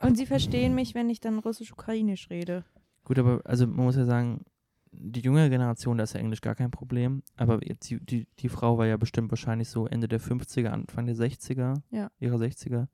Und 0.00 0.16
sie 0.16 0.26
verstehen 0.26 0.74
mich, 0.74 0.94
wenn 0.94 1.10
ich 1.10 1.20
dann 1.20 1.38
Russisch-Ukrainisch 1.38 2.30
rede. 2.30 2.64
Gut, 3.04 3.18
aber 3.18 3.42
also 3.44 3.66
man 3.66 3.84
muss 3.84 3.96
ja 3.96 4.04
sagen, 4.04 4.44
die 4.92 5.20
jüngere 5.20 5.48
Generation, 5.48 5.96
da 5.98 6.04
ist 6.04 6.12
ja 6.12 6.20
Englisch 6.20 6.40
gar 6.42 6.54
kein 6.54 6.70
Problem. 6.70 7.22
Aber 7.36 7.58
die, 7.58 7.98
die, 8.04 8.26
die 8.38 8.48
Frau 8.48 8.76
war 8.78 8.86
ja 8.86 8.96
bestimmt 8.96 9.30
wahrscheinlich 9.30 9.68
so 9.68 9.86
Ende 9.86 10.06
der 10.08 10.20
50er, 10.20 10.68
Anfang 10.68 11.06
der 11.06 11.16
60er, 11.16 11.80
Ja. 11.90 12.10
ihrer 12.20 12.36
60er. 12.36 12.88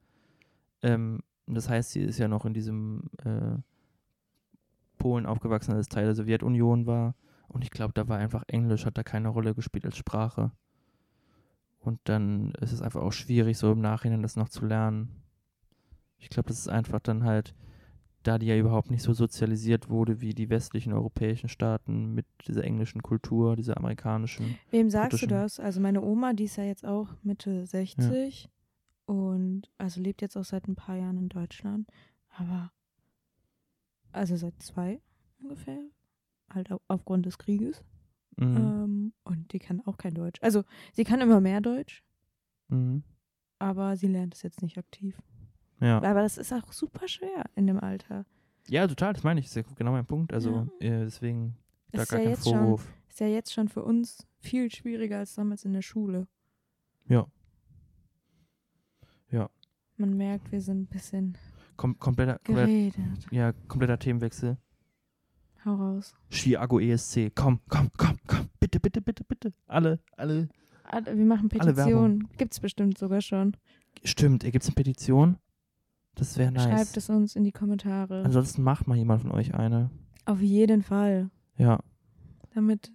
Ähm, 0.82 1.20
das 1.46 1.68
heißt, 1.68 1.90
sie 1.90 2.00
ist 2.02 2.18
ja 2.18 2.28
noch 2.28 2.44
in 2.44 2.54
diesem 2.54 3.10
äh, 3.24 3.56
Polen 4.98 5.26
aufgewachsen, 5.26 5.72
als 5.74 5.88
Teil 5.88 6.06
der 6.06 6.14
Sowjetunion 6.14 6.86
war. 6.86 7.14
Und 7.48 7.64
ich 7.64 7.70
glaube, 7.70 7.94
da 7.94 8.08
war 8.08 8.18
einfach 8.18 8.44
Englisch, 8.46 8.84
hat 8.84 8.98
da 8.98 9.02
keine 9.02 9.28
Rolle 9.28 9.54
gespielt 9.54 9.84
als 9.86 9.96
Sprache. 9.96 10.52
Und 11.80 12.00
dann 12.04 12.52
ist 12.60 12.72
es 12.72 12.82
einfach 12.82 13.00
auch 13.00 13.12
schwierig, 13.12 13.56
so 13.56 13.72
im 13.72 13.80
Nachhinein 13.80 14.22
das 14.22 14.36
noch 14.36 14.48
zu 14.50 14.66
lernen. 14.66 15.10
Ich 16.18 16.28
glaube, 16.28 16.48
das 16.48 16.58
ist 16.58 16.68
einfach 16.68 17.00
dann 17.00 17.24
halt, 17.24 17.54
da 18.22 18.38
die 18.38 18.46
ja 18.46 18.56
überhaupt 18.56 18.90
nicht 18.90 19.02
so 19.02 19.12
sozialisiert 19.12 19.88
wurde 19.88 20.20
wie 20.20 20.34
die 20.34 20.50
westlichen 20.50 20.92
europäischen 20.92 21.48
Staaten 21.48 22.14
mit 22.14 22.26
dieser 22.46 22.64
englischen 22.64 23.02
Kultur, 23.02 23.56
dieser 23.56 23.76
amerikanischen. 23.76 24.58
Wem 24.70 24.90
sagst 24.90 25.22
du 25.22 25.26
das? 25.26 25.60
Also 25.60 25.80
meine 25.80 26.02
Oma, 26.02 26.32
die 26.32 26.44
ist 26.44 26.56
ja 26.56 26.64
jetzt 26.64 26.84
auch 26.84 27.14
Mitte 27.22 27.64
60 27.66 28.50
und 29.06 29.70
also 29.78 30.00
lebt 30.00 30.20
jetzt 30.20 30.36
auch 30.36 30.44
seit 30.44 30.66
ein 30.68 30.76
paar 30.76 30.96
Jahren 30.96 31.16
in 31.16 31.28
Deutschland. 31.28 31.88
Aber 32.36 32.70
also 34.12 34.36
seit 34.36 34.60
zwei 34.62 35.00
ungefähr. 35.40 35.80
Halt 36.50 36.72
au- 36.72 36.80
aufgrund 36.88 37.26
des 37.26 37.38
Krieges. 37.38 37.82
Mhm. 38.36 38.56
Ähm, 38.56 39.12
und 39.24 39.52
die 39.52 39.58
kann 39.58 39.80
auch 39.86 39.96
kein 39.96 40.14
Deutsch. 40.14 40.38
Also 40.42 40.64
sie 40.92 41.04
kann 41.04 41.20
immer 41.20 41.40
mehr 41.40 41.60
Deutsch, 41.60 42.02
Mhm. 42.68 43.02
aber 43.58 43.96
sie 43.96 44.06
lernt 44.08 44.34
es 44.34 44.42
jetzt 44.42 44.62
nicht 44.62 44.78
aktiv. 44.78 45.20
Ja. 45.80 45.98
Aber 46.02 46.22
das 46.22 46.38
ist 46.38 46.52
auch 46.52 46.72
super 46.72 47.06
schwer 47.08 47.44
in 47.54 47.66
dem 47.66 47.78
Alter. 47.78 48.24
ja, 48.68 48.86
total, 48.86 49.12
das 49.12 49.22
meine 49.22 49.40
ich. 49.40 49.46
Das 49.46 49.56
ist 49.56 49.66
ja 49.68 49.74
genau 49.76 49.92
mein 49.92 50.06
Punkt. 50.06 50.32
Also 50.32 50.68
äh, 50.80 51.04
deswegen 51.04 51.56
da 51.92 52.02
Ist 52.02 52.10
gar 52.10 52.18
ja, 52.18 52.24
kein 52.24 52.34
jetzt 52.34 52.44
schon, 52.44 52.58
Vorwurf. 52.58 52.92
ist 53.08 53.20
ja 53.20 53.26
jetzt 53.28 53.52
schon 53.52 53.68
für 53.68 53.82
uns 53.84 54.26
viel 54.40 54.70
schwieriger 54.70 55.18
als 55.18 55.34
damals 55.34 55.64
in 55.64 55.72
der 55.72 55.82
Schule. 55.82 56.26
Ja. 57.08 57.26
Man 60.00 60.16
merkt, 60.16 60.52
wir 60.52 60.60
sind 60.60 60.82
ein 60.82 60.86
bisschen 60.86 61.36
Kom 61.76 61.98
kompletter, 61.98 62.38
kompletter, 62.44 63.02
ja, 63.32 63.52
kompletter 63.66 63.98
Themenwechsel. 63.98 64.56
Hau 65.64 65.74
raus. 65.74 66.14
Chiago 66.30 66.78
ESC. 66.78 67.32
Komm, 67.34 67.60
komm, 67.68 67.90
komm, 67.96 68.16
komm. 68.28 68.48
Bitte, 68.60 68.78
bitte, 68.78 69.00
bitte, 69.00 69.24
bitte. 69.24 69.52
Alle, 69.66 69.98
alle. 70.16 70.48
Ah, 70.84 71.00
Wir 71.04 71.14
machen 71.16 71.50
Alle. 71.58 71.74
Petitionen. 71.74 72.28
Gibt's 72.36 72.60
bestimmt 72.60 72.96
sogar 72.96 73.20
schon. 73.20 73.56
Stimmt, 74.04 74.44
gibt 74.44 74.62
es 74.62 74.68
eine 74.68 74.74
Petition? 74.76 75.36
Das 76.18 76.36
wäre 76.36 76.50
nice. 76.52 76.64
Schreibt 76.64 76.96
es 76.96 77.08
uns 77.10 77.36
in 77.36 77.44
die 77.44 77.52
Kommentare. 77.52 78.22
Ansonsten 78.24 78.62
macht 78.62 78.86
mal 78.86 78.96
jemand 78.96 79.22
von 79.22 79.30
euch 79.32 79.54
eine. 79.54 79.90
Auf 80.26 80.40
jeden 80.40 80.82
Fall. 80.82 81.30
Ja, 81.56 81.80
Damit, 82.54 82.92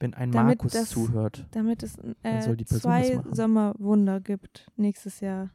wenn 0.00 0.14
ein 0.14 0.30
Damit 0.32 0.58
Markus 0.58 0.72
das- 0.72 0.90
zuhört. 0.90 1.46
damit 1.52 1.82
es 1.82 1.96
äh, 2.22 2.54
zwei. 2.66 3.22
Sommerwunder 3.30 4.20
gibt 4.20 4.70
nächstes 4.76 5.20
Jahr. 5.20 5.50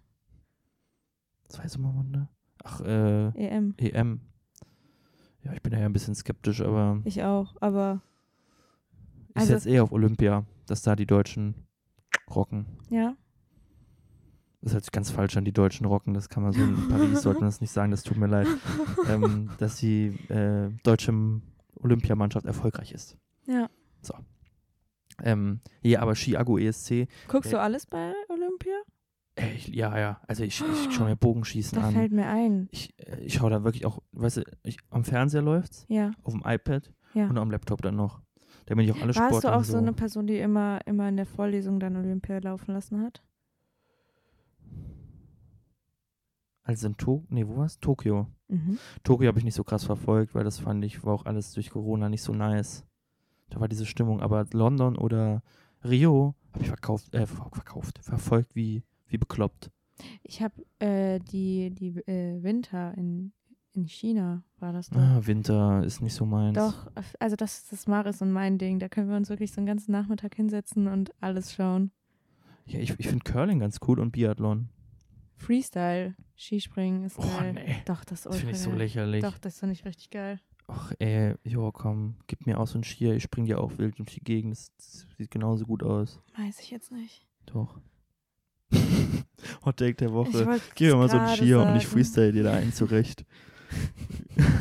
Zwei 1.49 1.67
Sommerwunder. 1.67 2.29
Ach, 2.63 2.81
äh, 2.81 3.27
EM. 3.29 3.73
EM. 3.77 4.21
Ja, 5.43 5.53
ich 5.53 5.61
bin 5.61 5.71
ja 5.73 5.79
ein 5.79 5.93
bisschen 5.93 6.15
skeptisch, 6.15 6.61
aber 6.61 6.99
Ich 7.05 7.23
auch. 7.23 7.55
Aber 7.61 8.01
ich 9.29 9.35
Also- 9.37 9.53
setze 9.53 9.69
eh 9.69 9.79
auf 9.79 9.91
Olympia, 9.91 10.45
dass 10.65 10.81
da 10.81 10.95
die 10.95 11.05
Deutschen 11.05 11.53
rocken. 12.29 12.65
ja, 12.89 13.15
Das 14.61 14.73
hört 14.73 14.83
sich 14.85 14.91
ganz 14.91 15.11
falsch 15.11 15.37
an, 15.37 15.45
die 15.45 15.53
Deutschen 15.53 15.85
rocken. 15.85 16.13
Das 16.13 16.29
kann 16.29 16.43
man 16.43 16.51
so 16.51 16.61
in 16.61 16.75
Paris, 16.89 17.21
sollten 17.21 17.43
das 17.45 17.61
nicht 17.61 17.71
sagen, 17.71 17.91
das 17.91 18.03
tut 18.03 18.17
mir 18.17 18.27
leid. 18.27 18.47
ähm, 19.07 19.49
dass 19.59 19.77
die 19.77 20.07
äh, 20.29 20.69
deutsche 20.83 21.13
Olympiamannschaft 21.75 22.45
erfolgreich 22.45 22.91
ist. 22.91 23.17
ja. 23.45 23.69
Ähm, 25.23 25.61
ja, 25.81 26.01
aber 26.01 26.13
Chiago 26.13 26.59
ESC, 26.59 27.07
Guckst 27.27 27.51
Ja. 27.51 27.57
du 27.57 27.63
alles 27.63 27.87
bei 27.87 28.13
Olympia? 28.29 28.73
äh, 29.35 29.51
ich, 29.55 29.67
ja, 29.69 29.97
ja, 29.97 30.21
also 30.27 30.43
ich, 30.43 30.61
ich 30.61 30.93
schaue 30.93 31.07
mir 31.09 31.15
Bogenschießen 31.15 31.75
Da 31.79 31.87
an. 31.87 31.93
fällt 31.93 32.11
mir 32.11 32.27
ein. 32.27 32.67
Ich, 32.71 32.93
äh, 32.99 33.19
ich 33.21 33.33
schaue 33.33 33.49
da 33.49 33.63
wirklich 33.63 33.85
auch, 33.87 33.99
weißt 34.11 34.37
du, 34.37 34.41
ich, 34.63 34.77
am 34.91 35.03
Fernseher 35.03 35.41
läuft's, 35.41 35.85
Ja. 35.89 36.11
auf 36.23 36.33
dem 36.33 36.43
iPad 36.45 36.91
Ja. 37.15 37.27
und 37.29 37.37
am 37.39 37.49
Laptop 37.49 37.81
dann 37.81 37.95
noch. 37.95 38.21
Damit 38.67 38.85
ich 38.85 38.91
auch 38.91 38.97
alle 39.01 39.07
Warst 39.15 39.17
du 39.17 39.23
Sportarten 39.23 39.57
auch 39.59 39.63
so 39.63 39.77
eine 39.77 39.93
Person, 39.93 40.27
die 40.27 40.37
immer, 40.37 40.81
immer 40.85 41.09
in 41.09 41.15
der 41.17 41.25
Vorlesung 41.25 41.79
dann 41.79 41.95
Olympia 41.95 42.37
laufen 42.39 42.73
lassen 42.73 43.01
hat? 43.01 43.23
Also 46.67 46.87
in 46.87 46.97
Tokio, 46.97 47.25
nee, 47.29 47.47
wo 47.47 47.55
war's? 47.57 47.79
Tokio. 47.79 48.27
Mhm. 48.49 48.77
Tokio 49.03 49.27
habe 49.29 49.39
ich 49.39 49.45
nicht 49.45 49.53
so 49.55 49.63
krass 49.63 49.85
verfolgt, 49.85 50.35
weil 50.35 50.43
das 50.43 50.59
fand 50.59 50.83
ich, 50.83 51.01
war 51.05 51.13
auch 51.13 51.25
alles 51.25 51.53
durch 51.53 51.69
Corona 51.69 52.09
nicht 52.09 52.21
so 52.21 52.33
nice. 52.33 52.85
Da 53.49 53.61
war 53.61 53.69
diese 53.69 53.85
Stimmung. 53.85 54.21
Aber 54.21 54.45
London 54.51 54.97
oder 54.97 55.41
Rio 55.85 56.35
habe 56.51 56.63
ich 56.63 56.67
verkauft, 56.67 57.13
äh, 57.13 57.25
ver- 57.25 57.49
verkauft, 57.53 57.99
verfolgt 58.03 58.53
wie, 58.53 58.83
wie 59.07 59.17
bekloppt. 59.17 59.71
Ich 60.23 60.41
habe 60.41 60.55
äh, 60.79 61.19
die, 61.19 61.69
die 61.73 61.97
äh, 62.05 62.43
Winter 62.43 62.93
in, 62.97 63.31
in 63.73 63.87
China, 63.87 64.43
war 64.59 64.73
das 64.73 64.89
doch. 64.89 64.99
Ah, 64.99 65.21
Winter 65.25 65.83
ist 65.85 66.01
nicht 66.01 66.13
so 66.15 66.25
meins. 66.25 66.57
Doch, 66.57 66.91
also 67.19 67.37
das, 67.37 67.67
das 67.69 67.87
Maris 67.87 68.21
und 68.21 68.31
mein 68.33 68.57
Ding. 68.57 68.79
Da 68.79 68.89
können 68.89 69.09
wir 69.09 69.15
uns 69.15 69.29
wirklich 69.29 69.53
so 69.53 69.61
einen 69.61 69.67
ganzen 69.67 69.93
Nachmittag 69.93 70.35
hinsetzen 70.35 70.87
und 70.87 71.11
alles 71.21 71.53
schauen. 71.53 71.91
Ja, 72.65 72.79
ich, 72.79 72.99
ich 72.99 73.07
finde 73.07 73.23
Curling 73.23 73.59
ganz 73.59 73.79
cool 73.87 73.99
und 74.01 74.11
Biathlon. 74.11 74.67
Freestyle, 75.37 76.15
Skispringen 76.35 77.03
ist 77.03 77.17
Oh, 77.17 77.21
geil. 77.21 77.53
nee. 77.53 77.75
Doch, 77.85 78.03
das 78.03 78.19
ist 78.19 78.25
Das 78.25 78.37
finde 78.37 78.51
ich 78.53 78.59
so 78.59 78.71
lächerlich. 78.71 79.23
Doch, 79.23 79.37
das 79.37 79.59
finde 79.59 79.73
ich 79.73 79.85
richtig 79.85 80.09
geil. 80.09 80.39
Ach, 80.67 80.91
ey, 80.99 81.35
jo, 81.43 81.71
komm, 81.71 82.15
gib 82.27 82.45
mir 82.45 82.59
auch 82.59 82.67
so 82.67 82.77
ein 82.77 82.83
Skier, 82.83 83.13
ich 83.15 83.23
spring 83.23 83.45
dir 83.45 83.59
auch 83.61 83.77
wild 83.77 83.99
durch 83.99 84.09
die 84.15 84.23
Gegend. 84.23 84.51
Das, 84.51 84.71
das 84.75 85.07
sieht 85.17 85.31
genauso 85.31 85.65
gut 85.65 85.81
aus. 85.83 86.19
Weiß 86.37 86.59
ich 86.59 86.71
jetzt 86.71 86.91
nicht. 86.91 87.25
Doch. 87.45 87.79
Hot 89.63 89.77
Take 89.77 89.93
der 89.95 90.09
Ich 90.09 90.13
Woche. 90.13 90.59
Gib 90.75 90.89
mir 90.91 90.97
mal 90.97 91.07
so 91.09 91.17
einen 91.17 91.29
Skier 91.35 91.61
und 91.61 91.75
ich 91.77 91.83
sagen. 91.83 91.93
freestyle 91.93 92.31
dir 92.33 92.43
da 92.43 92.53
einen 92.53 92.73
zurecht. 92.73 93.25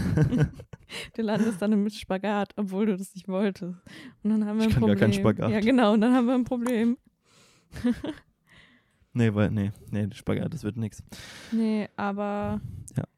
Du 1.15 1.23
landest 1.23 1.61
dann 1.61 1.73
im 1.73 1.91
Spagat, 1.91 2.53
obwohl 2.57 2.87
du 2.87 2.97
das 2.97 3.13
nicht 3.15 3.27
wolltest. 3.27 3.75
Und 4.23 4.31
dann 4.31 4.47
haben 4.47 4.59
wir 4.61 4.67
Ich 4.69 4.75
ein 4.77 4.81
kann 4.81 4.81
gar 4.83 4.95
Problem. 4.95 4.99
keinen 4.99 5.13
Spagat. 5.13 5.51
Ja, 5.51 5.61
genau, 5.61 5.93
und 5.95 6.01
dann 6.01 6.15
haben 6.15 6.27
wir 6.27 6.35
ein 6.35 6.45
Problem. 6.45 6.97
nee, 9.17 9.35
weil, 9.35 9.51
nee, 9.51 9.73
nee, 9.91 10.09
Spagat, 10.13 10.53
das 10.55 10.63
wird 10.63 10.77
nix. 10.77 11.03
Nee, 11.53 11.89
aber 11.97 12.61
wir- 12.95 13.09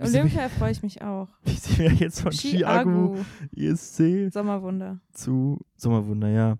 Olympia 0.00 0.48
freue 0.48 0.72
ich 0.72 0.82
mich 0.82 1.02
auch. 1.02 1.28
Wie 1.44 1.50
sind 1.52 1.78
wir 1.78 1.92
jetzt 1.92 2.20
von 2.20 2.32
Chiago 2.32 3.16
ESC 3.54 4.30
Sommerwunder. 4.32 5.00
zu 5.12 5.60
Sommerwunder, 5.76 6.28
ja. 6.28 6.58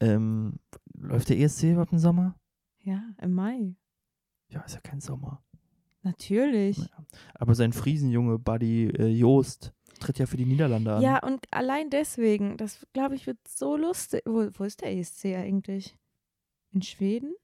Ähm, 0.00 0.58
läuft 0.94 1.30
der 1.30 1.38
ESC 1.38 1.64
überhaupt 1.72 1.92
im 1.92 1.98
Sommer? 1.98 2.38
Ja, 2.82 3.02
im 3.20 3.32
Mai. 3.32 3.74
Ja, 4.50 4.60
ist 4.62 4.74
ja 4.74 4.80
kein 4.80 5.00
Sommer. 5.00 5.42
Natürlich. 6.02 6.78
Ja. 6.78 7.04
Aber 7.34 7.54
sein 7.54 7.72
Friesenjunge 7.72 8.38
Buddy 8.38 8.88
äh, 8.90 9.08
Joost 9.08 9.72
tritt 9.98 10.18
ja 10.18 10.26
für 10.26 10.36
die 10.36 10.46
Niederlande 10.46 10.94
an. 10.94 11.02
Ja, 11.02 11.18
und 11.26 11.44
allein 11.50 11.90
deswegen, 11.90 12.56
das 12.56 12.86
glaube 12.92 13.14
ich 13.16 13.26
wird 13.26 13.38
so 13.48 13.76
lustig. 13.76 14.22
Wo, 14.26 14.48
wo 14.52 14.64
ist 14.64 14.80
der 14.80 14.94
ESC 14.96 15.26
eigentlich? 15.36 15.96
In 16.72 16.82
Schweden? 16.82 17.34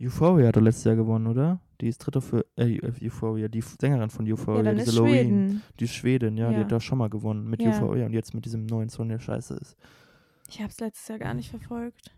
Euphoria 0.00 0.48
hat 0.48 0.56
er 0.56 0.62
letztes 0.62 0.84
Jahr 0.84 0.96
gewonnen, 0.96 1.26
oder? 1.26 1.60
Die 1.80 1.88
ist 1.88 1.98
dritte 1.98 2.20
für 2.20 2.44
äh, 2.56 2.80
Euphoria, 3.04 3.48
die 3.48 3.60
Sängerin 3.60 4.10
von 4.10 4.30
Euphoria, 4.30 4.72
ja, 4.72 4.74
diese 4.74 4.96
Loreen. 4.96 5.62
Die 5.78 5.84
ist 5.84 5.94
Schwedin, 5.94 6.36
ja, 6.36 6.48
die 6.50 6.54
Ja. 6.56 6.60
hat 6.60 6.72
da 6.72 6.80
schon 6.80 6.98
mal 6.98 7.08
gewonnen 7.10 7.48
mit 7.48 7.62
Ja. 7.62 7.70
Euphoria 7.70 8.06
und 8.06 8.12
jetzt 8.12 8.34
mit 8.34 8.44
diesem 8.44 8.66
neuen 8.66 8.88
Song, 8.88 9.08
der 9.08 9.18
scheiße 9.18 9.54
ist. 9.54 9.76
Ich 10.48 10.60
habe 10.60 10.70
es 10.70 10.80
letztes 10.80 11.08
Jahr 11.08 11.18
gar 11.18 11.34
nicht 11.34 11.50
verfolgt. 11.50 12.16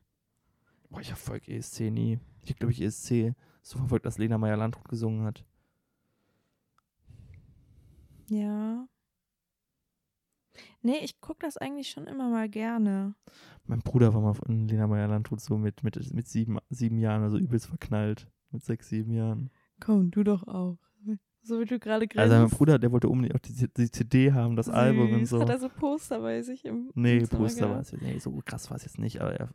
Boah, 0.91 1.01
ich 1.01 1.09
verfolge 1.09 1.53
ESC 1.53 1.91
nie. 1.91 2.19
Ich 2.45 2.57
glaube, 2.57 2.73
ich 2.73 2.81
ESC 2.83 3.35
so 3.63 3.79
verfolgt, 3.79 4.07
dass 4.07 4.19
Lena 4.19 4.39
Meyer-Landrut 4.39 4.89
gesungen 4.89 5.25
hat. 5.25 5.45
Ja. 8.29 8.87
Nee, 10.83 10.99
ich 11.03 11.21
gucke 11.21 11.41
das 11.41 11.57
eigentlich 11.57 11.91
schon 11.91 12.07
immer 12.07 12.29
mal 12.29 12.49
gerne. 12.49 13.15
Mein 13.67 13.81
Bruder 13.81 14.13
war 14.15 14.21
mal 14.21 14.35
von 14.35 14.67
Lena 14.69 14.87
Meyer-Landrut 14.87 15.41
so 15.41 15.57
mit, 15.57 15.83
mit, 15.85 16.13
mit 16.15 16.27
sieben, 16.27 16.59
sieben 16.71 16.99
Jahren, 16.99 17.23
also 17.23 17.39
übelst 17.39 17.67
verknallt. 17.67 18.27
Mit 18.51 18.65
sechs, 18.65 18.89
sieben 18.89 19.13
Jahren. 19.13 19.51
Komm, 19.81 20.11
du 20.11 20.25
doch 20.25 20.47
auch. 20.49 20.79
So 21.43 21.59
wie 21.59 21.65
du 21.65 21.79
gerade 21.79 22.07
grinst. 22.07 22.19
Also 22.21 22.37
mein 22.37 22.51
Bruder, 22.51 22.79
der 22.79 22.93
wollte 22.93 23.09
unbedingt 23.09 23.35
auch 23.35 23.41
die, 23.41 23.67
die 23.75 23.91
CD 23.91 24.33
haben, 24.33 24.57
das 24.57 24.69
Album 24.69 25.11
und 25.15 25.21
Süß. 25.21 25.31
so. 25.31 25.41
Hat 25.41 25.49
er 25.49 25.59
so 25.59 25.71
Poster 25.71 26.21
bei 26.21 26.43
sich 26.43 26.67
im 26.67 26.91
Nee, 26.95 27.21
Poster 27.21 27.71
war 27.71 27.81
es. 27.81 27.93
Nee, 27.95 28.19
so 28.19 28.31
krass 28.45 28.69
war 28.69 28.77
es 28.77 28.85
jetzt 28.85 28.99
nicht. 28.99 29.23
Aber 29.23 29.33
er, 29.35 29.49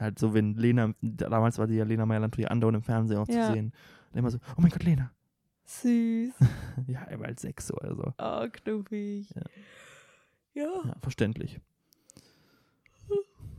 halt 0.00 0.18
so, 0.18 0.32
wenn 0.32 0.54
Lena, 0.54 0.94
damals 1.02 1.58
war 1.58 1.66
die 1.66 1.74
ja 1.74 1.84
Lena 1.84 2.06
Meyer-Landrut 2.06 2.46
andauernd 2.46 2.76
im 2.76 2.82
Fernsehen 2.82 3.18
auch 3.18 3.28
Ja. 3.28 3.48
zu 3.48 3.52
sehen. 3.52 3.72
Und 4.12 4.18
immer 4.18 4.30
so, 4.30 4.38
oh 4.56 4.60
mein 4.62 4.70
Gott, 4.70 4.84
Lena. 4.84 5.10
Süß. 5.64 6.32
Ja, 6.86 7.02
er 7.02 7.18
war 7.18 7.26
halt 7.26 7.40
sechs 7.40 7.70
oder 7.72 7.94
so. 7.94 8.12
Oh, 8.18 8.46
knuffig. 8.50 9.28
Ja. 9.34 9.42
Ja. 10.56 10.82
Ja, 10.84 10.94
verständlich. 11.02 11.60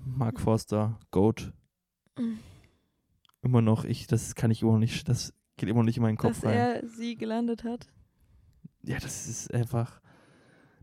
Mark 0.05 0.39
Forster, 0.39 0.99
Goat. 1.11 1.53
Immer 3.43 3.61
noch, 3.61 3.85
ich, 3.85 4.07
das 4.07 4.33
kann 4.35 4.49
ich 4.51 4.61
immer 4.63 4.73
noch 4.73 4.79
nicht, 4.79 5.07
das 5.07 5.33
geht 5.57 5.69
immer 5.69 5.79
noch 5.79 5.85
nicht 5.85 5.97
in 5.97 6.03
meinen 6.03 6.17
Kopf 6.17 6.41
Dass 6.41 6.45
rein. 6.45 6.57
er 6.57 6.87
sie 6.87 7.15
gelandet 7.15 7.63
hat. 7.63 7.87
Ja, 8.81 8.97
das 8.99 9.27
ist 9.27 9.53
einfach, 9.53 10.01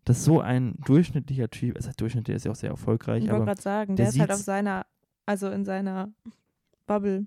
das 0.05 0.19
ist 0.19 0.25
so 0.25 0.41
ein 0.41 0.77
durchschnittlicher 0.85 1.51
Typ, 1.51 1.75
also 1.77 1.91
durchschnittlich 1.97 2.27
der 2.27 2.37
ist 2.37 2.45
ja 2.45 2.53
auch 2.53 2.57
sehr 2.57 2.71
erfolgreich, 2.71 3.25
Ich 3.25 3.31
wollte 3.31 3.47
gerade 3.47 3.63
sagen, 3.63 3.97
der 3.97 4.07
der 4.07 4.15
ist 4.15 4.21
halt 4.21 4.31
auf 4.31 4.41
seiner, 4.41 4.87
also 5.27 5.51
in 5.51 5.65
seiner 5.65 6.13
Bubble 6.87 7.27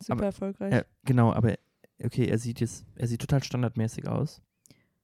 super 0.00 0.12
Aber 0.14 0.24
erfolgreich. 0.26 0.72
er, 0.72 0.86
genau, 1.04 1.32
aber 1.32 1.54
okay, 2.02 2.26
er 2.26 2.38
sieht 2.38 2.60
jetzt, 2.60 2.84
er 2.96 3.06
sieht 3.06 3.20
total 3.20 3.44
standardmäßig 3.44 4.08
aus. 4.08 4.42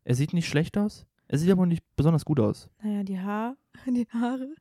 Er 0.04 0.14
sieht 0.16 0.32
nicht 0.32 0.48
schlecht 0.48 0.76
aus, 0.76 1.06
er 1.32 1.38
sieht 1.38 1.50
aber 1.50 1.66
nicht 1.66 1.82
besonders 1.96 2.24
gut 2.24 2.38
aus. 2.38 2.68
naja, 2.82 3.02
die 3.02 3.18
Haar, 3.18 3.56
die 3.86 4.06
Haare. 4.12 4.54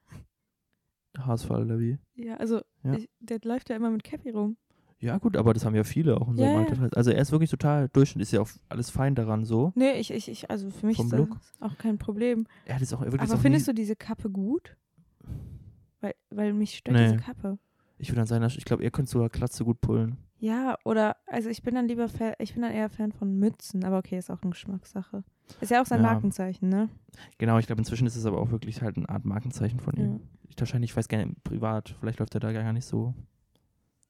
Haarausfall 1.17 1.65
oder 1.65 1.77
wie? 1.79 1.97
Ja, 2.15 2.35
also 2.37 2.61
Ja. 2.83 2.93
Ich, 2.93 3.09
der 3.19 3.39
läuft 3.43 3.69
ja 3.69 3.75
immer 3.75 3.89
mit 3.91 4.03
Cappy 4.03 4.29
rum. 4.31 4.57
Ja, 4.99 5.17
gut, 5.17 5.35
aber 5.35 5.53
das 5.53 5.65
haben 5.65 5.75
ja 5.75 5.83
viele 5.83 6.15
auch 6.21 6.27
in 6.29 6.37
so 6.37 6.43
Ja, 6.43 6.49
einem 6.49 6.63
ja. 6.67 6.69
Alter. 6.83 6.95
Also 6.95 7.09
er 7.11 7.21
ist 7.21 7.31
wirklich 7.31 7.49
total 7.49 7.89
durchschnittlich, 7.89 8.29
ist 8.29 8.33
ja 8.33 8.41
auch 8.41 8.49
alles 8.69 8.89
fein 8.91 9.15
daran 9.15 9.43
so. 9.45 9.73
Nee, 9.75 9.93
ich, 9.99 10.11
ich, 10.11 10.29
ich 10.29 10.49
also 10.51 10.69
für 10.69 10.85
mich 10.85 10.99
ist 10.99 11.11
das 11.11 11.27
auch 11.59 11.77
kein 11.77 11.97
Problem. 11.97 12.45
Er 12.65 12.75
hat 12.75 12.81
jetzt 12.81 12.93
auch 12.93 13.01
wirklich 13.01 13.19
Aber 13.21 13.33
auch 13.33 13.39
findest 13.41 13.67
du 13.67 13.73
diese 13.73 13.95
Kappe 13.95 14.29
gut? 14.29 14.77
Weil, 16.01 16.13
weil 16.29 16.53
mich 16.53 16.77
stört 16.77 16.95
Nee. 16.97 17.03
diese 17.11 17.17
Kappe. 17.17 17.57
Ich 17.97 18.09
würde 18.09 18.17
dann 18.17 18.27
sagen, 18.27 18.45
ich 18.45 18.65
glaube, 18.65 18.83
er 18.83 18.91
könnte 18.91 19.11
sogar 19.11 19.29
Klatze 19.29 19.63
gut 19.65 19.81
pullen. 19.81 20.17
Ja, 20.39 20.77
oder, 20.85 21.17
also 21.27 21.49
ich 21.49 21.61
bin 21.61 21.75
dann 21.75 21.87
lieber, 21.87 22.07
Fan, 22.07 22.33
ich 22.39 22.53
bin 22.53 22.63
dann 22.63 22.71
eher 22.71 22.89
Fan 22.89 23.11
von 23.11 23.37
Mützen, 23.37 23.83
aber 23.83 23.99
okay, 23.99 24.17
ist 24.17 24.31
auch 24.31 24.41
eine 24.41 24.51
Geschmackssache. 24.51 25.23
Ist 25.59 25.71
ja 25.71 25.81
auch 25.81 25.85
sein 25.85 26.01
Ja. 26.01 26.13
Markenzeichen, 26.13 26.69
ne? 26.69 26.89
Genau, 27.37 27.57
ich 27.57 27.67
glaube, 27.67 27.81
inzwischen 27.81 28.07
ist 28.07 28.15
es 28.15 28.25
aber 28.25 28.39
auch 28.39 28.51
wirklich 28.51 28.81
halt 28.81 28.97
eine 28.97 29.09
Art 29.09 29.25
Markenzeichen 29.25 29.79
von 29.79 29.95
ihm. 29.95 30.13
Ja. 30.13 30.19
Ich 30.49 30.59
wahrscheinlich, 30.59 30.91
ich 30.91 30.97
weiß 30.97 31.07
gar 31.07 31.17
nicht, 31.23 31.43
privat, 31.43 31.95
vielleicht 31.99 32.19
läuft 32.19 32.33
er 32.35 32.39
da 32.39 32.51
gar 32.51 32.73
nicht 32.73 32.85
so 32.85 33.13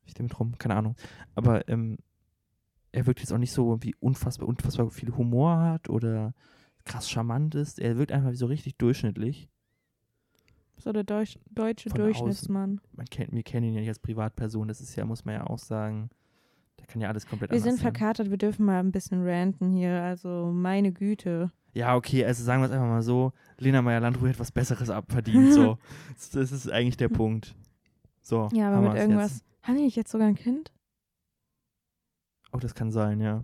ich 0.05 0.13
damit 0.13 0.39
rum, 0.39 0.57
keine 0.57 0.75
Ahnung. 0.75 0.95
Aber 1.35 1.67
ähm, 1.67 1.97
er 2.91 3.05
wirkt 3.05 3.19
jetzt 3.19 3.31
auch 3.31 3.37
nicht 3.37 3.53
so 3.53 3.81
wie 3.81 3.95
unfassbar, 3.99 4.47
unfassbar 4.47 4.89
viel 4.89 5.15
Humor 5.15 5.59
hat 5.59 5.89
oder 5.89 6.33
krass 6.85 7.09
charmant 7.09 7.55
ist. 7.55 7.79
Er 7.79 7.97
wirkt 7.97 8.11
einfach 8.11 8.31
wie 8.31 8.35
so 8.35 8.47
richtig 8.47 8.77
durchschnittlich. 8.77 9.49
So 10.77 10.91
der 10.91 11.03
Deutsch, 11.03 11.37
deutsche 11.49 11.89
Von 11.89 12.01
außen. 12.01 12.05
Durchschnittsmann. 12.05 12.81
Man 12.93 13.05
kennt, 13.05 13.31
wir 13.33 13.43
kennen 13.43 13.67
ihn 13.67 13.73
ja 13.75 13.79
nicht 13.81 13.89
als 13.89 13.99
Privatperson, 13.99 14.67
das 14.67 14.81
ist 14.81 14.95
ja, 14.95 15.05
muss 15.05 15.25
man 15.25 15.35
ja 15.35 15.47
auch 15.47 15.59
sagen, 15.59 16.09
der 16.81 16.87
kann 16.87 17.01
ja 17.01 17.07
alles 17.07 17.25
komplett 17.27 17.51
Wir 17.51 17.55
anders 17.55 17.63
sind 17.63 17.81
sein. 17.81 17.93
verkatert, 17.93 18.29
wir 18.29 18.37
dürfen 18.37 18.65
mal 18.65 18.79
ein 18.79 18.91
bisschen 18.91 19.25
ranten 19.25 19.71
hier, 19.71 20.01
also 20.01 20.51
meine 20.53 20.91
Güte. 20.91 21.51
Ja, 21.73 21.95
okay, 21.95 22.25
also 22.25 22.43
sagen 22.43 22.61
wir 22.61 22.65
es 22.65 22.71
einfach 22.73 22.87
mal 22.87 23.01
so, 23.01 23.31
Lena 23.57 23.81
Meyer-Landrut 23.81 24.29
hat 24.29 24.39
was 24.39 24.51
Besseres 24.51 24.89
abverdient, 24.89 25.53
so. 25.53 25.77
Das, 26.33 26.51
ist 26.51 26.69
eigentlich 26.69 26.97
der 26.97 27.07
Punkt. 27.07 27.55
So, 28.21 28.49
Ja, 28.51 28.69
aber 28.71 28.89
mit 28.89 28.97
irgendwas. 28.97 29.31
Jetzt. 29.35 29.45
Haben 29.63 29.77
die 29.77 29.83
nicht 29.83 29.95
jetzt 29.95 30.11
sogar 30.11 30.27
ein 30.27 30.35
Kind? 30.35 30.71
Oh, 32.51 32.57
das 32.57 32.75
kann 32.75 32.91
sein, 32.91 33.21
ja. 33.21 33.43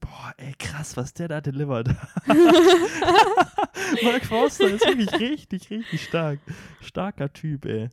Boah, 0.00 0.34
ey, 0.36 0.52
krass, 0.58 0.96
was 0.96 1.14
der 1.14 1.28
da 1.28 1.40
delivert. 1.40 1.88
Mark 4.02 4.24
Forster 4.26 4.68
ist 4.68 4.84
wirklich 4.86 5.12
richtig, 5.20 5.70
richtig 5.70 6.04
stark. 6.04 6.40
Starker 6.80 7.32
Typ, 7.32 7.64
ey. 7.64 7.88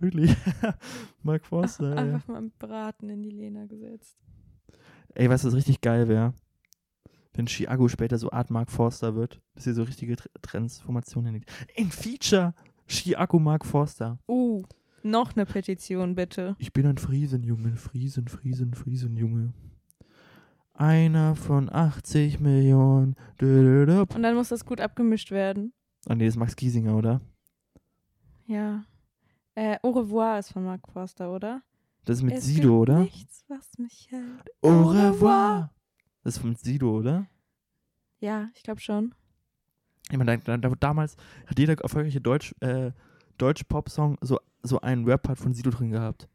Wirklich. 0.00 0.34
Mark 1.22 1.44
Forster, 1.44 1.92
ey. 1.92 1.98
Einfach 1.98 2.28
mal 2.28 2.42
mit 2.42 2.58
Braten 2.58 3.08
in 3.10 3.22
die 3.22 3.30
Lena 3.30 3.66
gesetzt. 3.66 4.16
Ey, 5.14 5.28
weißt 5.28 5.44
du, 5.44 5.48
was 5.48 5.54
richtig 5.54 5.80
geil 5.80 6.08
wäre? 6.08 6.34
Wenn 7.34 7.46
Chiago 7.46 7.88
später 7.88 8.18
so 8.18 8.30
Art 8.30 8.50
Mark 8.50 8.70
Forster 8.70 9.14
wird, 9.14 9.40
dass 9.54 9.64
hier 9.64 9.74
so 9.74 9.82
richtige 9.84 10.14
Tr- 10.14 10.28
Transformationen 10.42 11.26
hinlegt. 11.32 11.50
In 11.76 11.90
Feature 11.90 12.54
Chiago 12.86 13.38
Mark 13.38 13.64
Forster. 13.64 14.18
Uh, 14.28 14.64
noch 15.02 15.34
eine 15.36 15.46
Petition, 15.46 16.14
bitte. 16.14 16.56
Ich 16.58 16.72
bin 16.72 16.86
ein 16.86 16.98
Friesenjunge, 16.98 17.76
Friesen, 17.76 18.28
Friesen, 18.28 18.74
Friesenjunge. 18.74 19.52
Einer 20.74 21.34
von 21.34 21.68
80 21.72 22.38
Millionen. 22.40 23.16
Und 23.40 24.22
dann 24.22 24.34
muss 24.36 24.48
das 24.48 24.64
gut 24.64 24.80
abgemischt 24.80 25.30
werden. 25.32 25.72
Ah, 26.06 26.14
nee, 26.14 26.24
das 26.24 26.34
ist 26.34 26.38
Max 26.38 26.54
Giesinger, 26.54 26.96
oder? 26.96 27.20
Ja. 28.46 28.84
Äh, 29.58 29.76
Au 29.82 29.90
revoir 29.90 30.38
ist 30.38 30.52
von 30.52 30.64
Mark 30.64 30.86
Forster, 30.88 31.34
oder? 31.34 31.62
Das 32.04 32.18
ist 32.18 32.22
mit 32.22 32.34
es 32.36 32.44
Sido, 32.44 32.78
gibt 32.78 32.90
oder? 32.90 33.00
Nichts, 33.00 33.44
was 33.48 33.76
mich 33.76 34.06
hält. 34.08 34.48
Au 34.62 34.84
revoir. 34.84 35.72
Das 36.22 36.36
ist 36.36 36.44
mit 36.44 36.60
Sido, 36.60 36.96
oder? 36.96 37.26
Ja, 38.20 38.50
ich 38.54 38.62
glaube 38.62 38.80
schon. 38.80 39.16
Ich 40.12 40.16
meine, 40.16 40.38
da, 40.38 40.56
da, 40.56 40.68
damals 40.78 41.16
hat 41.48 41.58
jeder 41.58 41.74
erfolgreiche 41.74 42.20
Deutsch, 42.20 42.54
äh, 42.60 42.92
Deutsch-Pop-Song 43.38 44.16
so, 44.20 44.38
so 44.62 44.80
einen 44.80 45.04
Rap-Part 45.04 45.38
von 45.38 45.52
Sido 45.52 45.70
drin 45.70 45.90
gehabt. 45.90 46.28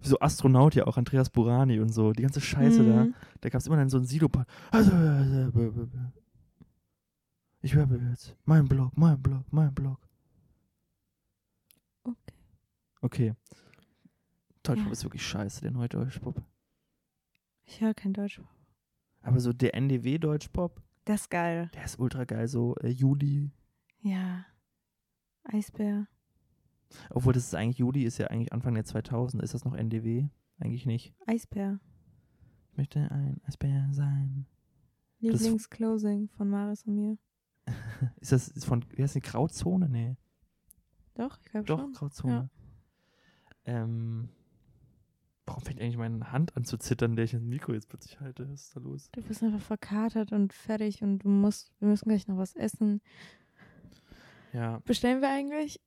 Wie 0.00 0.08
so 0.08 0.18
Astronaut 0.20 0.74
ja 0.74 0.86
auch, 0.86 0.96
Andreas 0.96 1.28
Burani 1.28 1.80
und 1.80 1.90
so. 1.90 2.12
Die 2.12 2.22
ganze 2.22 2.40
Scheiße 2.40 2.82
da. 2.82 3.04
Mhm. 3.04 3.14
Da 3.42 3.50
gab 3.50 3.60
es 3.60 3.66
immer 3.66 3.76
dann 3.76 3.90
so 3.90 3.98
einen 3.98 4.06
Sido-Part. 4.06 4.48
Also, 4.70 4.90
ich 7.60 7.76
rappe 7.76 8.00
jetzt. 8.10 8.34
Mein 8.46 8.66
Blog, 8.66 8.92
mein 8.96 9.20
Blog, 9.20 9.44
mein 9.50 9.74
Blog. 9.74 9.98
Okay. 12.04 12.33
Okay. 13.04 13.34
Deutschpop 14.62 14.86
Ja. 14.86 14.92
ist 14.92 15.04
wirklich 15.04 15.26
scheiße, 15.26 15.60
der 15.60 15.70
neue 15.72 15.90
Deutschpop. 15.90 16.42
Ich 17.66 17.80
höre 17.82 17.92
kein 17.92 18.14
Deutsch. 18.14 18.40
Aber 19.20 19.40
so 19.40 19.52
der 19.52 19.74
NDW 19.74 20.18
Deutschpop, 20.18 20.82
Das 21.04 21.22
ist 21.22 21.30
geil. 21.30 21.70
der 21.74 21.84
ist 21.84 21.98
ultra 21.98 22.24
geil. 22.24 22.48
So 22.48 22.74
äh, 22.76 22.88
Juli. 22.88 23.50
Ja. 24.00 24.46
Eisbär. 25.44 26.06
Obwohl 27.10 27.34
das 27.34 27.44
ist 27.44 27.54
eigentlich, 27.54 27.78
Juli 27.78 28.04
ist 28.04 28.16
ja 28.18 28.28
eigentlich 28.28 28.52
Anfang 28.54 28.74
der 28.74 28.84
2000. 28.84 29.42
Ist 29.42 29.52
das 29.52 29.64
noch 29.66 29.74
NDW? 29.74 30.28
Eigentlich 30.58 30.86
nicht. 30.86 31.14
Eisbär. 31.26 31.80
Ich 32.70 32.78
möchte 32.78 33.10
ein 33.10 33.40
Eisbär 33.44 33.88
sein. 33.92 34.46
Lieblingsclosing 35.18 36.28
von 36.30 36.48
Maris 36.48 36.84
und 36.84 36.94
mir. 36.94 37.18
Ist 38.20 38.32
das 38.32 38.48
ist 38.48 38.64
von, 38.64 38.84
wie 38.96 39.02
heißt 39.02 39.14
die 39.14 39.20
Grauzone? 39.20 39.88
Nee. 39.88 40.16
Doch, 41.14 41.38
ich 41.40 41.50
glaube 41.50 41.66
Doch, 41.66 41.78
schon. 41.78 41.92
Grauzone. 41.92 42.50
Ähm, 43.66 44.28
warum 45.46 45.62
fängt 45.62 45.80
eigentlich 45.80 45.96
meine 45.96 46.32
Hand 46.32 46.56
an 46.56 46.64
zu 46.64 46.76
zittern, 46.78 47.16
der 47.16 47.24
ich 47.24 47.32
das 47.32 47.40
Mikro 47.42 47.72
jetzt 47.72 47.88
plötzlich 47.88 48.20
halte? 48.20 48.50
Was 48.50 48.66
ist 48.66 48.76
da 48.76 48.80
los? 48.80 49.08
Du 49.12 49.22
bist 49.22 49.42
einfach 49.42 49.60
verkatert 49.60 50.32
und 50.32 50.52
fertig 50.52 51.02
und 51.02 51.18
du 51.20 51.28
musst, 51.28 51.72
wir 51.80 51.88
müssen 51.88 52.08
gleich 52.08 52.28
noch 52.28 52.36
was 52.36 52.54
essen. 52.54 53.00
Ja, 54.52 54.78
Bestellen 54.84 55.20
wir 55.20 55.30
eigentlich? 55.30 55.80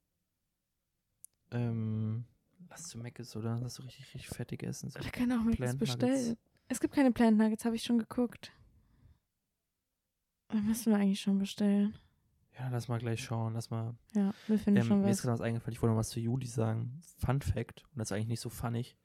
ähm, 1.51 2.25
lass 2.69 2.89
zu 2.89 2.97
Meckes, 2.97 3.35
oder? 3.35 3.57
Lass 3.61 3.75
so 3.75 3.83
richtig, 3.83 4.13
richtig 4.13 4.27
fettig 4.27 4.63
essen. 4.63 4.89
So. 4.89 4.99
Wir 4.99 5.11
können 5.11 5.31
auch 5.31 5.51
Plant 5.55 5.79
bestellen. 5.79 6.37
Es 6.67 6.79
gibt 6.79 6.93
keine 6.93 7.11
Plant 7.11 7.37
Nuggets, 7.37 7.63
habe 7.63 7.75
ich 7.75 7.83
schon 7.83 7.99
geguckt. 7.99 8.51
Dann 10.49 10.65
müssen 10.65 10.91
wir 10.91 10.99
eigentlich 10.99 11.21
schon 11.21 11.39
bestellen. 11.39 11.97
Ja, 12.59 12.69
lass 12.69 12.87
mal 12.87 12.97
gleich 12.99 13.23
schauen. 13.23 13.53
Lass 13.53 13.69
mal. 13.69 13.95
Ja, 14.15 14.33
wir 14.47 14.57
finden 14.57 14.81
Ähm, 14.81 14.87
schon 14.87 15.01
mir 15.01 15.09
ist 15.09 15.17
was. 15.17 15.21
gerade 15.23 15.33
was 15.33 15.41
eingefallen. 15.41 15.73
Ich 15.73 15.81
wollte 15.81 15.93
noch 15.93 15.99
was 15.99 16.09
zu 16.09 16.19
Juli 16.19 16.47
sagen. 16.47 16.99
Fun 17.17 17.41
Fact. 17.41 17.83
Und 17.91 17.99
das 17.99 18.07
ist 18.09 18.11
eigentlich 18.13 18.27
nicht 18.27 18.39
so 18.39 18.49
funnig. 18.49 18.97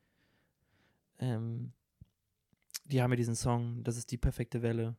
Ähm, 1.19 1.73
die 2.85 3.03
haben 3.03 3.11
ja 3.13 3.17
diesen 3.17 3.37
Song, 3.37 3.85
das 3.85 3.97
ist 3.97 4.11
die 4.11 4.17
perfekte 4.19 4.63
Welle. 4.63 4.97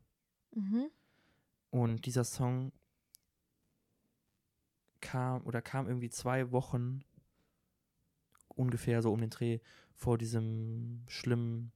Mhm. 0.52 0.88
Und 1.72 2.06
dieser 2.06 2.24
Song 2.24 2.72
kam 5.02 5.42
oder 5.46 5.62
kam 5.62 5.88
irgendwie 5.88 6.10
zwei 6.10 6.52
Wochen 6.52 7.04
ungefähr 8.50 9.02
so 9.02 9.12
um 9.12 9.20
den 9.20 9.30
Dreh 9.32 9.60
vor 9.96 10.18
diesem 10.18 11.04
schlimmen 11.08 11.72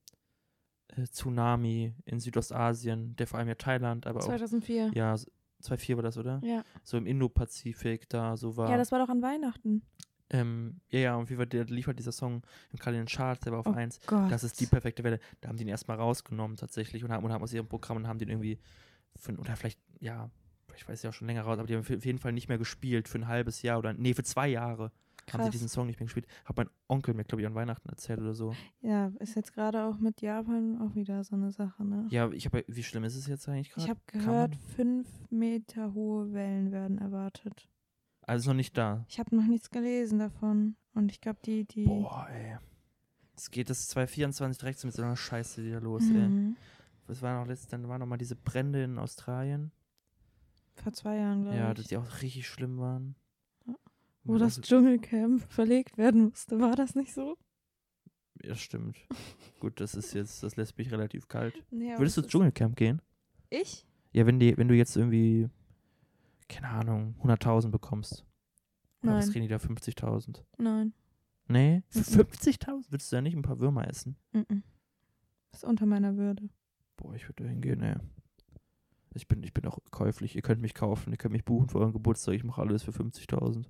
äh, 0.90 1.04
Tsunami 1.06 1.94
in 2.06 2.20
Südostasien, 2.20 3.16
der 3.16 3.28
vor 3.28 3.40
allem 3.40 3.48
ja 3.50 3.56
Thailand, 3.56 4.06
aber 4.08 4.20
auch 4.20 4.26
2004. 4.26 4.92
ja 4.94 5.16
2004 5.62 5.96
war 5.98 6.04
das, 6.04 6.18
oder? 6.18 6.40
Ja. 6.44 6.64
So 6.84 6.98
im 6.98 7.06
Indo-Pazifik 7.06 8.10
da 8.10 8.38
so 8.38 8.58
war. 8.58 8.70
ja, 8.70 8.78
das 8.78 8.92
war 8.92 9.00
doch 9.00 9.10
an 9.10 9.22
Weihnachten. 9.22 9.82
ähm, 10.30 10.82
ja, 10.90 11.00
ja, 11.00 11.16
und 11.16 11.30
wie 11.30 11.38
war 11.38 11.46
der 11.46 11.66
liefert 11.66 11.98
dieser 12.00 12.12
Song 12.12 12.44
im 12.72 12.94
den 12.94 13.06
Charts, 13.06 13.42
der 13.42 13.54
war 13.54 13.60
auf 13.60 13.68
Oh 13.68 13.72
1. 13.72 14.02
Gott. 14.06 14.32
Das 14.32 14.44
ist 14.44 14.60
die 14.60 14.66
perfekte 14.66 15.04
Welle. 15.04 15.20
Da 15.42 15.50
haben 15.50 15.58
die 15.58 15.64
ihn 15.64 15.70
erstmal 15.70 15.98
rausgenommen 15.98 16.58
tatsächlich 16.58 17.04
und 17.04 17.12
haben, 17.12 17.24
und 17.24 17.32
haben 17.32 17.44
aus 17.44 17.54
ihrem 17.54 17.68
Programm 17.68 17.98
und 17.98 18.08
haben 18.08 18.20
den 18.20 18.30
irgendwie 18.30 18.60
für, 19.16 19.34
oder 19.38 19.56
vielleicht, 19.56 19.80
ja, 20.00 20.30
ich 20.76 20.88
weiß 20.88 21.02
ja 21.04 21.10
auch 21.10 21.14
schon 21.14 21.28
länger 21.28 21.42
raus, 21.42 21.58
aber 21.58 21.68
die 21.68 21.76
haben 21.76 21.82
auf 21.82 22.06
jeden 22.06 22.20
Fall 22.20 22.34
nicht 22.34 22.50
mehr 22.50 22.58
gespielt 22.58 23.08
für 23.08 23.18
ein 23.20 23.28
halbes 23.28 23.62
Jahr 23.62 23.80
oder, 23.80 23.94
nee, 23.94 24.14
für 24.14 24.24
zwei 24.24 24.48
Jahre 24.48 24.92
haben 25.34 25.42
sie 25.42 25.46
Krass. 25.46 25.52
diesen 25.52 25.68
Song 25.70 25.88
nicht 25.88 26.00
mehr 26.00 26.06
gespielt. 26.06 26.28
Hat 26.46 26.56
mein 26.58 26.70
Onkel 26.88 27.14
mir, 27.14 27.24
glaube 27.24 27.42
ich, 27.42 27.48
an 27.48 27.56
Weihnachten 27.56 27.90
erzählt 27.90 28.20
oder 28.20 28.34
so. 28.34 28.54
Ja, 28.82 29.12
ist 29.20 29.36
jetzt 29.36 29.54
gerade 29.54 29.84
auch 29.84 29.98
mit 30.00 30.22
Japan 30.22 30.80
auch 30.82 30.96
wieder 30.96 31.24
so 31.24 31.36
eine 31.36 31.52
Sache, 31.52 31.84
ne? 31.84 32.08
Ja, 32.10 32.30
ich 32.32 32.46
habe, 32.46 32.64
wie 32.68 32.84
schlimm 32.84 33.04
ist 33.04 33.16
es 33.16 33.28
jetzt 33.28 33.48
eigentlich 33.50 33.72
gerade? 33.72 33.84
ich 33.86 33.90
habe 33.90 34.00
gehört, 34.08 34.56
fünf 34.76 35.08
Meter 35.30 35.94
hohe 35.94 36.32
Wellen 36.34 36.72
werden 36.72 36.98
erwartet. 36.98 37.70
Also 38.22 38.50
noch 38.52 38.56
nicht 38.58 38.78
da. 38.78 39.06
Ich 39.08 39.20
habe 39.20 39.36
noch 39.36 39.46
nichts 39.46 39.70
gelesen 39.70 40.20
davon. 40.20 40.76
Und 40.94 41.12
ich 41.12 41.22
glaube, 41.22 41.40
die, 41.46 41.66
die. 41.66 41.86
Boah, 41.86 42.28
ey. 42.30 42.58
Es 43.36 43.52
geht 43.52 43.70
das 43.70 43.88
2024 43.90 44.58
direkt 44.60 44.84
mit 44.84 44.94
so 44.94 45.04
einer 45.04 45.16
Scheiße 45.16 45.64
wieder 45.64 45.80
los, 45.80 46.04
ey. 46.04 46.28
Mhm. 46.28 46.56
Was 47.06 47.22
war 47.22 47.40
noch 47.40 47.48
letztes, 47.48 47.68
dann 47.70 47.88
waren 47.88 48.00
noch 48.00 48.08
mal 48.08 48.18
diese 48.18 48.36
Brände 48.36 48.84
in 48.84 48.98
Australien. 48.98 49.72
Vor 50.76 50.92
zwei 50.94 51.18
Jahren, 51.18 51.44
glaube 51.44 51.58
Ja, 51.58 51.70
ich. 51.72 51.78
dass 51.78 51.88
die 51.88 51.98
auch 51.98 52.22
richtig 52.22 52.48
schlimm 52.48 52.80
waren. 52.80 53.16
Wo 54.28 54.38
das 54.38 54.62
Dschungelcamp 54.62 55.42
verlegt 55.52 55.98
werden 55.98 56.26
musste. 56.26 56.60
War 56.60 56.76
das 56.76 56.96
nicht 56.96 57.14
so? 57.14 57.38
Ja, 58.44 58.56
stimmt. 58.56 58.98
Gut, 59.60 59.80
das 59.80 59.96
ist 59.96 60.14
jetzt, 60.14 60.44
das 60.44 60.56
lässt 60.58 60.78
mich 60.78 60.92
relativ 60.92 61.28
kalt. 61.28 61.64
Nee, 61.72 61.98
Würdest 61.98 62.18
du 62.18 62.22
ins 62.22 62.30
Dschungelcamp 62.30 62.76
gehen? 62.76 63.02
Ich? 63.50 63.86
Ja, 64.12 64.26
wenn, 64.26 64.40
die, 64.40 64.58
wenn 64.58 64.68
du 64.68 64.76
jetzt 64.76 64.96
irgendwie, 64.96 65.50
keine 66.48 66.70
Ahnung, 66.70 67.16
100.000 67.24 67.70
bekommst. 67.70 68.26
Oder 69.04 69.16
was 69.16 69.26
Nein. 69.26 69.34
kriegen 69.34 69.44
die 69.44 69.50
da? 69.50 69.58
50.000? 69.58 70.44
Nein. 70.58 70.94
Nee? 71.48 71.82
Für 71.90 72.00
Mhm. 72.00 72.30
50.000? 72.30 72.92
Würdest 72.92 73.12
du 73.12 73.16
ja 73.16 73.22
nicht 73.22 73.36
ein 73.36 73.42
paar 73.42 73.60
Würmer 73.60 73.88
essen? 73.88 74.18
Mhm. 74.34 74.64
Das 75.52 75.64
ist 75.64 75.70
unter 75.70 75.86
meiner 75.86 76.18
Würde. 76.18 76.50
Boah, 76.98 77.14
ich 77.16 77.24
würde 77.28 77.44
da 77.44 77.50
hingehen, 77.50 77.82
ey. 77.82 77.96
Ich 79.14 79.28
bin, 79.28 79.42
ich 79.44 79.54
bin 79.54 79.66
auch 79.66 79.80
käuflich. 79.92 80.36
Ihr 80.36 80.42
könnt 80.42 80.62
mich 80.62 80.74
kaufen, 80.74 81.12
ihr 81.12 81.18
könnt 81.18 81.32
mich 81.32 81.46
buchen 81.46 81.70
für 81.70 81.80
euren 81.80 81.94
Geburtstag. 81.94 82.36
Ich 82.36 82.44
mache 82.44 82.62
alles 82.62 82.84
für 82.84 82.92
50.000. 82.92 83.66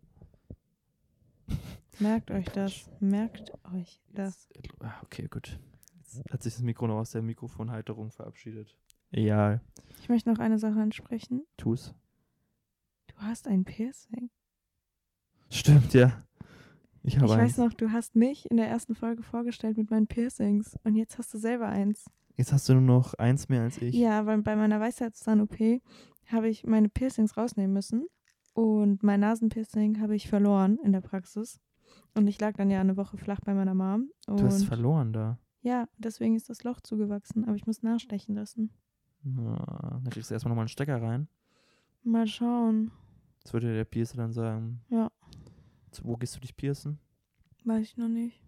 Merkt 1.99 2.31
euch 2.31 2.45
das. 2.49 2.89
Merkt 2.99 3.51
euch 3.73 3.99
das. 4.13 4.47
Ah, 4.79 4.93
okay, 5.03 5.27
gut. 5.29 5.59
Jetzt 5.99 6.23
hat 6.31 6.43
sich 6.43 6.53
das 6.53 6.63
Mikro 6.63 6.87
noch 6.87 6.99
aus 6.99 7.11
der 7.11 7.21
Mikrofonhalterung 7.21 8.11
verabschiedet. 8.11 8.77
Ja, 9.11 9.59
Ich 10.01 10.09
möchte 10.09 10.29
noch 10.31 10.39
eine 10.39 10.59
Sache 10.59 10.79
ansprechen. 10.79 11.45
tu's. 11.57 11.93
Du 13.07 13.15
hast 13.17 13.47
ein 13.47 13.63
Piercing. 13.65 14.29
Stimmt, 15.49 15.93
ja. 15.93 16.23
Ich 17.03 17.13
Ich 17.15 17.19
habe 17.19 17.29
weiß 17.29 17.39
eins. 17.39 17.57
noch, 17.57 17.73
du 17.73 17.91
hast 17.91 18.15
mich 18.15 18.49
in 18.51 18.57
der 18.57 18.67
ersten 18.67 18.93
Folge 18.95 19.23
vorgestellt 19.23 19.77
mit 19.77 19.89
meinen 19.89 20.07
Piercings. 20.07 20.75
Und 20.83 20.95
jetzt 20.95 21.17
hast 21.17 21.33
du 21.33 21.37
selber 21.37 21.67
eins. 21.67 22.05
Jetzt 22.35 22.51
hast 22.53 22.67
du 22.69 22.73
nur 22.73 22.81
noch 22.83 23.13
eins 23.15 23.49
mehr 23.49 23.61
als 23.63 23.81
ich. 23.81 23.95
Ja, 23.95 24.25
weil 24.25 24.41
bei 24.41 24.55
meiner 24.55 24.79
Weisheitszahn-OP 24.79 25.81
habe 26.27 26.49
ich 26.49 26.65
meine 26.65 26.89
Piercings 26.89 27.37
rausnehmen 27.37 27.73
müssen. 27.73 28.07
Und 28.53 29.03
mein 29.03 29.21
Nasenpiercing 29.21 30.01
habe 30.01 30.15
ich 30.15 30.27
verloren 30.27 30.77
in 30.83 30.91
der 30.91 31.01
Praxis. 31.01 31.59
Und 32.17 32.27
ich 32.27 32.39
lag 32.39 32.53
dann 32.57 32.69
ja 32.69 32.81
eine 32.81 32.97
Woche 32.97 33.17
flach 33.17 33.39
bei 33.45 33.53
meiner 33.53 33.73
Mom. 33.73 34.09
Und 34.27 34.39
Du 34.39 34.45
hast 34.45 34.63
verloren 34.65 35.13
da. 35.13 35.37
ja, 35.61 35.87
deswegen 35.97 36.35
ist 36.35 36.49
das 36.49 36.63
Loch 36.63 36.81
zugewachsen. 36.81 37.43
Aber 37.45 37.55
ich 37.55 37.65
muss 37.67 37.83
nachstechen 37.83 38.35
lassen. 38.35 38.71
Na, 39.23 39.99
dann 40.03 40.09
kriegst 40.11 40.29
du 40.29 40.33
erstmal 40.33 40.49
nochmal 40.51 40.63
einen 40.63 40.69
Stecker 40.69 41.01
rein. 41.01 41.27
Mal 42.03 42.27
schauen. 42.27 42.91
Jetzt 43.43 43.53
würde 43.53 43.73
der 43.73 43.85
Piercer 43.85 44.17
dann 44.17 44.31
sagen. 44.33 44.81
Ja. 44.89 45.11
Wo 46.03 46.15
gehst 46.17 46.35
du 46.35 46.39
dich 46.39 46.55
piercen? 46.55 46.99
Weiß 47.65 47.83
ich 47.85 47.97
noch 47.97 48.07
nicht. 48.07 48.41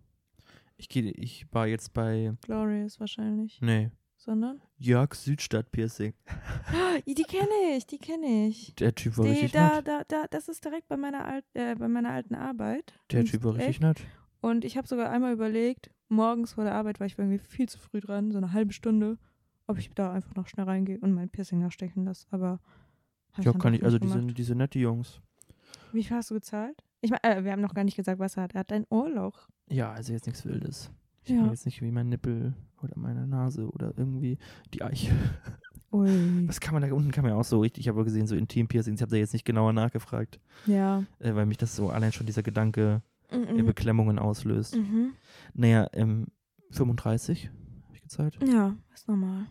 Ich 0.77 0.87
gehe, 0.87 1.11
ich 1.11 1.45
war 1.51 1.67
jetzt 1.67 1.93
bei, 1.93 2.33
Glorious 2.41 2.99
wahrscheinlich. 2.99 3.59
nee, 3.61 3.91
Sondern? 4.19 4.61
Jörg 4.77 5.15
Südstadt 5.15 5.71
Piercing. 5.71 6.13
Die 7.07 7.23
kenne 7.23 7.77
ich, 7.77 7.87
die 7.87 7.97
kenne 7.97 8.47
ich. 8.47 8.75
Der 8.75 8.93
Typ 8.93 9.17
war 9.17 9.23
Die, 9.23 9.31
richtig 9.31 9.53
da, 9.53 9.77
nett. 9.77 9.87
da, 9.87 10.03
da, 10.07 10.25
das 10.29 10.49
ist 10.49 10.63
direkt 10.65 10.89
bei 10.89 10.97
meiner, 10.97 11.25
Alt, 11.25 11.45
äh, 11.53 11.73
bei 11.75 11.87
meiner 11.87 12.11
alten 12.11 12.35
Arbeit. 12.35 12.93
Der 13.11 13.23
Typ 13.23 13.43
war 13.45 13.55
richtig 13.55 13.79
nett. 13.79 14.01
Und 14.41 14.65
ich 14.65 14.77
habe 14.77 14.87
sogar 14.87 15.09
einmal 15.09 15.31
überlegt, 15.31 15.89
morgens 16.09 16.53
vor 16.53 16.65
der 16.65 16.75
Arbeit 16.75 16.99
war 16.99 17.07
ich 17.07 17.17
irgendwie 17.17 17.39
viel 17.39 17.69
zu 17.69 17.79
früh 17.79 18.01
dran, 18.01 18.31
so 18.31 18.37
eine 18.37 18.51
halbe 18.51 18.73
Stunde, 18.73 19.17
ob 19.67 19.77
ich 19.77 19.89
da 19.95 20.11
einfach 20.11 20.35
noch 20.35 20.47
schnell 20.47 20.65
reingehe 20.65 20.99
und 20.99 21.13
mein 21.13 21.29
Piercing 21.29 21.59
nachstechen 21.59 22.03
lasse. 22.03 22.27
Aber 22.31 22.59
Ja, 23.37 23.53
kann 23.53 23.73
ich, 23.73 23.83
also 23.83 23.99
diese, 23.99 24.21
diese 24.21 24.53
nette 24.55 24.79
Jungs. 24.79 25.21
Wie 25.93 26.03
viel 26.03 26.17
hast 26.17 26.29
du 26.29 26.35
gezahlt? 26.35 26.83
Ich 26.99 27.11
meine, 27.11 27.23
äh, 27.23 27.43
wir 27.45 27.53
haben 27.53 27.61
noch 27.61 27.73
gar 27.73 27.85
nicht 27.85 27.95
gesagt, 27.95 28.19
was 28.19 28.35
er 28.35 28.43
hat. 28.43 28.53
Er 28.53 28.59
hat 28.59 28.71
ein 28.73 28.85
Ohrloch. 28.89 29.47
Ja, 29.69 29.93
also 29.93 30.11
jetzt 30.11 30.27
nichts 30.27 30.43
Wildes. 30.45 30.91
Ich 31.23 31.31
Ja. 31.31 31.43
will 31.43 31.49
jetzt 31.51 31.65
nicht 31.65 31.81
wie 31.81 31.91
mein 31.91 32.09
Nippel 32.09 32.53
oder 32.81 32.93
meine 32.97 33.27
Nase 33.27 33.67
oder 33.69 33.93
irgendwie 33.97 34.37
die 34.73 34.81
Eichel. 34.83 35.15
Ui. 35.91 36.47
Was 36.47 36.59
kann 36.59 36.73
man 36.73 36.83
da 36.87 36.93
unten 36.93 37.11
kann 37.11 37.23
man 37.23 37.33
ja 37.33 37.39
auch 37.39 37.43
so 37.43 37.59
richtig, 37.61 37.81
ich 37.81 37.87
habe 37.89 38.03
gesehen, 38.03 38.27
so 38.27 38.35
Intim-Piercings. 38.35 38.99
Ich 38.99 39.01
habe 39.01 39.11
da 39.11 39.17
jetzt 39.17 39.33
nicht 39.33 39.45
genauer 39.45 39.73
nachgefragt, 39.73 40.39
Ja. 40.67 41.03
äh, 41.19 41.33
weil 41.35 41.45
mich 41.47 41.57
das 41.57 41.75
so 41.75 41.89
allein 41.89 42.11
schon 42.11 42.25
dieser 42.27 42.43
Gedanke 42.43 43.01
Mhm. 43.31 43.65
Beklemmungen 43.65 44.17
auslöst. 44.19 44.75
Mhm. 44.75 45.13
Naja, 45.53 45.87
ähm, 45.93 46.27
35 46.71 47.49
habe 47.85 47.95
ich 47.95 48.01
gezahlt. 48.01 48.39
Ja, 48.43 48.75
ist 48.93 49.07
normal. 49.07 49.45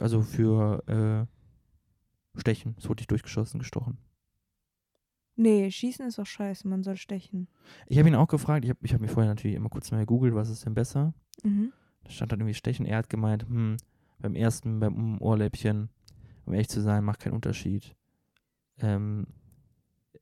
Also 0.00 0.22
für 0.22 1.28
äh, 2.34 2.40
Stechen. 2.40 2.74
Es 2.78 2.88
wurde 2.88 3.00
nicht 3.00 3.10
durchgeschossen, 3.10 3.58
gestochen. 3.60 3.98
Nee, 5.36 5.70
schießen 5.70 6.06
ist 6.06 6.18
doch 6.18 6.26
scheiße, 6.26 6.66
man 6.66 6.82
soll 6.82 6.96
stechen. 6.96 7.46
Ich 7.86 7.98
habe 7.98 8.08
ihn 8.08 8.14
auch 8.14 8.28
gefragt, 8.28 8.64
ich 8.64 8.70
habe 8.70 8.80
ich 8.82 8.94
hab 8.94 9.00
mir 9.00 9.08
vorher 9.08 9.30
natürlich 9.30 9.56
immer 9.56 9.68
kurz 9.68 9.90
mal 9.90 9.98
gegoogelt, 9.98 10.34
was 10.34 10.48
ist 10.48 10.64
denn 10.64 10.74
besser. 10.74 11.12
Mhm. 11.44 11.72
Da 12.04 12.10
stand 12.10 12.32
dann 12.32 12.40
irgendwie 12.40 12.54
Stechen. 12.54 12.86
Er 12.86 12.98
hat 12.98 13.10
gemeint, 13.10 13.46
hm, 13.48 13.76
beim 14.18 14.34
ersten, 14.34 14.80
beim 14.80 15.20
Ohrläppchen, 15.20 15.90
um 16.46 16.52
ehrlich 16.54 16.68
zu 16.68 16.80
sein, 16.80 17.04
macht 17.04 17.20
keinen 17.20 17.34
Unterschied. 17.34 17.94
Ähm, 18.78 19.26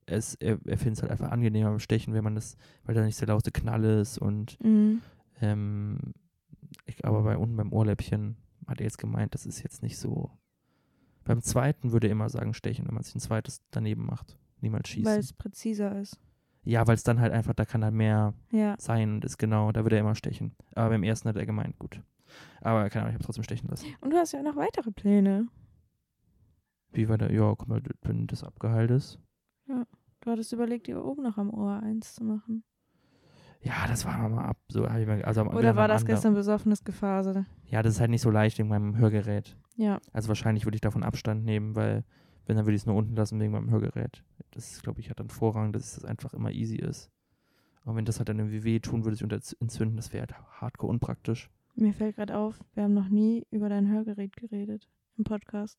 es, 0.06 0.34
er 0.34 0.58
er 0.66 0.76
findet 0.78 0.96
es 0.96 1.02
halt 1.02 1.12
einfach 1.12 1.30
angenehmer 1.30 1.70
beim 1.70 1.78
Stechen, 1.78 2.12
wenn 2.14 2.24
man 2.24 2.34
das, 2.34 2.56
weil 2.84 2.94
da 2.94 3.04
nicht 3.04 3.20
der 3.20 3.28
laute 3.28 3.52
Knall 3.52 3.84
ist 3.84 4.18
und 4.18 4.58
Mhm. 4.62 5.00
ähm, 5.40 5.98
ich, 6.86 7.04
aber 7.04 7.22
bei 7.22 7.36
unten 7.36 7.56
beim 7.56 7.72
Ohrläppchen 7.72 8.36
hat 8.66 8.80
er 8.80 8.84
jetzt 8.84 8.98
gemeint, 8.98 9.34
das 9.34 9.46
ist 9.46 9.62
jetzt 9.62 9.82
nicht 9.82 9.96
so. 9.98 10.30
Beim 11.24 11.40
zweiten 11.40 11.92
würde 11.92 12.08
er 12.08 12.12
immer 12.12 12.28
sagen 12.28 12.52
Stechen, 12.52 12.86
wenn 12.86 12.94
man 12.94 13.02
sich 13.04 13.14
ein 13.14 13.20
zweites 13.20 13.62
daneben 13.70 14.04
macht. 14.04 14.36
Niemals 14.64 14.88
schießen. 14.88 15.04
Weil 15.12 15.20
es 15.20 15.32
präziser 15.32 15.98
ist. 16.00 16.18
ja, 16.64 16.86
weil 16.86 16.94
es 16.94 17.02
dann 17.04 17.20
halt 17.20 17.32
einfach, 17.32 17.54
da 17.54 17.64
kann 17.64 17.84
halt 17.84 17.94
mehr 17.94 18.34
Ja. 18.50 18.74
sein 18.78 19.14
und 19.14 19.24
ist 19.24 19.38
genau, 19.38 19.70
da 19.72 19.84
würde 19.84 19.96
er 19.96 20.00
immer 20.00 20.14
stechen. 20.14 20.56
Aber 20.74 20.88
beim 20.90 21.02
ersten 21.04 21.28
hat 21.28 21.36
er 21.36 21.46
gemeint, 21.46 21.78
gut. 21.78 22.00
Aber 22.62 22.88
keine 22.90 23.02
Ahnung, 23.04 23.10
ich 23.10 23.14
habe 23.16 23.24
trotzdem 23.24 23.44
stechen 23.44 23.68
lassen. 23.68 23.86
Und 24.00 24.10
du 24.10 24.16
hast 24.16 24.32
ja 24.32 24.42
noch 24.42 24.56
weitere 24.56 24.90
Pläne. 24.90 25.46
Wie 26.92 27.08
war 27.08 27.18
der? 27.18 27.32
Ja, 27.32 27.54
guck 27.56 27.68
mal, 27.68 27.82
wenn 28.02 28.26
das 28.26 28.42
abgeheilt 28.44 28.90
ist. 28.90 29.18
Du 29.66 30.30
hattest 30.30 30.52
überlegt, 30.52 30.86
dir 30.86 31.04
oben 31.04 31.22
noch 31.22 31.36
am 31.38 31.50
Ohr 31.50 31.80
eins 31.82 32.14
zu 32.14 32.24
machen. 32.24 32.64
Ja, 33.60 33.86
das 33.86 34.04
war 34.04 34.16
nochmal 34.18 34.46
ab. 34.46 34.56
So, 34.68 34.88
hab 34.88 34.98
ich 34.98 35.06
mir, 35.06 35.26
also 35.26 35.42
Oder 35.44 35.76
war 35.76 35.88
das 35.88 36.02
ander- 36.02 36.14
gestern 36.14 36.34
besoffenes 36.34 36.84
Gefasel? 36.84 37.46
Ja, 37.66 37.82
das 37.82 37.94
ist 37.94 38.00
halt 38.00 38.10
nicht 38.10 38.20
so 38.22 38.30
leicht 38.30 38.58
wegen 38.58 38.68
meinem 38.68 38.96
Hörgerät. 38.96 39.56
Ja. 39.76 40.00
Also 40.12 40.28
wahrscheinlich 40.28 40.64
würde 40.66 40.76
ich 40.76 40.80
davon 40.82 41.02
Abstand 41.02 41.44
nehmen, 41.44 41.74
weil 41.74 42.04
wenn, 42.46 42.56
dann 42.56 42.64
würde 42.66 42.74
ich 42.76 42.82
es 42.82 42.86
nur 42.86 42.96
unten 42.96 43.16
lassen 43.16 43.40
wegen 43.40 43.52
meinem 43.52 43.70
Hörgerät. 43.70 44.22
Das, 44.54 44.82
glaube 44.82 45.00
ich, 45.00 45.10
hat 45.10 45.20
dann 45.20 45.28
Vorrang, 45.28 45.72
dass 45.72 45.96
es 45.96 46.04
einfach 46.04 46.32
immer 46.32 46.52
easy 46.52 46.76
ist. 46.76 47.10
Und 47.84 47.96
wenn 47.96 48.04
das 48.04 48.18
halt 48.18 48.28
dann 48.28 48.38
irgendwie 48.38 48.64
weh 48.64 48.80
tun 48.80 49.04
würde, 49.04 49.16
sich 49.16 49.24
unter 49.24 49.40
entzünden, 49.60 49.96
das 49.96 50.12
wäre 50.12 50.22
halt 50.22 50.60
hardcore 50.60 50.90
unpraktisch. 50.90 51.50
Mir 51.74 51.92
fällt 51.92 52.16
gerade 52.16 52.36
auf, 52.36 52.58
wir 52.74 52.84
haben 52.84 52.94
noch 52.94 53.08
nie 53.08 53.46
über 53.50 53.68
dein 53.68 53.90
Hörgerät 53.90 54.36
geredet 54.36 54.88
im 55.18 55.24
Podcast. 55.24 55.78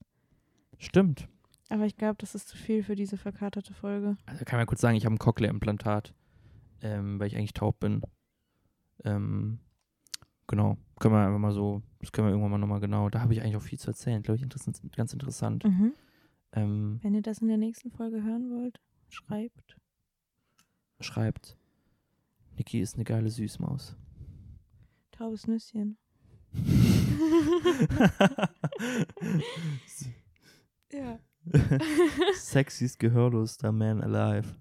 Stimmt. 0.77 1.27
Aber 1.69 1.85
ich 1.85 1.95
glaube, 1.95 2.15
das 2.17 2.35
ist 2.35 2.47
zu 2.47 2.57
viel 2.57 2.83
für 2.83 2.95
diese 2.95 3.17
verkaterte 3.17 3.73
Folge. 3.73 4.17
Also 4.25 4.45
kann 4.45 4.59
man 4.59 4.67
kurz 4.67 4.81
sagen, 4.81 4.97
ich 4.97 5.05
habe 5.05 5.15
ein 5.15 5.19
Cochlea-Implantat, 5.19 6.13
ähm, 6.81 7.19
weil 7.19 7.27
ich 7.27 7.37
eigentlich 7.37 7.53
taub 7.53 7.79
bin. 7.79 8.01
Ähm, 9.03 9.59
genau, 10.47 10.77
können 10.99 11.15
wir 11.15 11.25
einfach 11.25 11.39
mal 11.39 11.53
so, 11.53 11.81
das 12.01 12.11
können 12.11 12.27
wir 12.27 12.31
irgendwann 12.31 12.51
mal 12.51 12.57
nochmal 12.57 12.81
genau, 12.81 13.09
da 13.09 13.21
habe 13.21 13.33
ich 13.33 13.41
eigentlich 13.41 13.55
auch 13.55 13.61
viel 13.61 13.79
zu 13.79 13.89
erzählen, 13.89 14.21
glaube 14.21 14.37
ich, 14.37 14.43
interessant, 14.43 14.79
ganz 14.95 15.13
interessant. 15.13 15.63
Mhm. 15.63 15.93
Ähm, 16.55 16.99
Wenn 17.03 17.13
ihr 17.13 17.21
das 17.21 17.39
in 17.39 17.47
der 17.47 17.57
nächsten 17.57 17.91
Folge 17.91 18.23
hören 18.23 18.49
wollt, 18.49 18.79
schreibt. 19.09 19.77
schreibt, 21.01 21.57
Niki 22.57 22.79
ist 22.79 22.95
eine 22.95 23.03
geile 23.03 23.29
Süßmaus. 23.29 23.95
Taubes 25.11 25.47
Nüsschen. 25.47 25.97
Ja. 30.91 31.19
Sexiest 32.35 32.99
gehörloster 32.99 33.71
Man 33.71 34.01
alive. 34.01 34.55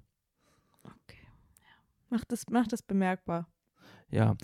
Okay. 0.82 1.18
Ja. 1.60 1.66
Macht 2.10 2.32
das, 2.32 2.46
macht 2.50 2.72
das 2.72 2.82
bemerkbar. 2.82 3.48
Ja, 4.10 4.36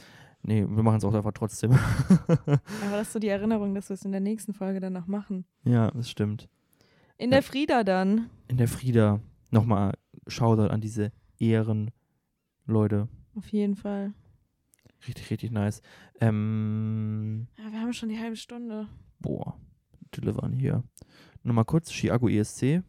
nee, 0.43 0.61
wir 0.63 0.83
machen 0.83 0.99
es 0.99 1.05
auch 1.05 1.15
einfach 1.15 1.33
trotzdem. 1.33 1.73
Aber 1.73 2.61
das 2.93 3.09
ist 3.09 3.13
so 3.15 3.19
die 3.19 3.29
Erinnerung, 3.29 3.75
dass 3.75 3.89
wir 3.91 3.95
es 3.95 4.05
in 4.05 4.13
der 4.13 4.21
nächsten 4.21 4.55
Folge 4.55 4.81
dann 4.81 4.93
noch 4.93 5.07
machen. 5.07 5.45
ja, 5.65 5.91
das 5.91 6.11
stimmt. 6.11 6.49
In 7.21 7.31
der 7.31 7.43
Frieda 7.43 7.85
dann. 7.85 8.31
In 8.49 8.57
der 8.57 8.69
Frieda 8.69 9.21
nochmal 9.51 9.95
Shoutout 10.27 10.69
an 10.73 10.81
diese 10.81 11.13
Ehrenleute. 11.39 13.09
Auf 13.35 13.49
jeden 13.53 13.77
Fall. 13.77 14.13
Richtig, 15.07 15.31
richtig 15.31 15.51
nice. 15.51 15.83
Ähm, 16.21 17.47
Ja, 17.57 17.71
wir 17.73 17.81
haben 17.81 17.93
schon 17.93 18.09
die 18.09 18.19
halbe 18.19 18.37
Stunde. 18.37 18.87
boah, 19.19 19.59
Delivern 20.17 20.53
hier. 20.53 20.83
Nochmal 21.43 21.65
kurz, 21.65 21.91
Chiago 21.91 22.29
ESC. 22.29 22.83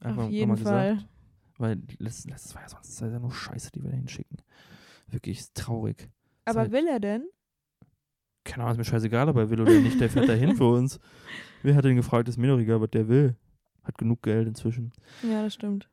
Einfach 0.00 0.24
Auf 0.24 0.30
jeden 0.30 0.56
Fall. 0.56 0.94
gesagt. 0.96 1.08
Weil 1.58 1.76
das, 1.98 2.24
das 2.24 2.54
war 2.54 2.62
ja 2.62 2.68
sonst 2.68 3.00
ja 3.00 3.18
nur 3.18 3.32
Scheiße, 3.32 3.70
die 3.72 3.82
wir 3.82 3.90
da 3.90 3.96
hinschicken. 3.96 4.38
Wirklich 5.08 5.38
ist 5.40 5.54
traurig. 5.54 6.08
Aber 6.44 6.60
halt- 6.60 6.72
will 6.72 6.86
er 6.88 7.00
denn? 7.00 7.24
Keine 8.44 8.64
Ahnung, 8.64 8.72
ist 8.72 8.78
mir 8.78 8.84
scheißegal, 8.84 9.28
aber 9.28 9.42
er 9.42 9.50
will 9.50 9.60
oder 9.60 9.78
nicht, 9.78 10.00
der 10.00 10.10
fährt 10.10 10.28
da 10.28 10.32
hin 10.32 10.56
für 10.56 10.68
uns. 10.76 10.98
Wer 11.62 11.76
hat 11.76 11.84
den 11.84 11.94
gefragt, 11.96 12.28
ist 12.28 12.38
mir 12.38 12.48
doch 12.48 12.58
egal, 12.58 12.80
was 12.80 12.90
der 12.90 13.06
will. 13.08 13.36
Hat 13.84 13.98
genug 13.98 14.22
Geld 14.22 14.46
inzwischen. 14.48 14.92
Ja, 15.22 15.42
das 15.42 15.54
stimmt. 15.54 15.88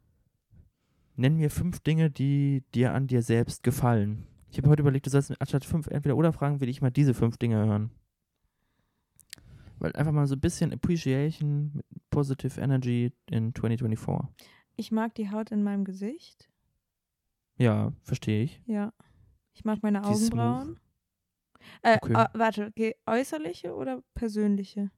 Nenn 1.16 1.36
mir 1.38 1.50
fünf 1.50 1.80
Dinge, 1.80 2.10
die 2.10 2.64
dir 2.74 2.94
an 2.94 3.08
dir 3.08 3.22
selbst 3.22 3.64
gefallen. 3.64 4.26
Ich 4.52 4.58
habe 4.58 4.70
heute 4.70 4.82
überlegt, 4.82 5.06
du 5.06 5.10
sollst 5.10 5.30
mir 5.30 5.36
anstatt 5.40 5.66
fünf 5.66 5.88
entweder 5.88 6.16
oder 6.16 6.34
fragen, 6.34 6.60
will 6.62 6.70
ich 6.70 6.82
mal 6.82 6.92
diese 6.92 7.14
fünf 7.14 7.38
Dinge 7.38 7.58
hören. 7.58 7.92
Weil 9.80 9.96
einfach 9.96 10.12
mal 10.12 10.28
so 10.28 10.36
ein 10.36 10.40
bisschen 10.42 10.74
Appreciation 10.74 11.72
mit 11.74 11.86
Positive 12.10 12.60
Energy 12.60 13.12
in 13.30 13.54
2024. 13.56 14.28
Ich 14.76 14.92
mag 14.92 15.14
die 15.16 15.30
Haut 15.32 15.52
in 15.52 15.64
meinem 15.64 15.84
Gesicht. 15.86 16.50
Ja, 17.58 17.94
verstehe 18.04 18.44
ich. 18.44 18.62
Ja. 18.66 18.94
Ich 19.54 19.66
mag 19.66 19.84
meine 19.84 20.02
Die 20.02 20.12
ist 20.12 20.28
smooth. 20.28 20.40
Augenbrauen. 20.40 20.80
Äh, 21.82 21.98
Okay. 22.02 22.14
äh, 22.14 22.28
warte, 22.34 22.74
äußerliche 23.06 23.74
oder 23.76 24.02
persönliche? 24.16 24.92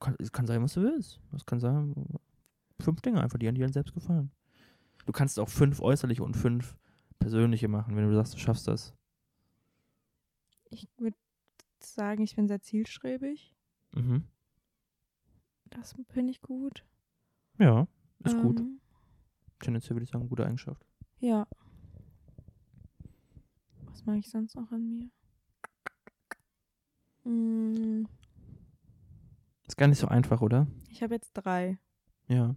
Kann, 0.00 0.16
kann 0.32 0.46
sein, 0.46 0.62
was 0.62 0.74
du 0.74 0.82
willst. 0.82 1.20
Das 1.32 1.46
kann 1.46 1.60
sein, 1.60 1.94
fünf 2.80 3.00
Dinge 3.00 3.20
einfach, 3.20 3.38
die 3.38 3.48
an 3.48 3.54
dir 3.54 3.68
selbst 3.68 3.94
gefallen. 3.94 4.30
Du 5.06 5.12
kannst 5.12 5.38
auch 5.38 5.48
fünf 5.48 5.80
äußerliche 5.80 6.22
und 6.22 6.36
fünf 6.36 6.76
persönliche 7.18 7.68
machen, 7.68 7.96
wenn 7.96 8.08
du 8.08 8.14
sagst, 8.14 8.34
du 8.34 8.38
schaffst 8.38 8.66
das. 8.68 8.94
Ich 10.70 10.88
würde 10.98 11.16
sagen, 11.80 12.22
ich 12.22 12.36
bin 12.36 12.48
sehr 12.48 12.60
zielstrebig. 12.60 13.54
Mhm. 13.94 14.24
Das 15.70 15.94
finde 16.10 16.30
ich 16.32 16.40
gut. 16.42 16.84
Ja, 17.58 17.86
ist 18.24 18.36
gut. 18.40 18.60
Ähm, 18.60 18.80
Tendenziell 19.60 19.96
würde 19.96 20.04
ich 20.04 20.10
sagen, 20.10 20.28
gute 20.28 20.46
Eigenschaft. 20.46 20.84
Ja. 21.18 21.46
Was 23.86 24.04
mag 24.06 24.16
ich 24.18 24.30
sonst 24.30 24.54
noch 24.56 24.70
an 24.72 24.88
mir? 24.88 25.10
Mm, 27.24 28.06
Ist 29.66 29.76
gar 29.76 29.86
nicht 29.88 29.98
so 29.98 30.08
einfach, 30.08 30.40
oder? 30.40 30.66
Ich 30.88 31.02
habe 31.02 31.14
jetzt 31.14 31.32
drei. 31.34 31.78
Ja. 32.28 32.54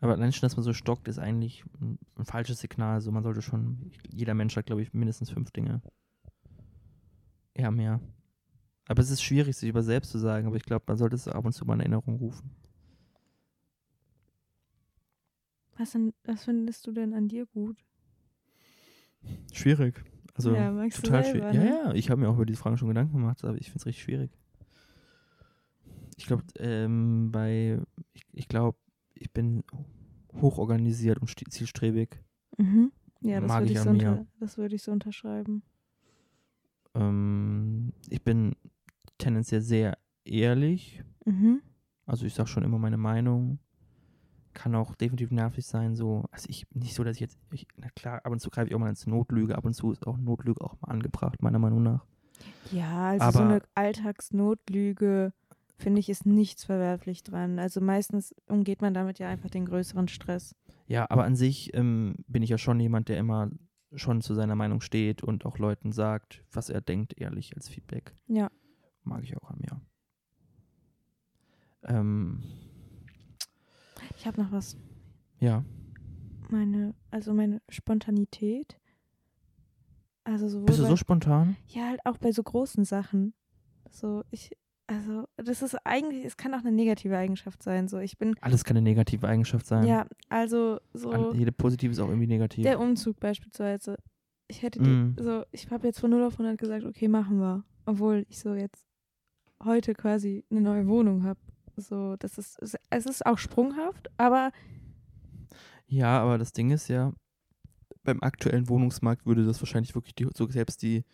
Aber 0.00 0.12
allein 0.12 0.32
schon, 0.32 0.42
dass 0.42 0.56
man 0.56 0.64
so 0.64 0.72
stockt, 0.72 1.08
ist 1.08 1.18
eigentlich 1.18 1.64
ein, 1.80 1.98
ein 2.16 2.24
falsches 2.24 2.60
Signal. 2.60 2.94
Also 2.94 3.10
man 3.10 3.22
sollte 3.22 3.42
schon, 3.42 3.90
jeder 4.08 4.34
Mensch 4.34 4.56
hat, 4.56 4.66
glaube 4.66 4.82
ich, 4.82 4.92
mindestens 4.92 5.30
fünf 5.30 5.50
Dinge. 5.50 5.82
Eher 7.54 7.72
mehr. 7.72 8.00
Aber 8.86 9.02
es 9.02 9.10
ist 9.10 9.22
schwierig, 9.22 9.56
sich 9.56 9.68
über 9.68 9.82
selbst 9.82 10.10
zu 10.12 10.18
sagen, 10.18 10.46
aber 10.46 10.56
ich 10.56 10.62
glaube, 10.62 10.84
man 10.86 10.96
sollte 10.96 11.16
es 11.16 11.28
ab 11.28 11.44
und 11.44 11.52
zu 11.52 11.64
mal 11.64 11.74
in 11.74 11.80
Erinnerung 11.80 12.16
rufen. 12.16 12.50
Was, 15.76 15.92
denn, 15.92 16.12
was 16.24 16.44
findest 16.44 16.86
du 16.86 16.92
denn 16.92 17.12
an 17.12 17.28
dir 17.28 17.46
gut? 17.46 17.76
Schwierig. 19.52 20.02
Also 20.34 20.54
ja, 20.54 20.70
total 20.88 21.24
selber, 21.24 21.52
schwierig. 21.52 21.54
ne? 21.54 21.66
Ja, 21.66 21.88
ja, 21.88 21.94
ich 21.94 22.10
habe 22.10 22.20
mir 22.20 22.28
auch 22.28 22.36
über 22.36 22.46
diese 22.46 22.60
Fragen 22.60 22.78
schon 22.78 22.88
Gedanken 22.88 23.14
gemacht, 23.14 23.44
aber 23.44 23.56
ich 23.56 23.66
finde 23.66 23.78
es 23.78 23.86
richtig 23.86 24.04
schwierig. 24.04 24.30
Ich 26.16 26.26
glaube, 26.26 26.44
ähm, 26.58 27.30
bei, 27.30 27.80
ich, 28.12 28.22
ich 28.32 28.48
glaube, 28.48 28.78
ich 29.20 29.32
bin 29.32 29.64
hochorganisiert 30.40 31.18
und 31.20 31.28
zielstrebig. 31.52 32.20
Mhm. 32.56 32.92
Ja, 33.20 33.40
das 33.40 33.52
würde 33.58 33.72
ich 33.72 33.80
so 33.80 33.90
mir. 33.92 34.10
unter, 34.10 34.26
das 34.40 34.58
würde 34.58 34.74
ich 34.76 34.82
so 34.82 34.92
unterschreiben. 34.92 35.62
Ähm, 36.94 37.92
ich 38.08 38.22
bin 38.22 38.54
tendenziell 39.18 39.60
sehr 39.60 39.98
ehrlich. 40.24 41.02
Mhm. 41.24 41.60
Also 42.06 42.26
ich 42.26 42.34
sage 42.34 42.48
schon 42.48 42.62
immer 42.64 42.78
meine 42.78 42.96
Meinung. 42.96 43.58
Kann 44.54 44.74
auch 44.74 44.94
definitiv 44.94 45.30
nervig 45.30 45.66
sein, 45.66 45.94
so. 45.94 46.24
Also 46.30 46.46
ich, 46.48 46.66
nicht 46.74 46.94
so, 46.94 47.04
dass 47.04 47.16
ich 47.16 47.20
jetzt, 47.20 47.38
ich, 47.52 47.66
na 47.76 47.88
klar, 47.94 48.24
ab 48.24 48.32
und 48.32 48.40
zu 48.40 48.50
greife 48.50 48.68
ich 48.68 48.74
auch 48.74 48.78
mal 48.80 48.88
ins 48.88 49.06
Notlüge, 49.06 49.56
ab 49.56 49.64
und 49.64 49.74
zu 49.74 49.92
ist 49.92 50.06
auch 50.06 50.16
Notlüge 50.16 50.60
auch 50.62 50.80
mal 50.80 50.88
angebracht, 50.88 51.42
meiner 51.42 51.58
Meinung 51.58 51.82
nach. 51.82 52.04
Ja, 52.72 53.08
also 53.10 53.30
so 53.38 53.38
Aber- 53.44 53.48
eine 53.50 53.62
Alltagsnotlüge, 53.74 55.32
finde 55.78 56.00
ich, 56.00 56.08
ist 56.08 56.26
nichts 56.26 56.64
verwerflich 56.64 57.22
dran. 57.22 57.58
Also 57.58 57.80
meistens 57.80 58.34
umgeht 58.46 58.82
man 58.82 58.94
damit 58.94 59.18
ja 59.18 59.28
einfach 59.28 59.50
den 59.50 59.64
größeren 59.66 60.08
Stress. 60.08 60.54
Ja, 60.86 61.06
aber 61.10 61.24
an 61.24 61.36
sich 61.36 61.72
ähm, 61.74 62.16
bin 62.26 62.42
ich 62.42 62.50
ja 62.50 62.58
schon 62.58 62.80
jemand, 62.80 63.08
der 63.08 63.18
immer 63.18 63.50
schon 63.94 64.20
zu 64.20 64.34
seiner 64.34 64.54
Meinung 64.54 64.80
steht 64.80 65.22
und 65.22 65.46
auch 65.46 65.58
Leuten 65.58 65.92
sagt, 65.92 66.44
was 66.52 66.68
er 66.68 66.80
denkt, 66.80 67.18
ehrlich 67.18 67.54
als 67.56 67.68
Feedback. 67.68 68.12
Ja. 68.26 68.50
Mag 69.04 69.22
ich 69.24 69.36
auch 69.36 69.50
an 69.50 69.58
mir. 69.60 69.80
Ähm, 71.84 72.42
Ich 74.16 74.26
habe 74.26 74.42
noch 74.42 74.50
was. 74.52 74.76
ja, 75.40 75.64
Meine, 76.50 76.94
also 77.10 77.32
meine 77.34 77.62
Spontanität. 77.68 78.78
Also 80.24 80.48
sowohl 80.48 80.66
bist 80.66 80.78
du 80.80 80.84
so 80.84 80.96
spontan? 80.96 81.56
ja, 81.68 81.86
halt 81.86 82.00
auch 82.04 82.18
bei 82.18 82.32
so 82.32 82.42
großen 82.42 82.84
Sachen. 82.84 83.32
So, 83.90 84.24
ich, 84.30 84.54
also, 84.88 85.28
das 85.36 85.62
ist 85.62 85.76
eigentlich, 85.84 86.24
es 86.24 86.36
kann 86.36 86.52
auch 86.54 86.58
eine 86.60 86.72
negative 86.72 87.16
Eigenschaft 87.16 87.62
sein. 87.62 87.86
So, 87.88 87.98
ich 87.98 88.18
bin, 88.18 88.34
Alles 88.40 88.64
kann 88.64 88.76
eine 88.76 88.82
negative 88.84 89.28
Eigenschaft 89.28 89.66
sein. 89.66 89.86
ja, 89.86 90.06
also 90.28 90.80
so. 90.94 91.10
An- 91.10 91.34
Jede 91.38 91.52
positive 91.52 91.92
ist 91.92 92.00
auch 92.00 92.08
irgendwie 92.08 92.26
negativ. 92.26 92.64
Der 92.64 92.80
Umzug 92.80 93.20
beispielsweise. 93.20 93.96
Ich 94.48 94.62
hätte 94.62 94.80
die, 94.80 94.88
Mm. 94.90 95.16
so, 95.20 95.44
ich 95.52 95.70
habe 95.70 95.86
jetzt 95.86 96.00
von 96.00 96.10
0 96.10 96.22
auf 96.24 96.38
100 96.38 96.58
gesagt, 96.58 96.84
okay, 96.84 97.06
machen 97.06 97.38
wir. 97.38 97.64
Obwohl 97.86 98.24
ich 98.28 98.38
so 98.40 98.54
jetzt 98.54 98.86
heute 99.62 99.92
quasi 99.94 100.44
eine 100.50 100.60
neue 100.62 100.86
Wohnung 100.88 101.22
habe. 101.24 101.38
So, 101.76 102.16
das 102.16 102.38
ist, 102.38 102.58
es- 102.60 102.76
es 102.90 103.06
ist 103.06 103.24
auch 103.26 103.38
sprunghaft, 103.38 104.08
aber 104.16 104.50
Ja, 105.86 106.20
aber 106.20 106.38
das 106.38 106.52
Ding 106.52 106.70
ist 106.70 106.88
ja, 106.88 107.12
beim 108.04 108.22
aktuellen 108.22 108.68
Wohnungsmarkt 108.68 109.26
würde 109.26 109.44
das 109.44 109.60
wahrscheinlich 109.60 109.94
wirklich 109.94 110.14
die, 110.14 110.26
so 110.34 110.48
selbst 110.48 110.82
die 110.82 111.04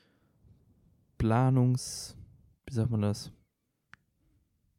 Planungs, 1.19 2.17
wie 2.67 2.75
sagt 2.75 2.91
man 2.91 3.03
das? 3.03 3.31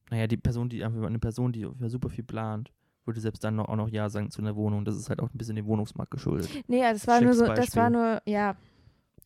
Naja, 0.10 0.28
die 0.28 0.38
Person, 0.38 0.70
die 0.70 0.84
einfach 0.84 1.02
eine 1.04 1.20
Person, 1.20 1.52
die 1.52 1.68
super 1.88 2.10
viel 2.10 2.24
plant, 2.24 2.72
würde 3.06 3.20
selbst 3.20 3.44
dann 3.44 3.56
noch, 3.56 3.70
auch 3.70 3.76
noch 3.76 3.89
Ja 3.89 4.10
sagen 4.10 4.32
zu 4.32 4.41
einer 4.41 4.56
Wohnung. 4.56 4.86
Das 4.86 4.96
ist 4.96 5.10
halt 5.10 5.20
auch 5.20 5.32
ein 5.34 5.38
bisschen 5.38 5.56
dem 5.56 5.65
Wohnungsmarkt 5.65 6.12
geschuldet. 6.12 6.50
nee, 6.68 6.82
ja, 6.82 6.94
das 6.94 7.08
war 7.08 7.22
nur 7.22 7.34
so, 7.34 7.46
das 7.46 7.76
war 7.76 7.89
nur, 7.89 8.22
ja, 8.26 8.56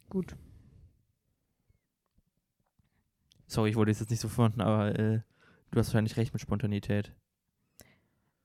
gut. 0.09 0.35
Sorry, 3.47 3.71
ich 3.71 3.75
wollte 3.75 3.91
es 3.91 3.99
jetzt 3.99 4.11
nicht 4.11 4.19
so 4.19 4.27
fronten, 4.27 4.61
aber 4.61 4.97
äh, 4.97 5.21
du 5.71 5.79
hast 5.79 5.87
wahrscheinlich 5.87 6.17
recht 6.17 6.33
mit 6.33 6.41
Spontanität. 6.41 7.13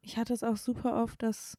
Ich 0.00 0.16
hatte 0.16 0.32
es 0.32 0.42
auch 0.42 0.56
super 0.56 1.02
oft, 1.02 1.22
dass, 1.22 1.58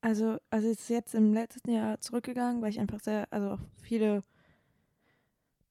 also, 0.00 0.38
also 0.50 0.68
es 0.68 0.80
ist 0.80 0.90
jetzt 0.90 1.14
im 1.14 1.32
letzten 1.32 1.70
Jahr 1.72 2.00
zurückgegangen, 2.00 2.62
weil 2.62 2.70
ich 2.70 2.80
einfach 2.80 3.00
sehr, 3.00 3.26
also 3.30 3.50
auch 3.50 3.60
viele 3.82 4.24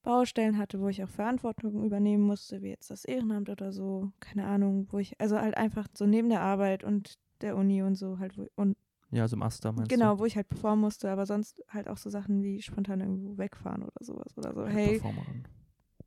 Baustellen 0.02 0.58
hatte, 0.58 0.80
wo 0.80 0.88
ich 0.88 1.02
auch 1.02 1.08
Verantwortung 1.08 1.84
übernehmen 1.84 2.24
musste, 2.24 2.62
wie 2.62 2.68
jetzt 2.70 2.90
das 2.90 3.04
Ehrenamt 3.04 3.48
oder 3.48 3.72
so, 3.72 4.12
keine 4.20 4.46
Ahnung, 4.46 4.88
wo 4.90 4.98
ich, 4.98 5.20
also 5.20 5.38
halt 5.38 5.56
einfach 5.56 5.86
so 5.94 6.06
neben 6.06 6.28
der 6.28 6.40
Arbeit 6.40 6.84
und 6.84 7.14
der 7.40 7.56
Uni 7.56 7.82
und 7.82 7.94
so 7.94 8.18
halt, 8.18 8.36
wo, 8.36 8.46
und 8.56 8.76
Ja, 9.10 9.26
so 9.28 9.36
im 9.36 9.42
Aster 9.42 9.72
meinst 9.72 9.90
genau, 9.90 10.14
du? 10.14 10.20
wo 10.20 10.24
ich 10.24 10.36
halt 10.36 10.48
performen 10.48 10.80
musste, 10.80 11.10
aber 11.10 11.26
sonst 11.26 11.62
halt 11.68 11.88
auch 11.88 11.96
so 11.98 12.10
Sachen 12.10 12.42
wie 12.42 12.60
spontan 12.62 13.00
irgendwo 13.00 13.38
wegfahren 13.38 13.82
oder 13.82 13.92
sowas 14.00 14.36
oder 14.36 14.54
so, 14.54 14.66
hey, 14.66 15.00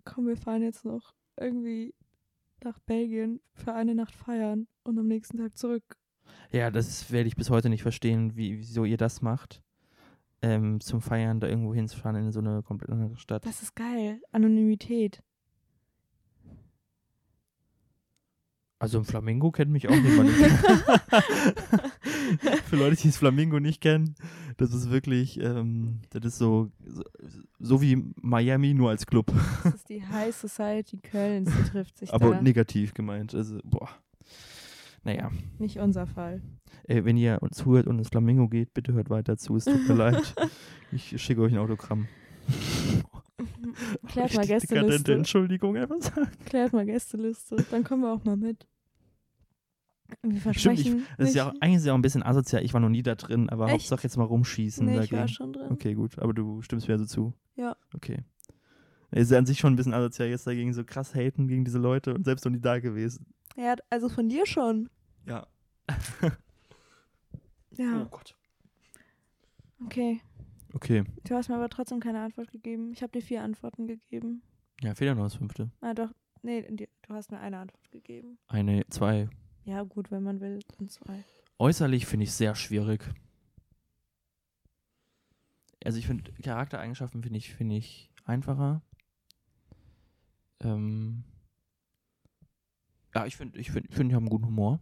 komm, 0.04 0.28
wir 0.28 0.38
fahren 0.38 0.62
jetzt 0.62 0.86
noch 0.86 1.14
irgendwie 1.38 1.94
nach 2.64 2.80
Belgien 2.80 3.42
für 3.54 3.74
eine 3.74 3.96
Nacht 3.96 4.16
feiern 4.16 4.68
und 4.84 4.98
am 4.98 5.08
nächsten 5.08 5.38
Tag 5.38 5.58
zurück. 5.58 5.98
Ja, 6.52 6.72
das 6.72 7.12
werde 7.12 7.28
ich 7.28 7.36
bis 7.36 7.50
heute 7.50 7.70
nicht 7.70 7.84
verstehen, 7.84 8.36
wie, 8.36 8.58
wieso 8.60 8.86
ihr 8.86 8.98
das 8.98 9.22
macht. 9.22 9.62
Ähm, 10.42 10.80
zum 10.80 11.02
Feiern 11.02 11.40
da 11.40 11.48
irgendwo 11.48 11.74
hinzufahren 11.74 12.18
in 12.18 12.32
so 12.32 12.40
eine 12.40 12.62
komplett 12.62 12.92
andere 12.92 13.18
Stadt. 13.18 13.44
Das 13.46 13.64
ist 13.64 13.76
geil. 13.76 14.22
Anonymität. 14.32 15.24
Also 18.78 19.00
im 19.00 19.06
Flamingo 19.06 19.52
kennt 19.52 19.72
mich 19.72 19.88
auch 19.88 19.96
niemand. 19.96 20.30
Für 22.66 22.76
Leute, 22.76 22.98
die 22.98 23.08
das 23.08 23.18
Flamingo 23.18 23.60
nicht 23.60 23.82
kennen, 23.82 24.16
das 24.58 24.74
ist 24.74 24.92
wirklich, 24.92 25.40
ähm, 25.40 26.02
das 26.10 26.26
ist 26.26 26.38
so, 26.38 26.72
so, 26.86 27.04
so 27.60 27.82
wie 27.82 28.04
Miami, 28.22 28.74
nur 28.74 28.90
als 28.90 29.06
Club. 29.06 29.32
Das 29.64 29.76
ist 29.76 29.90
die 29.90 30.06
High 30.06 30.36
Society 30.36 30.98
Kölns, 30.98 31.50
die 31.58 31.64
trifft 31.70 31.98
sich 31.98 32.14
Aber 32.14 32.32
da. 32.36 32.42
negativ 32.42 32.94
gemeint. 32.94 33.34
Also, 33.34 33.60
boah. 33.64 33.90
Naja, 35.04 35.32
Nicht 35.58 35.80
unser 35.80 36.06
Fall. 36.06 36.42
Ey, 36.84 37.04
wenn 37.06 37.18
ihr 37.18 37.38
uns 37.42 37.58
zuhört 37.58 37.88
und 37.88 37.98
ins 38.00 38.10
Flamingo 38.10 38.48
geht, 38.48 38.74
bitte 38.74 38.94
hört 38.94 39.10
weiter 39.10 39.38
zu. 39.38 39.56
Es 39.56 39.66
tut 39.66 39.88
mir 39.88 39.94
leid. 39.96 40.36
Ich 40.92 41.22
schicke 41.22 41.42
euch 41.42 41.52
ein 41.54 41.60
Autogramm. 41.60 42.08
Klärt 44.08 44.34
mal 44.36 44.46
Gästeliste. 44.46 45.14
Entschuldigung, 45.14 45.76
einfach 45.78 46.00
sagen. 46.02 46.30
Klärt 46.46 46.74
mal 46.74 46.86
Gästeliste. 46.86 47.58
Dann 47.72 47.84
kommen 47.84 48.04
wir 48.04 48.14
auch 48.14 48.24
mal 48.24 48.38
mit. 48.38 48.66
Wir 50.22 50.40
Stimmt, 50.40 50.80
ich- 50.80 50.90
versprechen 50.90 51.08
Das 51.18 51.30
ist 51.30 51.36
ja 51.36 51.50
auch, 51.50 51.54
eigentlich 51.60 51.78
ist 51.78 51.86
ja 51.86 51.94
auch 51.94 51.98
ein 51.98 52.02
bisschen 52.04 52.24
asozial. 52.24 52.64
Ich 52.64 52.74
war 52.74 52.80
noch 52.80 52.90
nie 52.90 53.02
da 53.04 53.16
drin, 53.16 53.50
aber 53.50 53.66
Echt? 53.66 53.74
Hauptsache 53.74 54.04
jetzt 54.04 54.18
mal 54.18 54.24
rumschießen 54.26 54.86
Nee, 54.86 54.92
ich 55.00 55.12
war 55.12 55.20
dagegen. 55.20 55.28
schon 55.30 55.54
drin. 55.54 55.72
Okay, 55.72 55.94
gut. 55.96 56.20
Aber 56.20 56.34
du 56.34 56.62
stimmst 56.62 56.88
mir 56.88 56.94
also 56.94 57.06
zu. 57.06 57.34
Ja. 57.56 57.76
Okay. 57.94 58.20
Es 59.12 59.24
ist 59.24 59.32
ja 59.32 59.38
an 59.40 59.46
sich 59.46 59.60
schon 59.60 59.74
ein 59.74 59.76
bisschen 59.76 59.94
asozial, 59.94 60.30
jetzt 60.30 60.46
dagegen 60.46 60.74
so 60.74 60.84
krass 60.84 61.16
haten 61.16 61.48
gegen 61.48 61.66
diese 61.66 61.80
Leute 61.80 62.14
und 62.14 62.24
selbst 62.26 62.46
noch 62.46 62.52
nie 62.52 62.60
da 62.62 62.80
gewesen. 62.80 63.26
Ja, 63.58 63.76
also 63.90 64.10
von 64.10 64.30
dir 64.30 64.46
schon. 64.46 64.90
Ja. 65.26 65.48
Ja, 67.78 68.02
Oh 68.04 68.06
Gott. 68.10 68.36
okay. 69.86 70.22
Okay. 70.74 71.04
Du 71.24 71.36
hast 71.36 71.48
mir 71.50 71.56
aber 71.56 71.70
trotzdem 71.70 72.00
keine 72.02 72.22
Antwort 72.22 72.52
gegeben. 72.52 72.92
Ich 72.92 73.02
habe 73.02 73.12
dir 73.12 73.22
vier 73.22 73.44
Antworten 73.44 73.88
gegeben. 73.88 74.42
Ja, 74.82 74.94
fehlt 74.94 75.08
ja 75.08 75.16
noch 75.16 75.24
das 75.24 75.36
fünfte. 75.36 75.72
Ah, 75.82 75.94
doch. 75.94 76.10
Nee, 76.42 76.62
du 76.64 76.86
hast 77.14 77.32
mir 77.32 77.40
eine 77.40 77.60
Antwort 77.60 77.90
gegeben. 77.92 78.38
Eine, 78.48 78.86
zwei. 78.90 79.30
Ja, 79.64 79.84
gut, 79.84 80.12
wenn 80.12 80.22
man 80.24 80.42
will, 80.42 80.60
dann 80.78 80.90
zwei. 80.90 81.24
Äußerlich 81.58 82.06
finde 82.06 82.26
ich 82.26 82.34
sehr 82.34 82.56
schwierig. 82.56 83.04
Also 85.84 85.98
ich 85.98 86.08
finde, 86.08 86.32
Charaktereigenschaften 86.42 87.24
finde 87.24 87.38
ich, 87.38 87.54
finde 87.54 87.76
ich 87.78 88.12
einfacher. 88.26 88.82
Ähm 90.62 91.24
ja, 93.14 93.26
ich 93.26 93.38
finde, 93.38 93.58
ich 93.60 93.72
finde, 93.72 93.88
ich 93.90 93.96
finde, 93.96 94.12
die 94.12 94.16
haben 94.16 94.24
einen 94.24 94.30
guten 94.30 94.48
Humor. 94.48 94.80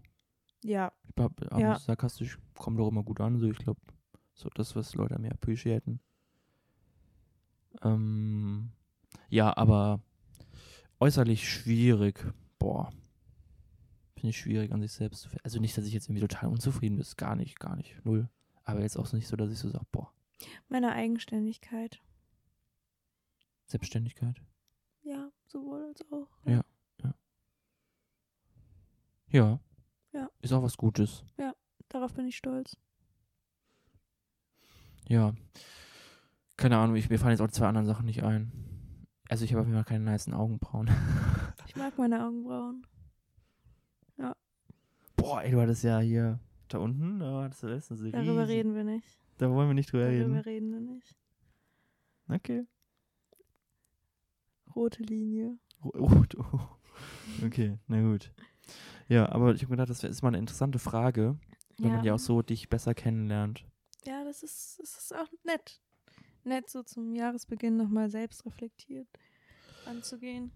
Ja, 0.63 0.91
Ich 1.09 1.15
glaube, 1.15 1.47
Ja. 1.59 1.77
sarkastisch 1.77 2.39
kommt 2.55 2.79
auch 2.79 2.87
immer 2.89 3.03
gut 3.03 3.19
an. 3.21 3.37
So, 3.39 3.49
ich 3.49 3.57
glaube, 3.57 3.79
so 4.33 4.49
das, 4.55 4.75
was 4.75 4.95
Leute 4.95 5.19
mehr 5.19 5.33
appreciaten. 5.33 5.99
Ähm, 7.81 8.71
ja, 9.29 9.55
aber 9.57 10.01
äußerlich 10.99 11.47
schwierig. 11.49 12.25
Boah. 12.59 12.91
Finde 14.15 14.29
ich 14.29 14.37
schwierig 14.37 14.71
an 14.71 14.81
sich 14.81 14.91
selbst. 14.93 15.21
zu 15.23 15.29
Also 15.43 15.59
nicht, 15.59 15.77
dass 15.77 15.85
ich 15.85 15.93
jetzt 15.93 16.07
irgendwie 16.07 16.25
total 16.25 16.49
unzufrieden 16.49 16.97
bin. 16.97 17.05
Gar 17.17 17.35
nicht, 17.35 17.59
gar 17.59 17.75
nicht. 17.75 18.03
Null. 18.05 18.29
Aber 18.63 18.81
jetzt 18.81 18.97
auch 18.97 19.11
nicht 19.11 19.27
so, 19.27 19.35
dass 19.35 19.51
ich 19.51 19.57
so 19.59 19.69
sage, 19.69 19.85
boah, 19.91 20.13
meine 20.69 20.93
Eigenständigkeit. 20.93 22.01
Selbstständigkeit. 23.65 24.41
Ja, 25.03 25.31
sowohl 25.47 25.83
als 25.83 26.01
auch. 26.11 26.29
Ja. 26.45 26.63
Ja. 27.03 27.15
Ja. 29.29 29.59
Ist 30.41 30.53
auch 30.53 30.63
was 30.63 30.77
Gutes. 30.77 31.23
Darauf 31.89 32.13
bin 32.13 32.25
ich 32.27 32.37
stolz. 32.37 32.75
Ja. 35.07 35.33
Keine 36.57 36.77
Ahnung, 36.77 36.95
ich, 36.95 37.09
mir 37.09 37.19
fallen 37.19 37.31
jetzt 37.31 37.41
auch 37.41 37.47
die 37.47 37.53
zwei 37.53 37.67
anderen 37.67 37.85
Sachen 37.87 38.05
nicht 38.05 38.23
ein. 38.23 38.51
Also 39.29 39.45
ich 39.45 39.51
habe 39.51 39.61
auf 39.61 39.67
jeden 39.67 39.77
Fall 39.77 39.85
keine 39.85 40.09
niceen 40.11 40.33
Augenbrauen. 40.33 40.89
Ich 41.67 41.75
mag 41.77 41.97
meine 41.97 42.23
Augenbrauen. 42.25 42.85
Boah, 45.15 45.41
ey, 45.41 45.51
du 45.51 45.61
hattest 45.61 45.83
ja 45.83 45.99
hier 45.99 46.39
da 46.67 46.79
unten, 46.79 47.19
da 47.19 47.43
hattest 47.43 47.63
du 47.63 47.67
letztens 47.67 47.99
Darüber 48.01 48.43
riesig- 48.43 48.47
reden 48.49 48.75
wir 48.75 48.83
nicht. 48.83 49.17
Da 49.37 49.49
wollen 49.49 49.69
wir 49.69 49.73
nicht 49.73 49.91
drüber 49.91 50.05
Darüber 50.05 50.19
reden. 50.25 50.37
reden 50.39 50.71
wir 50.73 50.79
nicht. 50.81 51.15
Okay. 52.27 52.65
Rote 54.75 55.03
Linie. 55.03 55.57
Ro- 55.83 55.89
Rot. 55.97 56.35
Oh. 56.37 56.59
Okay, 57.45 57.79
na 57.87 58.01
gut. 58.01 58.31
Ja, 59.07 59.29
aber 59.29 59.53
ich 59.53 59.61
habe 59.61 59.71
gedacht, 59.71 59.89
das 59.89 60.03
ist 60.03 60.21
mal 60.21 60.29
eine 60.29 60.37
interessante 60.37 60.79
Frage, 60.79 61.37
wenn 61.77 61.91
man 61.91 62.03
ja 62.05 62.13
auch 62.13 62.19
so 62.19 62.41
dich 62.41 62.69
besser 62.69 62.93
kennenlernt. 62.93 63.65
Ja, 64.05 64.23
das 64.23 64.43
ist, 64.43 64.79
das 64.79 64.97
ist 64.97 65.15
auch 65.15 65.27
nett. 65.43 65.81
Nett, 66.43 66.69
so 66.69 66.83
zum 66.83 67.15
Jahresbeginn 67.15 67.77
nochmal 67.77 68.09
selbst 68.09 68.45
reflektiert 68.45 69.07
anzugehen. 69.85 70.51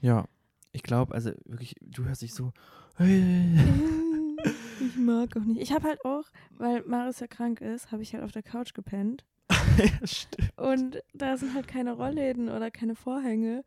Ja, 0.00 0.26
ich 0.72 0.82
glaube, 0.82 1.14
also 1.14 1.30
wirklich, 1.44 1.74
du 1.80 2.04
hörst 2.04 2.22
dich 2.22 2.34
so. 2.34 2.52
ich 2.98 4.96
mag 4.96 5.36
auch 5.36 5.44
nicht. 5.44 5.60
Ich 5.60 5.72
habe 5.72 5.88
halt 5.88 6.04
auch, 6.04 6.24
weil 6.56 6.82
Maris 6.84 7.20
ja 7.20 7.26
krank 7.26 7.60
ist, 7.60 7.92
habe 7.92 8.02
ich 8.02 8.14
halt 8.14 8.24
auf 8.24 8.32
der 8.32 8.42
Couch 8.42 8.74
gepennt. 8.74 9.24
ja, 9.78 10.06
stimmt. 10.06 10.58
Und 10.58 11.02
da 11.14 11.36
sind 11.36 11.54
halt 11.54 11.68
keine 11.68 11.92
Rollläden 11.92 12.48
oder 12.48 12.70
keine 12.70 12.94
Vorhänge. 12.94 13.64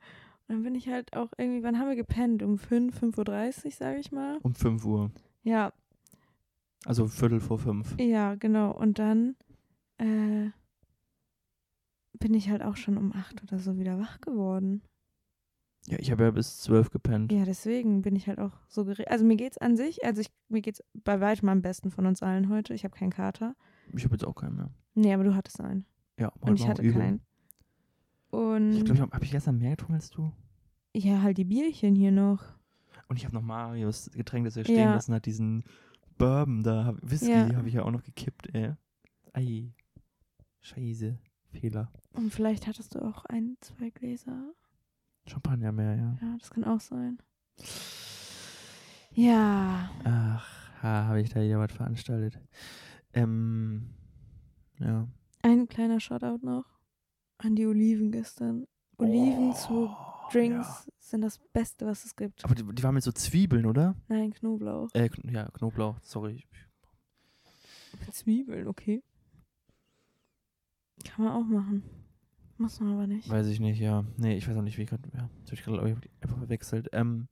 Dann 0.51 0.63
bin 0.63 0.75
ich 0.75 0.89
halt 0.89 1.15
auch 1.15 1.31
irgendwie, 1.37 1.63
wann 1.63 1.79
haben 1.79 1.87
wir 1.87 1.95
gepennt? 1.95 2.43
Um 2.43 2.57
5, 2.57 3.01
5.30 3.01 3.65
Uhr, 3.65 3.71
sage 3.71 3.99
ich 3.99 4.11
mal. 4.11 4.37
Um 4.43 4.53
5 4.53 4.83
Uhr. 4.85 5.09
Ja, 5.43 5.71
Also 6.85 7.07
Viertel 7.07 7.39
vor 7.39 7.57
fünf. 7.57 7.95
ja, 8.01 8.35
genau. 8.35 8.71
Und 8.77 8.99
dann 8.99 9.37
äh, 9.97 10.49
bin 12.19 12.33
ich 12.33 12.49
halt 12.49 12.63
auch 12.63 12.75
schon 12.75 12.97
um 12.97 13.13
8 13.13 13.43
oder 13.43 13.59
so 13.59 13.77
wieder 13.77 13.97
wach 13.97 14.19
geworden. 14.19 14.81
Ja, 15.87 15.97
ich 15.99 16.11
habe 16.11 16.23
ja 16.25 16.31
bis 16.31 16.59
zwölf 16.59 16.89
gepennt. 16.91 17.31
Ja, 17.31 17.45
deswegen 17.45 18.01
bin 18.01 18.17
ich 18.17 18.27
halt 18.27 18.37
auch 18.39 18.51
so 18.67 18.83
geredet. 18.83 19.07
Also 19.09 19.23
mir 19.23 19.37
geht's 19.37 19.57
an 19.57 19.77
sich, 19.77 20.03
also 20.03 20.19
ich, 20.19 20.27
mir 20.49 20.61
geht's 20.61 20.83
bei 20.93 21.21
weitem 21.21 21.47
am 21.47 21.61
besten 21.61 21.91
von 21.91 22.05
uns 22.05 22.21
allen 22.21 22.49
heute. 22.49 22.73
Ich 22.73 22.83
habe 22.83 22.95
keinen 22.95 23.11
Kater. 23.11 23.55
Ich 23.95 24.03
habe 24.03 24.15
jetzt 24.15 24.25
auch 24.27 24.35
keinen 24.35 24.57
mehr. 24.57 24.69
Nee, 24.95 25.13
aber 25.13 25.23
du 25.23 25.33
hattest 25.33 25.61
einen. 25.61 25.85
Ja, 26.19 26.33
Und 26.41 26.59
ich 26.59 26.67
hatte 26.67 26.81
übel. 26.81 26.99
keinen. 27.01 27.21
Und 28.31 28.73
Ich 28.73 28.85
glaube, 28.85 29.01
habe 29.01 29.11
hab 29.11 29.23
ich 29.23 29.31
gestern 29.31 29.57
mehr 29.57 29.71
getrunken 29.71 29.95
als 29.95 30.09
du. 30.09 30.31
ja, 30.95 31.21
halt 31.21 31.37
die 31.37 31.43
Bierchen 31.45 31.95
hier 31.95 32.11
noch. 32.11 32.43
Und 33.07 33.17
ich 33.17 33.25
habe 33.25 33.35
noch 33.35 33.41
Marius 33.41 34.09
Getränk, 34.13 34.45
das 34.45 34.55
er 34.57 34.63
stehen 34.63 34.77
Ja. 34.79 34.93
lassen 34.95 35.13
hat, 35.13 35.25
diesen 35.25 35.63
Bourbon 36.17 36.63
da, 36.63 36.95
Whisky 37.01 37.29
Ja. 37.31 37.55
habe 37.55 37.67
ich 37.67 37.73
ja 37.73 37.83
auch 37.83 37.91
noch 37.91 38.03
gekippt, 38.03 38.53
ey. 38.55 38.73
Ei. 39.33 39.73
Scheiße. 40.61 41.17
Fehler. 41.51 41.91
Und 42.13 42.33
vielleicht 42.33 42.67
hattest 42.67 42.95
du 42.95 42.99
auch 42.99 43.25
ein, 43.25 43.57
zwei 43.59 43.89
Gläser. 43.89 44.53
Champagner 45.27 45.71
mehr, 45.73 45.95
ja. 45.95 46.17
Ja, 46.21 46.37
das 46.39 46.49
kann 46.49 46.63
auch 46.63 46.79
sein. 46.79 47.17
Ja. 49.13 49.89
Ach, 50.05 50.47
ha, 50.81 51.05
habe 51.07 51.21
ich 51.21 51.29
da 51.29 51.41
wieder 51.41 51.59
was 51.59 51.71
veranstaltet. 51.73 52.39
Ähm, 53.13 53.89
ja. 54.79 55.07
Ein 55.41 55.67
kleiner 55.67 55.99
Shoutout 55.99 56.45
noch 56.45 56.65
an 57.43 57.55
die 57.55 57.65
Oliven 57.65 58.11
gestern. 58.11 58.65
Oliven 58.97 59.53
zu 59.55 59.87
Oh, 59.89 60.29
Drinks 60.31 60.85
Ja. 60.85 60.93
sind 60.99 61.21
das 61.21 61.39
Beste, 61.51 61.85
was 61.85 62.05
es 62.05 62.15
gibt. 62.15 62.43
Aber 62.45 62.55
die, 62.55 62.63
die 62.63 62.83
waren 62.83 62.93
mit 62.93 63.03
so 63.03 63.11
Zwiebeln, 63.11 63.65
oder? 63.65 63.95
Nein, 64.07 64.31
Knoblauch. 64.33 64.89
Äh, 64.93 65.09
ja, 65.29 65.49
Knoblauch, 65.51 65.99
sorry. 66.01 66.45
Zwiebeln, 68.11 68.67
okay. 68.67 69.03
Kann 71.03 71.25
man 71.25 71.33
auch 71.33 71.45
machen. 71.47 71.83
Muss 72.57 72.79
man 72.79 72.93
aber 72.93 73.07
nicht. 73.07 73.27
Weiß 73.27 73.47
ich 73.47 73.59
nicht, 73.59 73.79
ja. 73.79 74.05
Nee, 74.17 74.37
ich 74.37 74.47
weiß 74.47 74.55
auch 74.55 74.61
nicht, 74.61 74.77
wie 74.77 74.83
ich 74.83 74.89
gerade. 74.89 75.09
Ja, 75.15 75.29
das 75.41 75.51
habe 75.51 75.55
ich 75.55 75.63
gerade 75.63 76.01
einfach 76.21 76.37
verwechselt. 76.37 76.89
Ähm, 76.93 77.27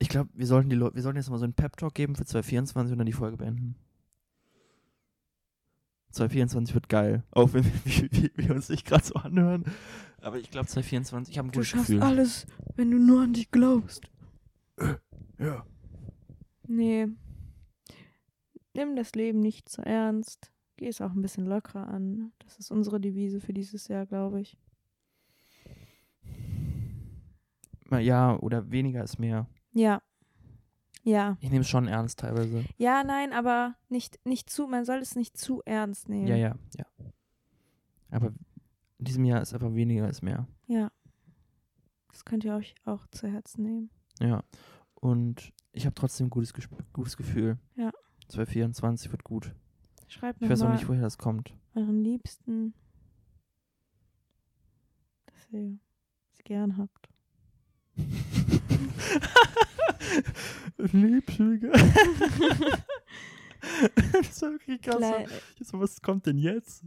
ich 0.00 0.08
glaube, 0.08 0.30
wir 0.34 0.46
sollten 0.46 0.68
die 0.68 0.76
Leute, 0.76 0.96
wir 0.96 1.02
sollten 1.02 1.16
jetzt 1.18 1.30
mal 1.30 1.38
so 1.38 1.44
einen 1.44 1.54
Pep-Talk 1.54 1.94
geben 1.94 2.16
für 2.16 2.24
2024 2.24 2.92
und 2.92 2.98
dann 2.98 3.06
die 3.06 3.12
Folge 3.12 3.36
beenden. 3.36 3.76
2024 6.14 6.74
wird 6.74 6.88
geil. 6.88 7.24
Auch 7.30 7.52
wenn 7.52 7.64
wir, 7.64 7.72
wie, 8.12 8.30
wir 8.36 8.54
uns 8.54 8.68
nicht 8.68 8.86
gerade 8.86 9.04
so 9.04 9.14
anhören. 9.14 9.64
Aber 10.22 10.38
ich 10.38 10.50
glaube 10.50 10.66
2024, 10.66 11.32
ich 11.34 11.38
habe 11.38 11.48
ein 11.48 11.52
Du 11.52 11.58
gutes 11.58 11.68
schaffst 11.68 11.86
Gefühl. 11.88 12.02
alles, 12.02 12.46
wenn 12.76 12.90
du 12.90 12.98
nur 12.98 13.22
an 13.22 13.32
dich 13.34 13.50
glaubst. 13.50 14.10
Ja. 15.38 15.66
Nee. 16.66 17.08
Nimm 18.74 18.96
das 18.96 19.12
Leben 19.14 19.40
nicht 19.40 19.68
zu 19.68 19.82
ernst. 19.82 20.50
Geh 20.76 20.88
es 20.88 21.00
auch 21.00 21.12
ein 21.12 21.22
bisschen 21.22 21.46
lockerer 21.46 21.86
an. 21.86 22.32
Das 22.40 22.58
ist 22.58 22.70
unsere 22.70 23.00
Devise 23.00 23.40
für 23.40 23.52
dieses 23.52 23.86
Jahr, 23.88 24.06
glaube 24.06 24.40
ich. 24.40 24.56
Mal 27.90 28.00
Ja, 28.00 28.36
oder 28.38 28.70
weniger 28.70 29.04
ist 29.04 29.18
mehr. 29.18 29.46
Ja. 29.72 30.02
Ja. 31.04 31.36
Ich 31.40 31.50
nehme 31.50 31.60
es 31.62 31.68
schon 31.68 31.86
ernst 31.86 32.18
teilweise. 32.20 32.64
Ja, 32.78 33.04
nein, 33.04 33.32
aber 33.32 33.76
nicht, 33.88 34.18
nicht 34.24 34.48
zu, 34.50 34.66
man 34.66 34.84
soll 34.84 34.98
es 34.98 35.14
nicht 35.16 35.36
zu 35.36 35.62
ernst 35.66 36.08
nehmen. 36.08 36.26
Ja, 36.26 36.36
ja, 36.36 36.56
ja. 36.76 36.86
Aber 38.10 38.28
in 38.98 39.04
diesem 39.04 39.24
Jahr 39.24 39.42
ist 39.42 39.52
einfach 39.52 39.74
weniger 39.74 40.08
ist 40.08 40.22
mehr. 40.22 40.46
Ja. 40.66 40.90
Das 42.10 42.24
könnt 42.24 42.44
ihr 42.44 42.54
euch 42.54 42.74
auch 42.84 43.06
zu 43.08 43.28
Herzen 43.28 43.62
nehmen. 43.64 43.90
Ja. 44.20 44.42
Und 44.94 45.52
ich 45.72 45.84
habe 45.84 45.94
trotzdem 45.94 46.28
ein 46.28 46.30
gutes, 46.30 46.54
Gesp- 46.54 46.82
gutes 46.92 47.16
Gefühl. 47.16 47.58
Ja. 47.76 47.90
2024 48.28 49.10
wird 49.12 49.24
gut. 49.24 49.54
Schreibt 50.08 50.40
Ich 50.40 50.48
weiß 50.48 50.62
auch 50.62 50.72
nicht, 50.72 50.88
woher 50.88 51.02
das 51.02 51.18
kommt. 51.18 51.54
euren 51.74 52.02
Liebsten, 52.02 52.72
dass 55.26 55.50
ihr 55.50 55.78
sie 56.32 56.42
gern 56.44 56.78
habt. 56.78 57.08
Liebschüge. 60.78 61.70
das 64.12 64.42
war 64.42 64.50
wirklich 64.52 64.82
krass. 64.82 64.96
Klei- 64.96 65.26
So, 65.58 65.64
so, 65.64 65.80
was 65.80 66.00
kommt 66.02 66.26
denn 66.26 66.38
jetzt? 66.38 66.84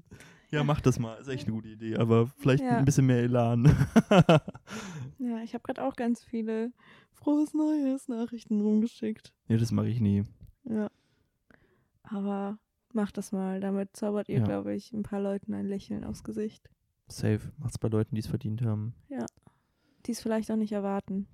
Ja, 0.49 0.63
mach 0.63 0.79
das 0.81 0.97
mal. 0.99 1.15
Ist 1.19 1.27
echt 1.27 1.45
eine 1.47 1.55
gute 1.55 1.67
Idee. 1.69 1.97
Aber 1.97 2.27
vielleicht 2.37 2.63
Ja. 2.63 2.77
ein 2.77 2.85
bisschen 2.85 3.05
mehr 3.05 3.19
Elan. 3.23 3.65
Ja, 5.19 5.41
ich 5.41 5.55
habe 5.55 5.63
gerade 5.63 5.83
auch 5.83 5.95
ganz 5.95 6.23
viele 6.23 6.71
frohes 7.11 7.55
Neues 7.55 8.07
Nachrichten 8.07 8.61
rumgeschickt. 8.61 9.33
nee, 9.47 9.57
das 9.57 9.71
mache 9.71 9.87
ich 9.89 9.99
nie. 9.99 10.23
Ja. 10.63 10.89
Aber 12.03 12.59
macht 12.93 13.17
das 13.17 13.31
mal. 13.31 13.59
Damit 13.59 13.97
zaubert 13.97 14.29
ihr, 14.29 14.37
Ja. 14.39 14.45
glaube 14.45 14.75
ich, 14.75 14.93
ein 14.93 15.01
paar 15.01 15.19
Leuten 15.19 15.55
ein 15.55 15.65
Lächeln 15.65 16.03
aufs 16.03 16.23
Gesicht. 16.23 16.69
Safe. 17.07 17.39
Macht's 17.57 17.79
bei 17.79 17.87
Leuten, 17.87 18.13
die 18.13 18.19
es 18.21 18.27
verdient 18.27 18.61
haben. 18.61 18.93
Die 20.05 20.11
es 20.11 20.21
vielleicht 20.21 20.51
auch 20.51 20.55
nicht 20.55 20.71
erwarten. 20.71 21.27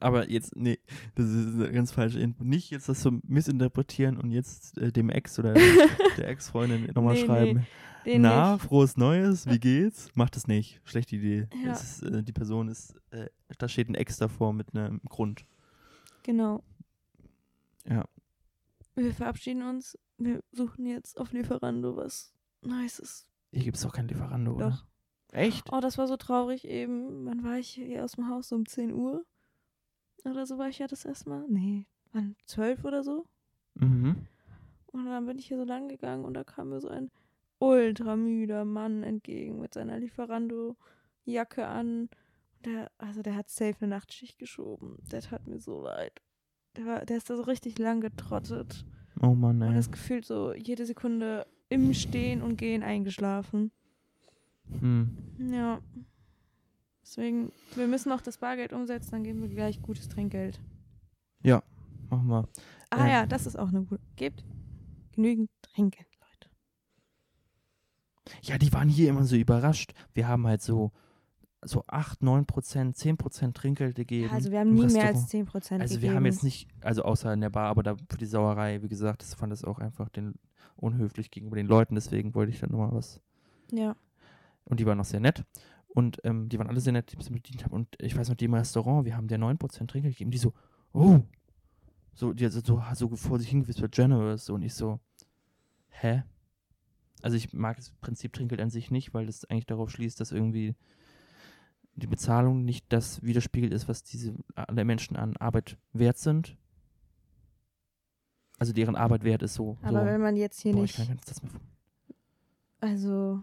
Aber 0.00 0.28
jetzt, 0.30 0.56
nee, 0.56 0.78
das 1.14 1.26
ist 1.28 1.54
eine 1.54 1.70
ganz 1.70 1.92
falsche 1.92 2.18
Info. 2.18 2.42
Nicht 2.42 2.70
jetzt 2.70 2.88
das 2.88 3.02
so 3.02 3.12
missinterpretieren 3.26 4.16
und 4.16 4.30
jetzt 4.30 4.78
äh, 4.78 4.90
dem 4.90 5.10
Ex 5.10 5.38
oder 5.38 5.54
der 6.16 6.28
Ex-Freundin 6.28 6.86
nochmal 6.94 7.14
Nee, 7.14 7.20
nee, 7.20 7.26
schreiben. 7.26 7.66
Den 8.06 8.22
Na, 8.22 8.54
nicht. 8.54 8.64
frohes 8.64 8.96
Neues, 8.96 9.46
wie 9.46 9.58
geht's? 9.58 10.08
Macht 10.14 10.36
es 10.36 10.46
nicht. 10.46 10.80
Schlechte 10.84 11.16
Idee. 11.16 11.48
Ja. 11.62 11.72
Ist, 11.72 12.02
äh, 12.02 12.22
die 12.22 12.32
Person 12.32 12.68
ist, 12.68 12.94
äh, 13.10 13.26
da 13.58 13.68
steht 13.68 13.90
ein 13.90 13.94
Ex 13.94 14.16
davor 14.16 14.54
mit 14.54 14.74
einem 14.74 15.00
Grund. 15.08 15.44
Genau. 16.22 16.62
Ja. 17.86 18.06
Wir 18.94 19.12
verabschieden 19.14 19.62
uns. 19.62 19.98
Wir 20.16 20.42
suchen 20.52 20.86
jetzt 20.86 21.18
auf 21.20 21.32
Lieferando 21.32 21.96
was 21.96 22.32
Nices. 22.62 23.26
Hier 23.52 23.64
gibt 23.64 23.76
es 23.76 23.82
doch 23.82 23.92
kein 23.92 24.08
Lieferando, 24.08 24.52
oder? 24.54 24.70
Doch. 24.70 24.86
Echt? 25.32 25.68
Oh, 25.72 25.80
das 25.80 25.96
war 25.98 26.06
so 26.08 26.16
traurig 26.16 26.64
eben. 26.66 27.24
Wann 27.26 27.44
war 27.44 27.58
ich 27.58 27.68
hier 27.68 28.04
aus 28.04 28.12
dem 28.12 28.28
Haus? 28.28 28.50
Um 28.52 28.66
10 28.66 28.92
Uhr? 28.92 29.24
Oder 30.24 30.46
so 30.46 30.58
war 30.58 30.68
ich 30.68 30.78
ja 30.78 30.86
das 30.86 31.04
erste 31.04 31.28
Mal? 31.30 31.44
Nee, 31.48 31.86
wann? 32.12 32.36
12 32.46 32.84
oder 32.84 33.02
so? 33.02 33.26
Mhm. 33.74 34.26
Und 34.86 35.06
dann 35.06 35.26
bin 35.26 35.38
ich 35.38 35.46
hier 35.46 35.56
so 35.56 35.64
lang 35.64 35.88
gegangen 35.88 36.24
und 36.24 36.34
da 36.34 36.44
kam 36.44 36.70
mir 36.70 36.80
so 36.80 36.88
ein 36.88 37.10
ultra 37.58 38.16
müder 38.16 38.64
Mann 38.64 39.02
entgegen 39.02 39.60
mit 39.60 39.74
seiner 39.74 39.98
Lieferando-Jacke 39.98 41.66
an. 41.66 42.08
Der, 42.64 42.90
also 42.98 43.22
der 43.22 43.36
hat 43.36 43.48
safe 43.48 43.76
eine 43.80 43.88
Nachtschicht 43.88 44.38
geschoben. 44.38 44.98
Der 45.10 45.20
tat 45.22 45.46
mir 45.46 45.60
so 45.60 45.82
leid. 45.82 46.20
Der, 46.76 46.86
war, 46.86 47.04
der 47.06 47.16
ist 47.16 47.30
da 47.30 47.36
so 47.36 47.42
richtig 47.42 47.78
lang 47.78 48.00
getrottet. 48.00 48.84
Oh 49.22 49.34
Mann, 49.34 49.62
Und 49.62 49.72
ey. 49.72 49.78
ist 49.78 49.92
gefühlt 49.92 50.24
so 50.24 50.52
jede 50.54 50.84
Sekunde 50.86 51.46
im 51.68 51.94
Stehen 51.94 52.42
und 52.42 52.56
Gehen 52.56 52.82
eingeschlafen. 52.82 53.70
Hm. 54.80 55.16
Ja. 55.38 55.80
Deswegen, 57.10 57.50
wir 57.74 57.88
müssen 57.88 58.08
noch 58.08 58.20
das 58.20 58.38
Bargeld 58.38 58.72
umsetzen, 58.72 59.10
dann 59.10 59.24
geben 59.24 59.42
wir 59.42 59.48
gleich 59.48 59.82
gutes 59.82 60.08
Trinkgeld. 60.08 60.60
Machen 62.10 62.28
wir. 62.28 62.48
Ah 62.90 63.04
Ähm. 63.04 63.10
ja, 63.10 63.26
das 63.26 63.46
ist 63.46 63.56
auch 63.58 63.68
eine 63.68 63.82
gute. 63.82 64.00
Gebt 64.16 64.44
genügend 65.12 65.50
Trinkgeld, 65.62 66.08
Leute. 66.20 66.50
Ja, 68.42 68.58
die 68.58 68.72
waren 68.72 68.88
hier 68.88 69.08
immer 69.08 69.24
so 69.24 69.36
überrascht. 69.36 69.92
Wir 70.12 70.28
haben 70.28 70.46
halt 70.46 70.62
so, 70.62 70.92
so 71.62 71.84
8, 71.86 72.22
9 72.22 72.46
Prozent, 72.46 72.96
10 72.96 73.16
Prozent 73.16 73.56
Trinkgeld 73.56 73.94
gegeben. 73.94 74.28
Ja, 74.28 74.32
also 74.32 74.50
wir 74.50 74.60
haben 74.60 74.74
nie 74.74 74.86
mehr 74.86 75.06
als 75.06 75.28
10 75.28 75.46
Prozent 75.46 75.82
Also 75.82 75.94
gegeben. 75.94 76.10
wir 76.10 76.16
haben 76.16 76.26
jetzt 76.26 76.42
nicht, 76.42 76.68
also 76.80 77.02
außer 77.02 77.32
in 77.32 77.40
der 77.40 77.50
Bar, 77.50 77.68
aber 77.70 77.82
da 77.82 77.96
für 78.08 78.18
die 78.18 78.26
Sauerei, 78.26 78.82
wie 78.82 78.88
gesagt, 78.88 79.22
das 79.22 79.34
fand 79.34 79.52
es 79.52 79.64
auch 79.64 79.78
einfach 79.78 80.08
den 80.08 80.34
unhöflich 80.76 81.30
gegenüber 81.30 81.56
den 81.56 81.66
Leuten, 81.66 81.94
deswegen 81.94 82.34
wollte 82.34 82.52
ich 82.52 82.60
dann 82.60 82.70
nochmal 82.70 82.92
was. 82.92 83.20
Ja. 83.70 83.94
Und 84.64 84.80
die 84.80 84.86
waren 84.86 85.00
auch 85.00 85.04
sehr 85.04 85.20
nett. 85.20 85.44
Und 85.92 86.18
ähm, 86.24 86.48
die 86.48 86.58
waren 86.58 86.68
alle 86.68 86.80
sehr 86.80 86.92
nett, 86.92 87.12
die 87.12 87.18
es 87.18 87.30
bedient 87.30 87.64
haben. 87.64 87.72
Und 87.72 87.88
ich 87.98 88.16
weiß 88.16 88.28
noch, 88.28 88.36
die 88.36 88.44
im 88.44 88.54
Restaurant, 88.54 89.04
wir 89.04 89.16
haben 89.16 89.28
der 89.28 89.38
9% 89.38 89.58
Trinkgeld 89.88 90.14
gegeben, 90.14 90.30
die 90.30 90.38
so, 90.38 90.52
oh. 90.92 91.20
So, 92.14 92.32
die 92.32 92.48
so, 92.48 92.60
so, 92.60 92.82
so 92.94 93.16
vor 93.16 93.38
sich 93.38 93.48
hingewispert, 93.48 93.92
generous. 93.92 94.44
So, 94.44 94.54
und 94.54 94.62
ich 94.62 94.74
so, 94.74 95.00
hä? 95.88 96.22
Also 97.22 97.36
ich 97.36 97.52
mag 97.52 97.76
das 97.76 97.90
Prinzip 98.00 98.32
Trinkgeld 98.32 98.60
an 98.60 98.70
sich 98.70 98.90
nicht, 98.90 99.14
weil 99.14 99.26
das 99.26 99.44
eigentlich 99.44 99.66
darauf 99.66 99.90
schließt, 99.90 100.20
dass 100.20 100.32
irgendwie 100.32 100.74
die 101.94 102.06
Bezahlung 102.06 102.64
nicht 102.64 102.86
das 102.88 103.22
widerspiegelt 103.22 103.72
ist, 103.72 103.88
was 103.88 104.02
diese 104.02 104.34
alle 104.54 104.84
Menschen 104.84 105.16
an 105.16 105.36
Arbeit 105.36 105.76
wert 105.92 106.18
sind. 106.18 106.56
Also 108.58 108.72
deren 108.72 108.96
Arbeit 108.96 109.24
wert 109.24 109.42
ist 109.42 109.54
so. 109.54 109.76
Aber 109.82 110.00
so 110.00 110.06
wenn 110.06 110.20
man 110.20 110.36
jetzt 110.36 110.60
hier 110.60 110.72
boah, 110.72 110.84
ich 110.84 110.96
nicht, 110.96 111.08
kann 111.08 111.16
ganz 111.16 111.26
das 111.26 111.42
mal 111.42 111.50
also 112.80 113.42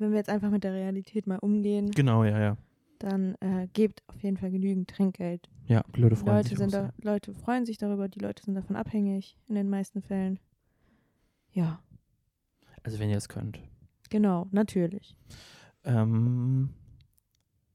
wenn 0.00 0.10
wir 0.10 0.18
jetzt 0.18 0.30
einfach 0.30 0.50
mit 0.50 0.64
der 0.64 0.72
Realität 0.72 1.26
mal 1.26 1.38
umgehen, 1.38 1.90
Genau, 1.90 2.24
ja, 2.24 2.38
ja. 2.40 2.56
dann 2.98 3.34
äh, 3.40 3.68
gebt 3.72 4.02
auf 4.08 4.22
jeden 4.22 4.36
Fall 4.36 4.50
genügend 4.50 4.88
Trinkgeld. 4.90 5.48
Ja, 5.66 5.84
Leute 5.94 6.16
freuen 6.16 6.36
Leute 6.36 6.48
sich. 6.48 6.58
sind 6.58 6.74
auch 6.74 6.88
da, 6.88 6.92
Leute 7.02 7.34
freuen 7.34 7.64
sich 7.66 7.78
darüber, 7.78 8.08
die 8.08 8.18
Leute 8.18 8.42
sind 8.42 8.54
davon 8.54 8.76
abhängig 8.76 9.36
in 9.48 9.54
den 9.54 9.68
meisten 9.70 10.02
Fällen. 10.02 10.38
Ja. 11.52 11.80
Also 12.82 12.98
wenn 12.98 13.10
ihr 13.10 13.16
es 13.18 13.28
könnt. 13.28 13.60
genau, 14.08 14.46
natürlich. 14.50 15.14
Ähm, 15.84 16.70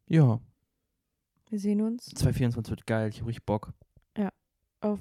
ja, 0.08 0.40
Wir 1.50 1.60
sehen 1.60 1.82
uns 1.82 2.06
2024 2.06 2.70
wird 2.72 2.86
geil. 2.88 3.10
Ich 3.10 3.20
habe 3.20 3.30
richtig 3.30 3.46
Bock. 3.46 3.74
auf 4.82 5.00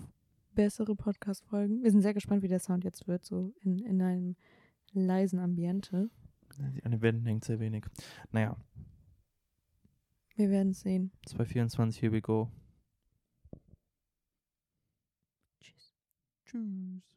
bessere 0.54 0.94
Podcast-Folgen. 0.94 1.82
Wir 1.82 1.90
sind 1.90 2.00
sehr 2.02 2.14
gespannt, 2.14 2.42
wie 2.42 2.48
der 2.48 2.60
Sound 2.60 2.84
jetzt 2.84 3.06
wird, 3.08 3.24
so 3.24 3.52
in, 3.62 3.80
in 3.80 4.00
einem 4.00 4.36
leisen 4.92 5.38
Ambiente. 5.40 6.08
An 6.60 6.90
den 6.90 7.02
Wänden 7.02 7.26
hängt 7.26 7.44
sehr 7.44 7.60
wenig. 7.60 7.84
Naja, 8.32 8.56
Wir 10.36 10.50
werden 10.50 10.70
es 10.72 10.80
sehen. 10.80 11.12
2024, 11.26 12.00
here 12.02 12.12
we 12.12 12.20
go. 12.20 12.50
Tschüss. 15.60 15.94
Tschüss. 16.44 17.13